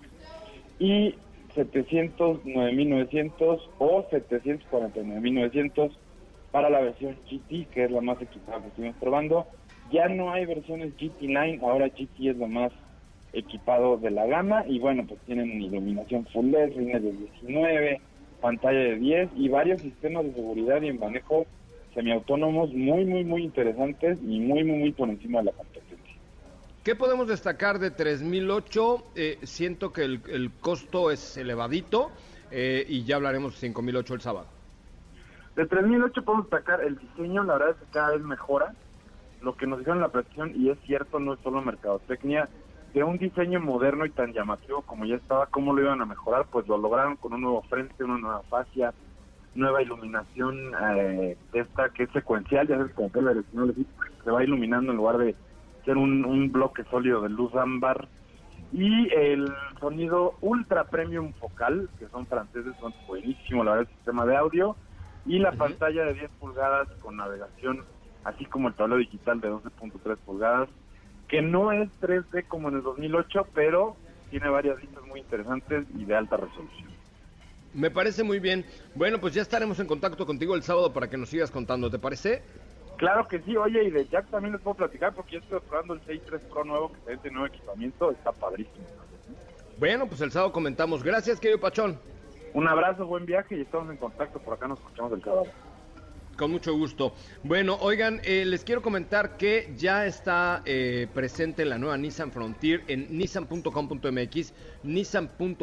y 0.78 1.14
709.900 1.54 3.60
o 3.78 4.08
749.900 4.10 5.92
para 6.50 6.70
la 6.70 6.80
versión 6.80 7.16
GT, 7.30 7.68
que 7.70 7.84
es 7.84 7.90
la 7.90 8.00
más 8.00 8.20
equipada 8.20 8.60
que 8.62 8.68
estuvimos 8.68 8.96
probando. 8.96 9.46
Ya 9.92 10.08
no 10.08 10.32
hay 10.32 10.46
versiones 10.46 10.96
GT9, 10.96 11.62
ahora 11.62 11.88
GT 11.88 12.30
es 12.30 12.36
lo 12.36 12.48
más 12.48 12.72
equipado 13.32 13.96
de 13.96 14.10
la 14.10 14.26
gama 14.26 14.64
y 14.66 14.78
bueno, 14.78 15.04
pues 15.06 15.20
tienen 15.26 15.62
iluminación 15.62 16.26
full 16.32 16.50
LED, 16.50 16.76
rines 16.76 17.02
de 17.02 17.12
19, 17.12 18.00
pantalla 18.40 18.78
de 18.78 18.96
10 18.96 19.30
y 19.36 19.48
varios 19.48 19.80
sistemas 19.80 20.24
de 20.24 20.34
seguridad 20.34 20.82
y 20.82 20.88
en 20.88 20.98
manejo 20.98 21.46
semiautónomos 21.94 22.72
muy, 22.72 23.04
muy, 23.04 23.24
muy 23.24 23.44
interesantes 23.44 24.18
y 24.22 24.40
muy, 24.40 24.64
muy, 24.64 24.78
muy 24.78 24.92
por 24.92 25.08
encima 25.08 25.40
de 25.40 25.46
la 25.46 25.52
competencia. 25.52 25.89
¿Qué 26.84 26.96
podemos 26.96 27.28
destacar 27.28 27.78
de 27.78 27.90
3008? 27.90 29.04
Eh, 29.14 29.38
siento 29.42 29.92
que 29.92 30.02
el, 30.02 30.22
el 30.28 30.50
costo 30.50 31.10
es 31.10 31.36
elevadito 31.36 32.10
eh, 32.50 32.86
y 32.88 33.04
ya 33.04 33.16
hablaremos 33.16 33.52
de 33.52 33.60
5008 33.60 34.14
el 34.14 34.20
sábado. 34.22 34.46
De 35.56 35.66
3008 35.66 36.24
podemos 36.24 36.46
destacar 36.46 36.82
el 36.82 36.96
diseño, 36.96 37.44
la 37.44 37.54
verdad 37.54 37.70
es 37.70 37.76
que 37.76 37.92
cada 37.92 38.12
vez 38.12 38.22
mejora. 38.22 38.74
Lo 39.42 39.56
que 39.56 39.66
nos 39.66 39.78
dijeron 39.78 39.98
en 39.98 40.02
la 40.02 40.08
presentación, 40.08 40.52
y 40.56 40.70
es 40.70 40.78
cierto, 40.86 41.18
no 41.18 41.34
es 41.34 41.40
solo 41.40 41.60
mercadotecnia, 41.60 42.48
de 42.94 43.04
un 43.04 43.18
diseño 43.18 43.60
moderno 43.60 44.06
y 44.06 44.10
tan 44.10 44.32
llamativo 44.32 44.80
como 44.82 45.04
ya 45.04 45.16
estaba, 45.16 45.46
¿cómo 45.46 45.74
lo 45.74 45.82
iban 45.82 46.00
a 46.00 46.06
mejorar? 46.06 46.46
Pues 46.50 46.66
lo 46.66 46.78
lograron 46.78 47.16
con 47.16 47.34
un 47.34 47.42
nuevo 47.42 47.60
frente, 47.62 48.04
una 48.04 48.18
nueva 48.18 48.42
fascia, 48.44 48.94
nueva 49.54 49.82
iluminación 49.82 50.72
eh, 50.96 51.36
esta 51.52 51.90
que 51.90 52.04
es 52.04 52.10
secuencial, 52.12 52.66
ya 52.66 52.78
sabes, 52.78 52.94
como 52.94 53.12
que 53.12 53.20
la 53.20 53.34
dirección 53.34 53.86
se 54.24 54.30
va 54.30 54.42
iluminando 54.42 54.92
en 54.92 54.96
lugar 54.96 55.18
de 55.18 55.34
un 55.98 56.52
bloque 56.52 56.84
sólido 56.90 57.22
de 57.22 57.28
luz 57.28 57.54
ámbar. 57.54 58.08
Y 58.72 59.12
el 59.12 59.52
sonido 59.80 60.34
ultra 60.40 60.84
premium 60.84 61.32
focal, 61.34 61.88
que 61.98 62.06
son 62.08 62.26
franceses, 62.26 62.72
son 62.80 62.94
buenísimo, 63.08 63.64
la 63.64 63.72
verdad, 63.72 63.88
el 63.90 63.96
sistema 63.96 64.24
de 64.26 64.36
audio. 64.36 64.76
Y 65.26 65.38
la 65.38 65.52
pantalla 65.52 66.04
de 66.04 66.14
10 66.14 66.30
pulgadas 66.38 66.88
con 67.00 67.16
navegación, 67.16 67.84
así 68.24 68.44
como 68.46 68.68
el 68.68 68.74
tablero 68.74 68.98
digital 68.98 69.40
de 69.40 69.50
12.3 69.50 70.16
pulgadas, 70.18 70.68
que 71.28 71.42
no 71.42 71.72
es 71.72 71.88
3D 72.00 72.46
como 72.48 72.68
en 72.68 72.76
el 72.76 72.82
2008, 72.82 73.48
pero 73.54 73.96
tiene 74.30 74.48
varias 74.48 74.80
vistas 74.80 75.04
muy 75.06 75.20
interesantes 75.20 75.84
y 75.96 76.04
de 76.04 76.16
alta 76.16 76.36
resolución. 76.36 76.88
Me 77.74 77.90
parece 77.90 78.24
muy 78.24 78.40
bien. 78.40 78.64
Bueno, 78.94 79.20
pues 79.20 79.34
ya 79.34 79.42
estaremos 79.42 79.78
en 79.78 79.86
contacto 79.86 80.26
contigo 80.26 80.54
el 80.54 80.62
sábado 80.62 80.92
para 80.92 81.08
que 81.08 81.16
nos 81.16 81.28
sigas 81.28 81.50
contando, 81.50 81.90
¿te 81.90 81.98
parece? 81.98 82.42
Claro 83.00 83.26
que 83.26 83.40
sí, 83.40 83.56
oye, 83.56 83.84
y 83.84 83.90
de 83.90 84.06
Jack 84.08 84.28
también 84.28 84.52
les 84.52 84.60
puedo 84.60 84.76
platicar 84.76 85.14
porque 85.14 85.32
yo 85.32 85.38
estoy 85.38 85.58
probando 85.60 85.94
el 85.94 86.02
6.3 86.02 86.38
Pro 86.50 86.64
nuevo 86.64 86.92
que 86.92 86.98
tiene 86.98 87.14
este 87.14 87.30
nuevo 87.30 87.46
equipamiento, 87.46 88.10
está 88.10 88.30
padrísimo. 88.30 88.84
Bueno, 89.78 90.06
pues 90.06 90.20
el 90.20 90.30
sábado 90.30 90.52
comentamos. 90.52 91.02
Gracias, 91.02 91.40
querido 91.40 91.58
Pachón. 91.58 91.98
Un 92.52 92.68
abrazo, 92.68 93.06
buen 93.06 93.24
viaje 93.24 93.56
y 93.56 93.62
estamos 93.62 93.88
en 93.88 93.96
contacto, 93.96 94.38
por 94.40 94.52
acá 94.52 94.68
nos 94.68 94.80
escuchamos 94.80 95.12
el 95.14 95.24
sábado. 95.24 95.46
Con 96.36 96.50
mucho 96.50 96.74
gusto. 96.74 97.14
Bueno, 97.42 97.78
oigan, 97.80 98.20
eh, 98.22 98.44
les 98.44 98.64
quiero 98.64 98.82
comentar 98.82 99.38
que 99.38 99.72
ya 99.78 100.04
está 100.04 100.60
eh, 100.66 101.06
presente 101.14 101.64
la 101.64 101.78
nueva 101.78 101.96
Nissan 101.96 102.32
Frontier 102.32 102.82
en 102.86 103.16
nissan.com.mx, 103.16 104.52
nissan.com.mx, 104.82 105.56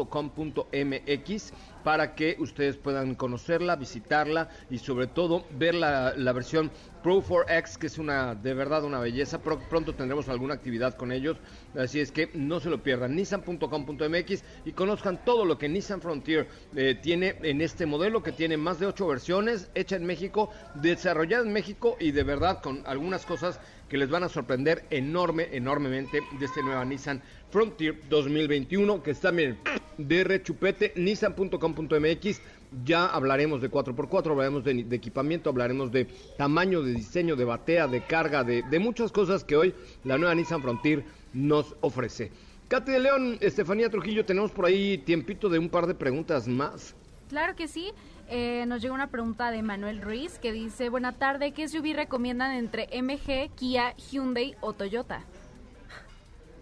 para 1.88 2.16
que 2.16 2.36
ustedes 2.40 2.76
puedan 2.76 3.16
conocerla, 3.16 3.78
visitarla 3.78 4.50
y 4.70 4.78
sobre 4.78 5.08
todo 5.08 5.46
ver 5.52 5.74
la, 5.74 6.12
versión 6.34 6.70
Pro 7.02 7.24
4X, 7.24 7.78
que 7.78 7.88
es 7.88 7.98
una 7.98 8.36
de 8.36 8.54
verdad 8.54 8.84
una 8.84 9.00
belleza. 9.00 9.42
Pro- 9.42 9.62
pronto 9.70 9.96
tendremos 9.96 10.28
alguna 10.28 10.54
actividad 10.56 10.96
con 10.98 11.14
ellos, 11.14 11.38
así 11.78 12.02
es 12.02 12.12
que 12.12 12.30
no 12.34 12.60
se 12.60 12.70
lo 12.70 12.84
pierdan. 12.84 13.16
Nissan.com.mx 13.16 14.44
y 14.66 14.74
conozcan 14.74 15.24
todo 15.24 15.46
lo 15.46 15.58
que 15.58 15.70
Nissan 15.70 16.02
Frontier 16.02 16.50
eh, 16.76 17.00
tiene 17.02 17.38
en 17.44 17.62
este 17.62 17.86
modelo, 17.86 18.22
que 18.22 18.34
tiene 18.34 18.58
más 18.58 18.80
de 18.80 18.88
ocho 18.88 19.08
versiones, 19.08 19.70
hecha 19.74 19.96
en 19.96 20.06
México, 20.06 20.50
desarrollada 20.76 21.46
en 21.46 21.54
México 21.54 21.96
y 22.02 22.12
de 22.12 22.24
verdad 22.24 22.62
con 22.62 22.84
algunas 22.86 23.26
cosas 23.26 23.62
que 23.90 23.98
les 23.98 24.10
van 24.10 24.24
a 24.24 24.30
sorprender 24.30 24.86
enorme, 24.90 25.48
enormemente 25.52 26.22
de 26.40 26.46
este 26.46 26.62
nueva 26.62 26.84
Nissan 26.86 27.22
Frontier 27.50 27.98
2021, 28.10 29.02
que 29.02 29.12
está, 29.12 29.32
miren, 29.32 29.58
de 29.98 30.24
rechupete, 30.24 30.94
nissan.com.mx. 30.96 32.42
Ya 32.84 33.06
hablaremos 33.06 33.62
de 33.62 33.72
4x4, 33.72 34.32
hablaremos 34.32 34.64
de, 34.66 34.84
de 34.84 34.96
equipamiento, 34.96 35.50
hablaremos 35.50 35.92
de 35.92 36.06
tamaño, 36.38 36.82
de 36.82 36.94
diseño, 36.94 37.38
de 37.38 37.46
batea, 37.46 37.88
de 37.88 38.02
carga, 38.02 38.44
de, 38.44 38.64
de 38.64 38.80
muchas 38.80 39.12
cosas 39.12 39.46
que 39.46 39.56
hoy 39.56 39.74
la 40.04 40.18
nueva 40.18 40.36
Nissan 40.36 40.62
Frontier 40.62 41.06
nos 41.34 41.76
ofrece. 41.80 42.32
Katy 42.68 42.92
de 42.92 43.00
León, 43.00 43.38
Estefanía 43.40 43.90
Trujillo, 43.90 44.26
tenemos 44.26 44.52
por 44.52 44.66
ahí 44.66 44.98
tiempito 44.98 45.48
de 45.48 45.60
un 45.60 45.70
par 45.70 45.88
de 45.88 45.96
preguntas 45.96 46.50
más. 46.50 46.94
Claro 47.30 47.56
que 47.56 47.70
sí. 47.70 47.94
Eh, 48.30 48.66
nos 48.68 48.82
llega 48.82 48.94
una 48.94 49.08
pregunta 49.10 49.52
de 49.52 49.62
Manuel 49.62 50.02
Ruiz 50.02 50.38
que 50.40 50.52
dice, 50.52 50.90
buena 50.90 51.14
tarde, 51.14 51.52
¿qué 51.54 51.68
SUV 51.68 51.94
recomiendan 51.96 52.52
entre 52.52 52.90
MG, 53.02 53.50
Kia, 53.56 53.96
Hyundai 53.96 54.56
o 54.60 54.74
Toyota? 54.74 55.24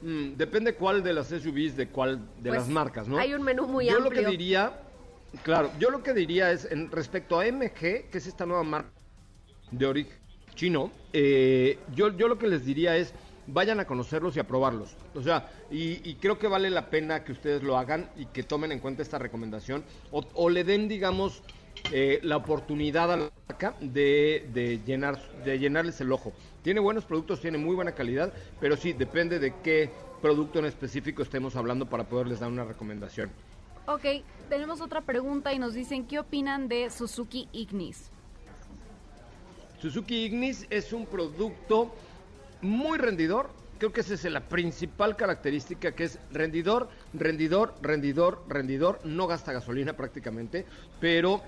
Mm, 0.01 0.35
depende 0.35 0.75
cuál 0.75 1.03
de 1.03 1.13
las 1.13 1.27
SUVs, 1.29 1.75
de 1.75 1.87
cuál 1.87 2.19
de 2.39 2.49
Pues, 2.49 2.61
las 2.61 2.69
marcas, 2.69 3.07
¿no? 3.07 3.17
hay 3.17 3.33
un 3.33 3.41
menú 3.41 3.65
muy 3.67 3.87
yo 3.87 3.97
amplio. 3.97 4.21
lo 4.21 4.27
que 4.27 4.31
diría, 4.31 4.79
claro, 5.41 5.71
yo 5.79 5.89
lo 5.89 6.03
que 6.03 6.13
diría 6.13 6.51
es 6.51 6.65
en 6.65 6.91
respecto 6.91 7.39
a 7.39 7.45
MG, 7.45 7.79
que 8.11 8.17
es 8.17 8.27
esta 8.27 8.45
nueva 8.45 8.63
marca 8.63 8.91
de 9.71 9.85
origen 9.87 10.17
chino, 10.53 10.91
eh, 11.13 11.79
yo, 11.95 12.15
yo 12.15 12.27
lo 12.27 12.37
que 12.37 12.47
les 12.47 12.63
diría 12.63 12.95
es 12.95 13.13
vayan 13.47 13.79
a 13.79 13.85
conocerlos 13.85 14.35
y 14.35 14.39
a 14.39 14.47
probarlos. 14.47 14.95
O 15.13 15.21
sea, 15.21 15.49
y, 15.71 16.07
y 16.09 16.15
creo 16.15 16.37
que 16.39 16.47
vale 16.47 16.69
la 16.69 16.89
pena 16.89 17.23
que 17.23 17.31
ustedes 17.31 17.63
lo 17.63 17.77
hagan 17.77 18.09
y 18.15 18.25
que 18.27 18.43
tomen 18.43 18.71
en 18.71 18.79
cuenta 18.79 19.01
esta 19.01 19.19
recomendación 19.19 19.83
o, 20.11 20.23
o 20.33 20.49
le 20.49 20.63
den, 20.63 20.87
digamos, 20.87 21.43
eh, 21.91 22.19
la 22.23 22.37
oportunidad 22.37 23.11
a 23.11 23.17
la 23.17 23.31
marca 23.47 23.75
de, 23.79 24.49
de, 24.53 24.79
llenar, 24.85 25.21
de 25.43 25.59
llenarles 25.59 26.01
el 26.01 26.11
ojo. 26.11 26.33
Tiene 26.63 26.79
buenos 26.79 27.05
productos, 27.05 27.41
tiene 27.41 27.57
muy 27.57 27.75
buena 27.75 27.91
calidad, 27.91 28.33
pero 28.59 28.75
sí, 28.75 28.93
depende 28.93 29.37
de 29.37 29.53
qué 29.63 29.91
producto 30.21 30.59
en 30.59 30.65
específico 30.65 31.21
estemos 31.21 31.55
hablando 31.55 31.85
para 31.87 32.05
poderles 32.05 32.39
dar 32.39 32.49
una 32.49 32.63
recomendación. 32.63 33.29
Ok, 33.87 34.23
tenemos 34.49 34.81
otra 34.81 35.01
pregunta 35.01 35.53
y 35.53 35.59
nos 35.59 35.75
dicen, 35.75 36.07
¿qué 36.07 36.17
opinan 36.17 36.67
de 36.67 36.89
Suzuki 36.89 37.47
Ignis? 37.51 38.09
Suzuki 39.79 40.25
Ignis 40.25 40.65
es 40.71 40.91
un 40.91 41.05
producto 41.05 41.93
muy 42.61 42.97
rendidor. 42.97 43.49
Creo 43.77 43.91
que 43.91 44.01
esa 44.01 44.13
es 44.13 44.23
la 44.25 44.47
principal 44.47 45.17
característica, 45.17 45.91
que 45.91 46.05
es 46.05 46.19
rendidor, 46.31 46.87
rendidor, 47.13 47.75
rendidor, 47.81 48.43
rendidor. 48.47 48.99
No 49.03 49.27
gasta 49.27 49.51
gasolina 49.51 49.93
prácticamente, 49.93 50.65
pero 50.99 51.41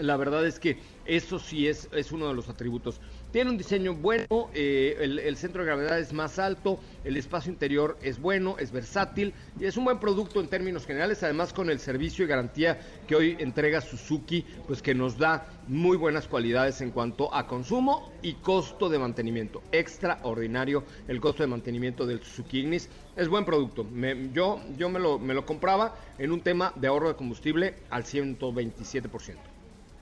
la 0.00 0.16
verdad 0.16 0.46
es 0.46 0.58
que 0.58 0.78
eso 1.06 1.38
sí 1.38 1.68
es, 1.68 1.88
es 1.92 2.12
uno 2.12 2.28
de 2.28 2.34
los 2.34 2.48
atributos. 2.48 3.00
Tiene 3.32 3.50
un 3.50 3.58
diseño 3.58 3.94
bueno, 3.94 4.50
eh, 4.54 4.96
el, 5.00 5.36
centro 5.36 5.62
de 5.62 5.66
gravedad 5.66 5.98
es 5.98 6.12
más 6.12 6.38
alto, 6.38 6.80
el 7.04 7.16
espacio 7.16 7.52
interior 7.52 7.98
es 8.02 8.18
bueno, 8.18 8.56
es 8.58 8.72
versátil 8.72 9.34
y 9.60 9.66
es 9.66 9.76
un 9.76 9.84
buen 9.84 10.00
producto 10.00 10.40
en 10.40 10.48
términos 10.48 10.86
generales, 10.86 11.22
además 11.22 11.52
con 11.52 11.70
el 11.70 11.78
servicio 11.78 12.24
y 12.24 12.28
garantía 12.28 12.80
que 13.06 13.14
hoy 13.14 13.36
entrega 13.38 13.80
Suzuki, 13.80 14.44
pues 14.66 14.82
que 14.82 14.94
nos 14.94 15.18
da 15.18 15.46
muy 15.68 15.96
buenas 15.96 16.26
cualidades 16.26 16.80
en 16.80 16.90
cuanto 16.90 17.32
a 17.34 17.46
consumo 17.46 18.12
y 18.22 18.34
costo 18.34 18.88
de 18.88 18.98
mantenimiento. 18.98 19.62
Extraordinario 19.70 20.84
el 21.08 21.20
costo 21.20 21.42
de 21.42 21.48
mantenimiento 21.48 22.06
del 22.06 22.22
Suzuki 22.22 22.60
Ignis. 22.60 22.88
Es 23.16 23.28
buen 23.28 23.44
producto. 23.44 23.86
Yo 24.32 24.60
yo 24.76 24.88
me, 24.88 24.98
lo, 24.98 25.18
me 25.18 25.34
lo 25.34 25.44
compraba 25.44 25.94
en 26.18 26.32
un 26.32 26.40
tema 26.40 26.72
de 26.76 26.88
ahorro 26.88 27.08
de 27.08 27.16
combustible 27.16 27.74
al 27.90 28.04
127%. 28.04 29.55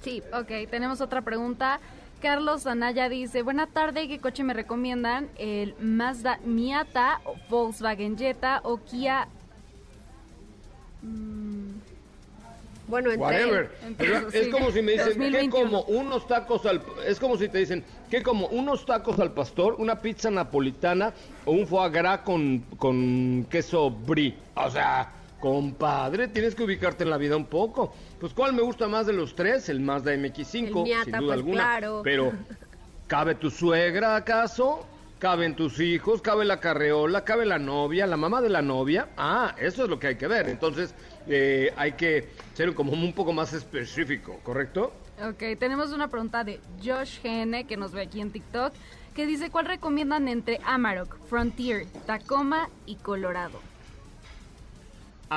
Sí, 0.04 0.22
Ok, 0.32 0.68
tenemos 0.70 1.00
otra 1.00 1.22
pregunta. 1.22 1.80
Carlos 2.20 2.66
Anaya 2.66 3.08
dice, 3.08 3.42
buena 3.42 3.66
tarde, 3.66 4.06
¿qué 4.08 4.18
coche 4.18 4.44
me 4.44 4.54
recomiendan? 4.54 5.28
¿El 5.36 5.74
Mazda 5.80 6.38
Miata, 6.44 7.20
Volkswagen 7.50 8.16
Jetta 8.16 8.60
o 8.64 8.78
Kia? 8.78 9.28
Mm, 11.02 11.72
bueno, 12.88 13.10
entre... 13.10 13.22
Whatever. 13.26 13.70
entre- 13.86 14.16
O 14.16 14.30
sea, 14.30 14.40
es 14.40 14.46
sí. 14.46 14.50
como 14.50 14.70
si 14.70 14.80
me 14.82 14.92
dicen, 14.92 15.06
¿qué 15.08 15.12
2021. 15.18 15.50
como 15.70 15.82
unos 15.84 16.26
tacos 16.26 16.64
al... 16.66 16.82
Es 17.06 17.18
como 17.20 17.36
si 17.36 17.48
te 17.48 17.58
dicen, 17.58 17.84
¿qué 18.10 18.22
como 18.22 18.46
unos 18.48 18.86
tacos 18.86 19.18
al 19.20 19.32
pastor, 19.32 19.74
una 19.78 20.00
pizza 20.00 20.30
napolitana 20.30 21.12
o 21.44 21.52
un 21.52 21.66
foie 21.66 21.90
gras 21.90 22.20
con, 22.20 22.60
con 22.78 23.46
queso 23.50 23.90
brie? 23.90 24.34
O 24.54 24.70
sea, 24.70 25.10
compadre, 25.44 26.28
tienes 26.28 26.54
que 26.54 26.62
ubicarte 26.62 27.04
en 27.04 27.10
la 27.10 27.18
vida 27.18 27.36
un 27.36 27.44
poco. 27.44 27.92
Pues, 28.18 28.32
¿cuál 28.32 28.54
me 28.54 28.62
gusta 28.62 28.88
más 28.88 29.06
de 29.06 29.12
los 29.12 29.34
tres? 29.34 29.68
El 29.68 29.80
Mazda 29.80 30.14
MX-5, 30.14 30.54
El 30.54 30.82
Miata, 30.84 31.04
sin 31.04 31.12
duda 31.12 31.20
pues, 31.20 31.32
alguna. 31.32 31.62
claro. 31.62 32.00
Pero, 32.02 32.32
¿cabe 33.06 33.34
tu 33.34 33.50
suegra 33.50 34.16
acaso? 34.16 34.86
¿Caben 35.18 35.54
tus 35.54 35.80
hijos? 35.80 36.22
¿Cabe 36.22 36.46
la 36.46 36.60
carreola? 36.60 37.24
¿Cabe 37.24 37.44
la 37.44 37.58
novia? 37.58 38.06
¿La 38.06 38.16
mamá 38.16 38.40
de 38.40 38.48
la 38.48 38.62
novia? 38.62 39.08
Ah, 39.18 39.54
eso 39.58 39.84
es 39.84 39.90
lo 39.90 39.98
que 39.98 40.06
hay 40.06 40.16
que 40.16 40.28
ver. 40.28 40.48
Entonces, 40.48 40.94
eh, 41.26 41.74
hay 41.76 41.92
que 41.92 42.30
ser 42.54 42.74
como 42.74 42.92
un 42.92 43.12
poco 43.12 43.34
más 43.34 43.52
específico, 43.52 44.40
¿correcto? 44.42 44.94
Ok, 45.28 45.58
tenemos 45.58 45.92
una 45.92 46.08
pregunta 46.08 46.42
de 46.42 46.58
Josh 46.82 47.18
GN 47.22 47.66
que 47.66 47.76
nos 47.76 47.92
ve 47.92 48.00
aquí 48.00 48.22
en 48.22 48.30
TikTok 48.30 48.72
que 49.14 49.26
dice, 49.26 49.50
¿cuál 49.50 49.66
recomiendan 49.66 50.26
entre 50.26 50.58
Amarok, 50.64 51.18
Frontier, 51.28 51.84
Tacoma 52.06 52.70
y 52.86 52.96
Colorado? 52.96 53.73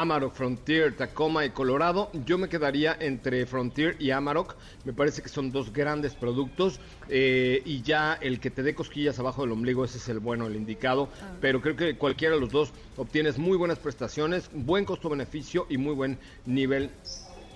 Amarok, 0.02 0.34
Frontier, 0.34 0.96
Tacoma 0.96 1.44
y 1.46 1.50
Colorado. 1.50 2.10
Yo 2.26 2.38
me 2.38 2.50
quedaría 2.50 2.96
entre 3.00 3.46
Frontier 3.46 3.96
y 4.00 4.12
Amarok. 4.12 4.56
Me 4.86 4.94
parece 4.94 5.22
que 5.22 5.30
son 5.30 5.52
dos 5.52 5.74
grandes 5.74 6.14
productos. 6.14 6.80
eh, 7.10 7.62
y 7.66 7.82
ya 7.82 8.14
el 8.22 8.40
que 8.40 8.52
te 8.52 8.64
dé 8.64 8.76
cosquillas 8.76 9.18
abajo 9.18 9.42
del 9.42 9.52
ombligo, 9.54 9.86
ese 9.86 9.98
es 9.98 10.10
el 10.10 10.20
bueno, 10.20 10.46
el 10.48 10.56
indicado. 10.56 11.10
Pero 11.42 11.62
creo 11.62 11.76
que 11.76 11.98
cualquiera 11.98 12.36
de 12.36 12.42
los 12.42 12.52
dos 12.52 12.74
obtienes 12.98 13.38
muy 13.38 13.58
buenas 13.58 13.80
prestaciones, 13.80 14.50
buen 14.54 14.86
costo-beneficio 14.86 15.66
y 15.70 15.78
muy 15.78 15.94
buen 15.96 16.20
nivel 16.46 16.92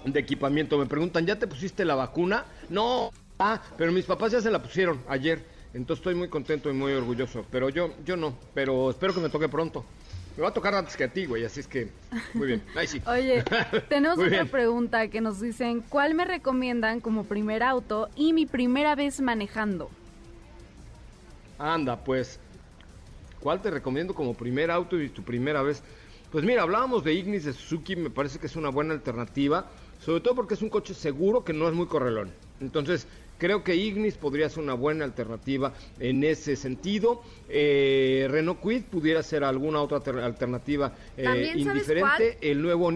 de 0.05 0.19
equipamiento. 0.19 0.77
Me 0.77 0.85
preguntan, 0.87 1.25
¿ya 1.25 1.37
te 1.37 1.47
pusiste 1.47 1.85
la 1.85 1.95
vacuna? 1.95 2.45
No. 2.69 3.11
Ah, 3.39 3.61
pero 3.77 3.91
mis 3.91 4.05
papás 4.05 4.31
ya 4.31 4.41
se 4.41 4.49
la 4.51 4.61
pusieron 4.61 4.99
ayer. 5.07 5.43
Entonces 5.73 6.01
estoy 6.01 6.15
muy 6.15 6.27
contento 6.27 6.69
y 6.69 6.73
muy 6.73 6.91
orgulloso. 6.93 7.45
Pero 7.51 7.69
yo, 7.69 7.93
yo 8.05 8.17
no. 8.17 8.37
Pero 8.53 8.89
espero 8.89 9.13
que 9.13 9.21
me 9.21 9.29
toque 9.29 9.47
pronto. 9.47 9.85
Me 10.37 10.43
va 10.43 10.49
a 10.49 10.53
tocar 10.53 10.73
antes 10.73 10.95
que 10.95 11.03
a 11.03 11.11
ti, 11.11 11.25
güey. 11.25 11.43
Así 11.43 11.59
es 11.59 11.67
que, 11.67 11.89
muy 12.33 12.47
bien. 12.47 12.63
Ahí 12.75 12.87
sí. 12.87 13.01
Oye, 13.05 13.43
tenemos 13.89 14.17
otra 14.17 14.29
bien. 14.29 14.47
pregunta 14.47 15.07
que 15.09 15.21
nos 15.21 15.41
dicen, 15.41 15.81
¿cuál 15.81 16.15
me 16.15 16.25
recomiendan 16.25 17.01
como 17.01 17.25
primer 17.25 17.63
auto 17.63 18.09
y 18.15 18.33
mi 18.33 18.45
primera 18.45 18.95
vez 18.95 19.19
manejando? 19.19 19.89
Anda, 21.59 22.03
pues, 22.03 22.39
¿cuál 23.39 23.61
te 23.61 23.69
recomiendo 23.69 24.15
como 24.15 24.33
primer 24.33 24.71
auto 24.71 24.99
y 24.99 25.09
tu 25.09 25.21
primera 25.23 25.61
vez? 25.61 25.83
Pues 26.31 26.45
mira, 26.45 26.61
hablábamos 26.63 27.03
de 27.03 27.13
Ignis 27.13 27.43
de 27.43 27.53
Suzuki, 27.53 27.95
me 27.95 28.09
parece 28.09 28.39
que 28.39 28.47
es 28.47 28.55
una 28.55 28.69
buena 28.69 28.93
alternativa, 28.93 29.65
sobre 29.99 30.21
todo 30.21 30.35
porque 30.35 30.53
es 30.53 30.61
un 30.61 30.69
coche 30.69 30.93
seguro 30.93 31.43
que 31.43 31.53
no 31.53 31.67
es 31.67 31.73
muy 31.73 31.87
correlón. 31.87 32.31
Entonces, 32.61 33.05
creo 33.41 33.63
que 33.63 33.75
Ignis 33.75 34.13
podría 34.17 34.47
ser 34.49 34.61
una 34.61 34.75
buena 34.75 35.03
alternativa 35.03 35.73
en 35.99 36.23
ese 36.23 36.55
sentido. 36.55 37.23
Eh, 37.49 38.27
Renault 38.29 38.59
Kwid 38.59 38.83
pudiera 38.83 39.23
ser 39.23 39.43
alguna 39.43 39.81
otra 39.81 39.99
ter- 39.99 40.19
alternativa 40.19 40.93
eh, 41.17 41.23
También, 41.23 41.47
¿sabes 41.63 41.65
indiferente. 41.65 42.37
El 42.41 42.61
nuevo, 42.61 42.91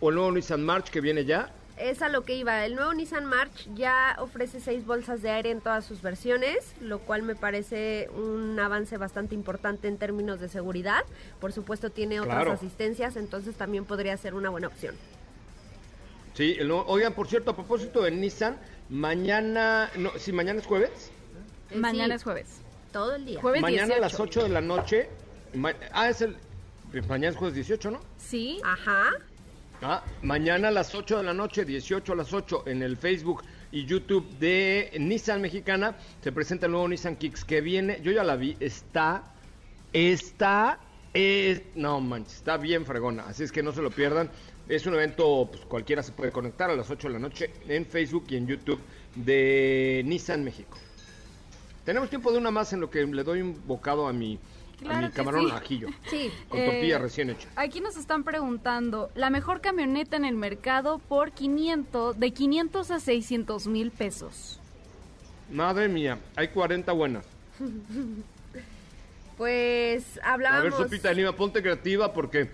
o 0.00 0.08
el 0.08 0.14
nuevo 0.14 0.32
Nissan 0.32 0.64
March 0.64 0.88
que 0.90 1.02
viene 1.02 1.26
ya, 1.26 1.52
Es 1.76 2.00
a 2.02 2.08
lo 2.08 2.24
que 2.24 2.34
iba. 2.34 2.64
El 2.64 2.74
nuevo 2.76 2.92
Nissan 2.94 3.26
March 3.26 3.68
ya 3.74 4.16
ofrece 4.20 4.58
seis 4.60 4.84
bolsas 4.86 5.20
de 5.22 5.30
aire 5.30 5.50
en 5.50 5.60
todas 5.60 5.84
sus 5.84 6.00
versiones, 6.02 6.74
lo 6.80 6.98
cual 7.00 7.22
me 7.22 7.34
parece 7.34 8.08
un 8.14 8.58
avance 8.58 8.96
bastante 8.96 9.34
importante 9.34 9.86
en 9.88 9.98
términos 9.98 10.40
de 10.40 10.48
seguridad. 10.48 11.04
Por 11.40 11.52
supuesto 11.52 11.90
tiene 11.90 12.20
otras 12.20 12.36
Claro. 12.36 12.52
asistencias, 12.52 13.16
entonces 13.16 13.54
también 13.54 13.84
podría 13.84 14.16
ser 14.16 14.34
una 14.34 14.48
buena 14.50 14.66
opción. 14.68 14.94
Sí, 16.40 16.56
el 16.58 16.68
nuevo- 16.68 16.86
oigan, 16.86 17.12
por 17.12 17.28
cierto, 17.28 17.50
a 17.50 17.54
propósito 17.54 18.00
de 18.00 18.10
Nissan, 18.12 18.56
mañana, 18.88 19.90
no, 19.98 20.10
si 20.18 20.32
mañana 20.32 20.58
es 20.60 20.66
jueves, 20.66 21.10
Eh, 21.70 21.76
Mañana 21.76 22.14
sí, 22.14 22.16
es 22.16 22.22
jueves. 22.24 22.46
Todo 22.94 23.14
el 23.16 23.26
día. 23.26 23.38
Jueves 23.42 23.60
mañana 23.60 23.82
a 23.82 23.98
18. 23.98 24.00
las 24.00 24.18
8 24.20 24.42
de 24.44 24.48
la 24.48 24.60
noche, 24.62 25.10
ma- 25.52 25.74
ah, 25.92 26.08
es 26.08 26.22
el, 26.22 26.34
mañana 27.06 27.28
es 27.32 27.36
jueves 27.36 27.54
18, 27.56 27.90
¿no? 27.90 28.00
Sí, 28.16 28.58
Ajá. 28.64 29.10
Ah, 29.82 30.02
mañana 30.22 30.68
a 30.68 30.70
las 30.70 30.94
8 30.94 31.18
de 31.18 31.24
la 31.24 31.34
noche, 31.34 31.66
18 31.66 32.14
a 32.14 32.16
las 32.16 32.32
8, 32.32 32.62
en 32.66 32.82
el 32.82 32.96
Facebook 32.96 33.42
y 33.70 33.84
YouTube 33.84 34.26
de 34.38 34.90
Nissan 34.98 35.42
Mexicana 35.42 35.94
se 36.24 36.32
presenta 36.32 36.64
el 36.64 36.72
nuevo 36.72 36.88
Nissan 36.88 37.16
Kicks 37.16 37.44
que 37.44 37.60
viene, 37.60 38.00
yo 38.02 38.12
ya 38.12 38.24
la 38.24 38.36
vi, 38.36 38.56
está, 38.60 39.24
está, 39.92 40.78
es, 41.12 41.60
no 41.74 42.00
manches, 42.00 42.36
está 42.36 42.56
bien 42.56 42.86
fregona, 42.86 43.24
así 43.26 43.42
es 43.44 43.52
que 43.52 43.62
no 43.62 43.72
se 43.72 43.82
lo 43.82 43.90
pierdan. 43.90 44.30
Es 44.68 44.86
un 44.86 44.94
evento, 44.94 45.48
pues 45.50 45.64
cualquiera 45.64 46.02
se 46.02 46.12
puede 46.12 46.30
conectar 46.30 46.70
a 46.70 46.76
las 46.76 46.90
8 46.90 47.08
de 47.08 47.14
la 47.14 47.18
noche 47.18 47.50
en 47.68 47.86
Facebook 47.86 48.24
y 48.28 48.36
en 48.36 48.46
YouTube 48.46 48.80
de 49.16 50.02
Nissan 50.04 50.44
México. 50.44 50.78
Tenemos 51.84 52.08
tiempo 52.08 52.30
de 52.30 52.38
una 52.38 52.50
más 52.50 52.72
en 52.72 52.80
lo 52.80 52.90
que 52.90 53.04
le 53.04 53.24
doy 53.24 53.40
un 53.40 53.60
bocado 53.66 54.06
a 54.06 54.12
mi, 54.12 54.38
a 54.88 55.10
camarón 55.10 55.46
sí. 55.48 55.52
ajillo. 55.52 55.88
Sí. 56.10 56.30
Con 56.48 56.60
Eh, 56.60 56.66
tortilla 56.66 56.98
recién 56.98 57.30
hecha. 57.30 57.48
Aquí 57.56 57.80
nos 57.80 57.96
están 57.96 58.22
preguntando, 58.22 59.10
la 59.14 59.30
mejor 59.30 59.60
camioneta 59.60 60.16
en 60.16 60.24
el 60.24 60.36
mercado 60.36 60.98
por 60.98 61.32
500, 61.32 62.18
de 62.18 62.30
500 62.30 62.90
a 62.90 63.00
600 63.00 63.66
mil 63.66 63.90
pesos. 63.90 64.60
Madre 65.50 65.88
mía, 65.88 66.18
hay 66.36 66.48
40 66.48 66.92
buenas. 66.92 67.26
Pues 69.36 70.20
A 70.22 70.36
ver. 70.36 70.70
Sopita 70.70 71.08
de 71.08 71.14
Lima, 71.14 71.32
ponte 71.34 71.62
creativa 71.62 72.12
porque 72.12 72.50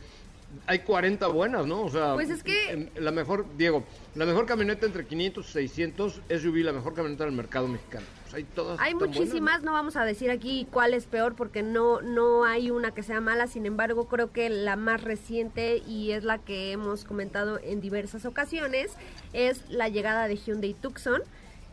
hay 0.66 0.80
40 0.80 1.26
buenas, 1.28 1.66
¿no? 1.66 1.82
O 1.82 1.90
sea, 1.90 2.14
Pues 2.14 2.30
es 2.30 2.42
que- 2.42 2.90
la 2.96 3.10
mejor, 3.10 3.46
Diego, 3.56 3.84
la 4.14 4.24
mejor 4.26 4.46
camioneta 4.46 4.86
entre 4.86 5.06
500 5.06 5.48
y 5.48 5.52
600 5.52 6.20
SUV, 6.28 6.62
la 6.64 6.72
mejor 6.72 6.94
camioneta 6.94 7.24
del 7.24 7.32
mercado 7.34 7.68
mexicano. 7.68 8.06
Hay 8.32 8.44
todas 8.44 8.78
Hay 8.80 8.92
buenas, 8.94 9.16
muchísimas, 9.16 9.62
no 9.62 9.72
vamos 9.72 9.96
a 9.96 10.04
decir 10.04 10.30
aquí 10.30 10.66
cuál 10.70 10.94
es 10.94 11.06
peor 11.06 11.34
porque 11.36 11.62
no 11.62 12.02
no 12.02 12.44
hay 12.44 12.70
una 12.70 12.90
que 12.92 13.02
sea 13.02 13.20
mala, 13.20 13.46
sin 13.46 13.66
embargo 13.66 14.08
creo 14.08 14.32
que 14.32 14.50
la 14.50 14.76
más 14.76 15.02
reciente 15.02 15.78
y 15.86 16.10
es 16.10 16.24
la 16.24 16.38
que 16.38 16.72
hemos 16.72 17.04
comentado 17.04 17.58
en 17.62 17.80
diversas 17.80 18.26
ocasiones 18.26 18.92
es 19.32 19.62
la 19.70 19.88
llegada 19.88 20.28
de 20.28 20.36
Hyundai 20.36 20.74
Tucson 20.74 21.22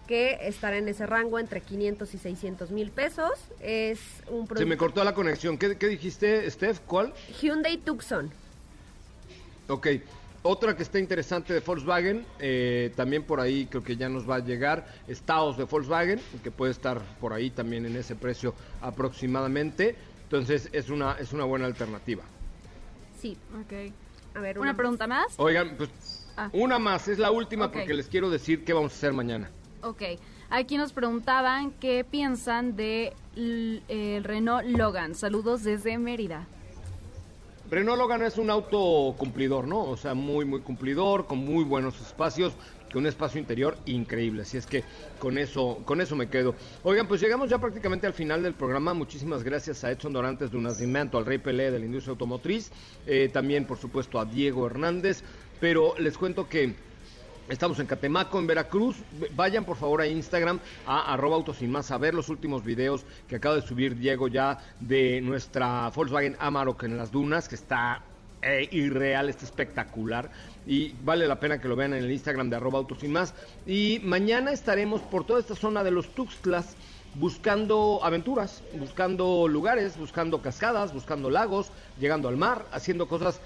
que 0.07 0.37
estará 0.41 0.77
en 0.77 0.87
ese 0.89 1.05
rango 1.05 1.39
entre 1.39 1.61
500 1.61 2.13
y 2.13 2.17
600 2.17 2.71
mil 2.71 2.91
pesos. 2.91 3.31
Es 3.61 3.99
un 4.29 4.39
¿no? 4.39 4.41
Se 4.41 4.47
producto 4.47 4.67
me 4.67 4.77
cortó 4.77 5.03
la 5.03 5.13
conexión. 5.13 5.57
¿Qué, 5.57 5.77
qué 5.77 5.87
dijiste, 5.87 6.49
Steph? 6.51 6.79
¿Cuál? 6.85 7.13
Hyundai 7.41 7.77
Tucson. 7.77 8.29
Ok. 9.67 9.87
Otra 10.45 10.75
que 10.75 10.83
está 10.83 10.99
interesante 10.99 11.53
de 11.53 11.61
Volkswagen, 11.61 12.25
eh, 12.39 12.91
también 12.97 13.23
por 13.23 13.39
ahí 13.39 13.65
creo 13.67 13.81
que 13.81 13.95
ya 13.95 14.09
nos 14.09 14.29
va 14.29 14.35
a 14.35 14.39
llegar, 14.39 14.85
es 15.07 15.21
Taos 15.21 15.55
de 15.57 15.63
Volkswagen, 15.63 16.19
que 16.43 16.51
puede 16.51 16.73
estar 16.73 17.01
por 17.21 17.31
ahí 17.31 17.49
también 17.49 17.85
en 17.85 17.95
ese 17.95 18.15
precio 18.15 18.53
aproximadamente. 18.81 19.95
Entonces 20.23 20.67
es 20.73 20.89
una, 20.89 21.13
es 21.13 21.31
una 21.31 21.45
buena 21.45 21.65
alternativa. 21.65 22.23
Sí, 23.21 23.37
Ok. 23.61 23.93
a 24.35 24.39
ver, 24.41 24.59
¿Una 24.59 24.73
pregunta 24.75 25.07
más? 25.07 25.27
Oigan, 25.37 25.75
pues 25.77 25.89
Ah. 26.35 26.49
una 26.51 26.77
más, 26.79 27.07
es 27.07 27.19
la 27.19 27.29
última 27.31 27.71
porque 27.71 27.93
les 27.93 28.07
quiero 28.07 28.29
decir 28.29 28.65
qué 28.65 28.73
vamos 28.73 28.91
a 28.91 28.95
hacer 28.95 29.13
mañana. 29.13 29.49
Ok. 29.83 30.01
Aquí 30.49 30.77
nos 30.77 30.91
preguntaban 30.91 31.71
qué 31.79 32.03
piensan 32.03 32.75
de 32.75 33.13
l- 33.35 33.81
el 33.87 34.23
Renault 34.23 34.65
Logan. 34.67 35.15
Saludos 35.15 35.63
desde 35.63 35.97
Mérida. 35.99 36.47
Renault 37.69 37.97
Logan 37.97 38.21
es 38.23 38.37
un 38.37 38.49
auto 38.49 39.15
cumplidor, 39.17 39.67
¿no? 39.67 39.83
O 39.83 39.95
sea, 39.95 40.13
muy, 40.13 40.43
muy 40.43 40.59
cumplidor, 40.59 41.25
con 41.27 41.39
muy 41.39 41.63
buenos 41.63 41.99
espacios, 42.01 42.53
con 42.91 43.03
un 43.03 43.07
espacio 43.07 43.39
interior 43.39 43.77
increíble. 43.85 44.41
Así 44.41 44.57
es 44.57 44.65
que 44.65 44.83
con 45.17 45.37
eso, 45.37 45.79
con 45.85 46.01
eso 46.01 46.15
me 46.15 46.27
quedo. 46.27 46.55
Oigan, 46.83 47.07
pues 47.07 47.21
llegamos 47.21 47.49
ya 47.49 47.59
prácticamente 47.59 48.05
al 48.05 48.13
final 48.13 48.43
del 48.43 48.53
programa. 48.53 48.93
Muchísimas 48.93 49.43
gracias 49.43 49.83
a 49.83 49.91
Edson 49.91 50.11
Dorantes 50.11 50.51
de 50.51 50.57
un 50.57 50.63
nacimiento, 50.63 51.17
al 51.17 51.25
Rey 51.25 51.37
Pelé 51.37 51.71
de 51.71 51.79
la 51.79 51.85
industria 51.85 52.11
automotriz, 52.11 52.69
eh, 53.07 53.29
también, 53.31 53.65
por 53.65 53.77
supuesto, 53.77 54.19
a 54.19 54.25
Diego 54.25 54.67
Hernández. 54.67 55.23
Pero 55.61 55.95
les 55.97 56.17
cuento 56.17 56.49
que 56.49 56.75
Estamos 57.49 57.77
en 57.79 57.87
Catemaco, 57.87 58.39
en 58.39 58.47
Veracruz. 58.47 58.95
Vayan 59.35 59.65
por 59.65 59.75
favor 59.75 59.99
a 59.99 60.07
Instagram, 60.07 60.61
a 60.87 61.13
arroba 61.13 61.43
más, 61.67 61.91
a 61.91 61.97
ver 61.97 62.13
los 62.13 62.29
últimos 62.29 62.63
videos 62.63 63.05
que 63.27 63.35
acaba 63.35 63.55
de 63.55 63.61
subir 63.61 63.97
Diego 63.97 64.29
ya 64.29 64.59
de 64.79 65.19
nuestra 65.19 65.89
Volkswagen 65.89 66.37
Amarok 66.39 66.83
en 66.83 66.95
las 66.95 67.11
dunas, 67.11 67.49
que 67.49 67.55
está 67.55 68.01
eh, 68.41 68.69
irreal, 68.71 69.27
está 69.27 69.43
espectacular. 69.43 70.31
Y 70.65 70.95
vale 71.03 71.27
la 71.27 71.41
pena 71.41 71.59
que 71.59 71.67
lo 71.67 71.75
vean 71.75 71.93
en 71.93 72.05
el 72.05 72.11
Instagram 72.11 72.49
de 72.49 72.55
arroba 72.55 72.87
más. 73.09 73.33
Y 73.67 73.99
mañana 74.03 74.53
estaremos 74.53 75.01
por 75.01 75.25
toda 75.25 75.41
esta 75.41 75.55
zona 75.55 75.83
de 75.83 75.91
los 75.91 76.15
Tuxtlas 76.15 76.77
buscando 77.15 77.99
aventuras, 78.03 78.63
buscando 78.79 79.47
lugares, 79.47 79.97
buscando 79.97 80.41
cascadas, 80.41 80.93
buscando 80.93 81.29
lagos, 81.29 81.71
llegando 81.99 82.27
al 82.27 82.37
mar, 82.37 82.65
haciendo 82.71 83.07
cosas 83.07 83.39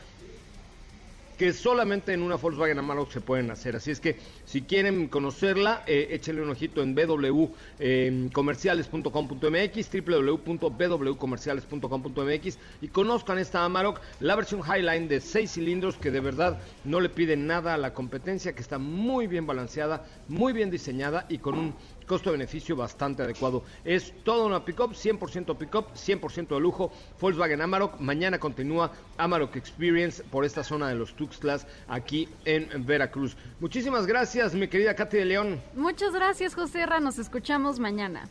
que 1.38 1.54
solamente 1.54 2.12
en 2.14 2.24
una 2.24 2.36
Volkswagen 2.36 2.80
Amarok 2.80 3.12
se 3.12 3.22
pueden 3.22 3.52
hacer. 3.52 3.76
Así 3.76 3.92
es 3.92 4.00
que 4.00 4.18
si 4.46 4.64
quieren 4.64 5.08
conocerla, 5.08 5.84
eh, 5.86 6.08
échenle 6.12 6.42
un 6.42 6.50
ojito 6.50 6.82
en 6.82 6.96
www.comerciales.com.mx, 6.96 9.90
www.bwcomerciales.com.mx 10.08 12.58
y 12.82 12.88
conozcan 12.88 13.38
esta 13.38 13.64
Amarok, 13.64 14.02
la 14.20 14.36
versión 14.36 14.62
Highline 14.62 15.08
de 15.08 15.22
6 15.22 15.52
cilindros 15.52 15.98
que 15.98 16.10
de 16.12 16.22
verdad 16.22 16.60
no 16.84 17.00
le 17.00 17.10
piden 17.10 17.46
nada 17.46 17.76
a 17.76 17.78
la 17.78 17.94
competencia, 17.94 18.54
que 18.54 18.62
está 18.62 18.80
muy 18.80 19.28
bien 19.28 19.46
balanceada, 19.46 20.08
muy 20.28 20.54
bien 20.54 20.72
diseñada 20.72 21.28
y 21.30 21.38
con 21.38 21.56
un 21.58 21.76
costo-beneficio 22.08 22.76
bastante 22.76 23.22
adecuado. 23.22 23.64
Es 23.86 24.14
toda 24.24 24.46
una 24.46 24.66
pick-up, 24.66 24.94
100% 24.94 25.58
pick-up, 25.58 25.94
100% 25.94 26.48
de 26.48 26.60
lujo, 26.60 26.92
Volkswagen 27.20 27.62
Amarok. 27.62 28.00
Mañana 28.00 28.40
continúa 28.40 28.92
Amarok 29.18 29.56
Experience 29.58 30.24
por 30.24 30.46
esta 30.46 30.64
zona 30.64 30.90
de 30.90 30.96
los 30.96 31.14
Tuxtlas 31.16 31.68
aquí 31.88 32.28
en 32.46 32.86
Veracruz. 32.86 33.38
Muchísimas 33.60 34.08
gracias, 34.08 34.56
mi 34.56 34.68
querida 34.68 34.96
Katy 34.96 35.18
de 35.18 35.26
León. 35.26 35.62
Muchas 35.76 36.14
gracias, 36.14 36.56
José 36.56 36.86
Ra. 36.86 37.00
Nos 37.00 37.20
escuchamos 37.20 37.80
mañana. 37.80 38.28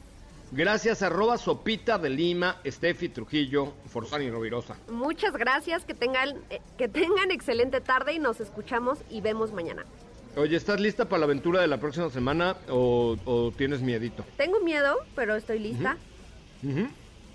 Gracias, 0.53 1.03
arroba 1.03 1.39
Sopita 1.39 1.99
de 1.99 2.09
Lima, 2.09 2.61
Steffi 2.65 3.09
Trujillo, 3.09 3.75
Forzani 3.87 4.31
Rovirosa. 4.31 4.77
Muchas 4.89 5.33
gracias, 5.37 5.85
que 5.85 5.93
tengan 5.93 6.37
eh, 6.51 6.61
que 6.79 6.89
tengan 6.89 7.33
excelente 7.33 7.81
tarde 7.81 8.13
y 8.13 8.21
nos 8.21 8.41
escuchamos 8.41 8.99
y 9.11 9.21
vemos 9.21 9.53
mañana. 9.53 9.85
Oye, 10.37 10.57
¿estás 10.57 10.81
lista 10.81 11.07
para 11.07 11.21
la 11.21 11.25
aventura 11.25 11.61
de 11.63 11.67
la 11.67 11.79
próxima 11.79 12.11
semana 12.11 12.57
o, 12.69 13.17
o 13.25 13.53
tienes 13.57 13.81
miedito? 13.81 14.25
Tengo 14.37 14.61
miedo, 14.61 14.97
pero 15.15 15.35
estoy 15.35 15.59
lista. 15.59 15.97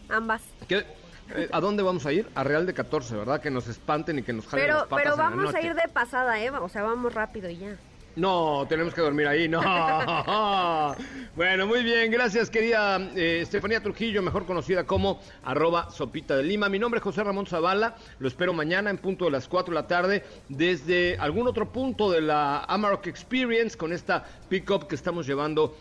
Ambas. 0.09 0.41
¿Qué- 0.67 0.85
eh, 1.33 1.49
¿A 1.51 1.59
dónde 1.61 1.81
vamos 1.81 2.05
a 2.05 2.11
ir? 2.11 2.27
A 2.35 2.43
Real 2.43 2.65
de 2.65 2.73
14, 2.73 3.15
¿verdad? 3.15 3.41
Que 3.41 3.49
nos 3.49 3.67
espanten 3.67 4.19
y 4.19 4.23
que 4.23 4.33
nos 4.33 4.45
jalen 4.47 4.65
Pero, 4.65 4.77
las 4.79 4.87
patas 4.87 5.03
pero 5.03 5.13
en 5.13 5.19
la 5.19 5.29
vamos 5.35 5.55
a 5.55 5.61
ir 5.61 5.73
de 5.73 5.87
pasada, 5.87 6.39
¿eh? 6.43 6.49
O 6.51 6.67
sea, 6.69 6.83
vamos 6.83 7.13
rápido 7.13 7.49
y 7.49 7.57
ya. 7.57 7.77
No, 8.15 8.65
tenemos 8.67 8.93
que 8.93 8.99
dormir 8.99 9.25
ahí, 9.25 9.47
no. 9.47 9.61
bueno, 11.35 11.65
muy 11.65 11.81
bien, 11.81 12.11
gracias 12.11 12.49
querida 12.49 12.99
eh, 13.15 13.39
Estefanía 13.41 13.81
Trujillo, 13.81 14.21
mejor 14.21 14.45
conocida 14.45 14.85
como 14.85 15.21
arroba 15.43 15.89
Sopita 15.91 16.35
de 16.35 16.43
Lima. 16.43 16.67
Mi 16.67 16.77
nombre 16.77 16.97
es 16.97 17.03
José 17.03 17.23
Ramón 17.23 17.47
Zavala, 17.47 17.95
lo 18.19 18.27
espero 18.27 18.51
mañana 18.51 18.89
en 18.89 18.97
punto 18.97 19.25
de 19.25 19.31
las 19.31 19.47
4 19.47 19.73
de 19.73 19.81
la 19.81 19.87
tarde 19.87 20.23
desde 20.49 21.17
algún 21.19 21.47
otro 21.47 21.71
punto 21.71 22.11
de 22.11 22.19
la 22.19 22.65
Amarok 22.65 23.07
Experience 23.07 23.77
con 23.77 23.93
esta 23.93 24.25
pick-up 24.49 24.87
que 24.87 24.95
estamos 24.95 25.25
llevando 25.25 25.73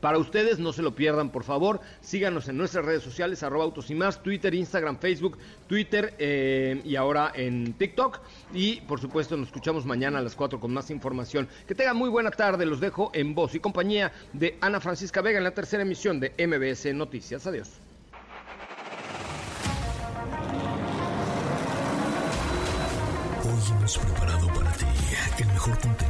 para 0.00 0.18
ustedes, 0.18 0.58
no 0.58 0.72
se 0.72 0.82
lo 0.82 0.94
pierdan, 0.94 1.30
por 1.30 1.44
favor. 1.44 1.80
Síganos 2.00 2.48
en 2.48 2.56
nuestras 2.56 2.84
redes 2.84 3.02
sociales, 3.02 3.42
arroba 3.42 3.64
autos 3.64 3.90
y 3.90 3.94
más, 3.94 4.22
Twitter, 4.22 4.54
Instagram, 4.54 4.98
Facebook, 4.98 5.38
Twitter 5.66 6.14
eh, 6.18 6.80
y 6.84 6.96
ahora 6.96 7.32
en 7.34 7.74
TikTok. 7.74 8.20
Y 8.54 8.80
por 8.82 9.00
supuesto, 9.00 9.36
nos 9.36 9.48
escuchamos 9.48 9.84
mañana 9.84 10.18
a 10.18 10.22
las 10.22 10.34
4 10.34 10.58
con 10.58 10.72
más 10.72 10.90
información. 10.90 11.48
Que 11.66 11.74
tengan 11.74 11.96
muy 11.96 12.08
buena 12.08 12.30
tarde, 12.30 12.66
los 12.66 12.80
dejo 12.80 13.10
en 13.14 13.34
voz 13.34 13.54
y 13.54 13.60
compañía 13.60 14.12
de 14.32 14.56
Ana 14.60 14.80
Francisca 14.80 15.20
Vega 15.20 15.38
en 15.38 15.44
la 15.44 15.52
tercera 15.52 15.82
emisión 15.82 16.20
de 16.20 16.32
MBS 16.38 16.94
Noticias. 16.94 17.46
Adiós. 17.46 17.68
Hoy 23.42 23.76
hemos 23.76 23.98
preparado 23.98 24.46
para 24.48 24.72
ti 24.72 24.86
el 25.38 25.46
mejor 25.46 25.78
contenido 25.80 26.09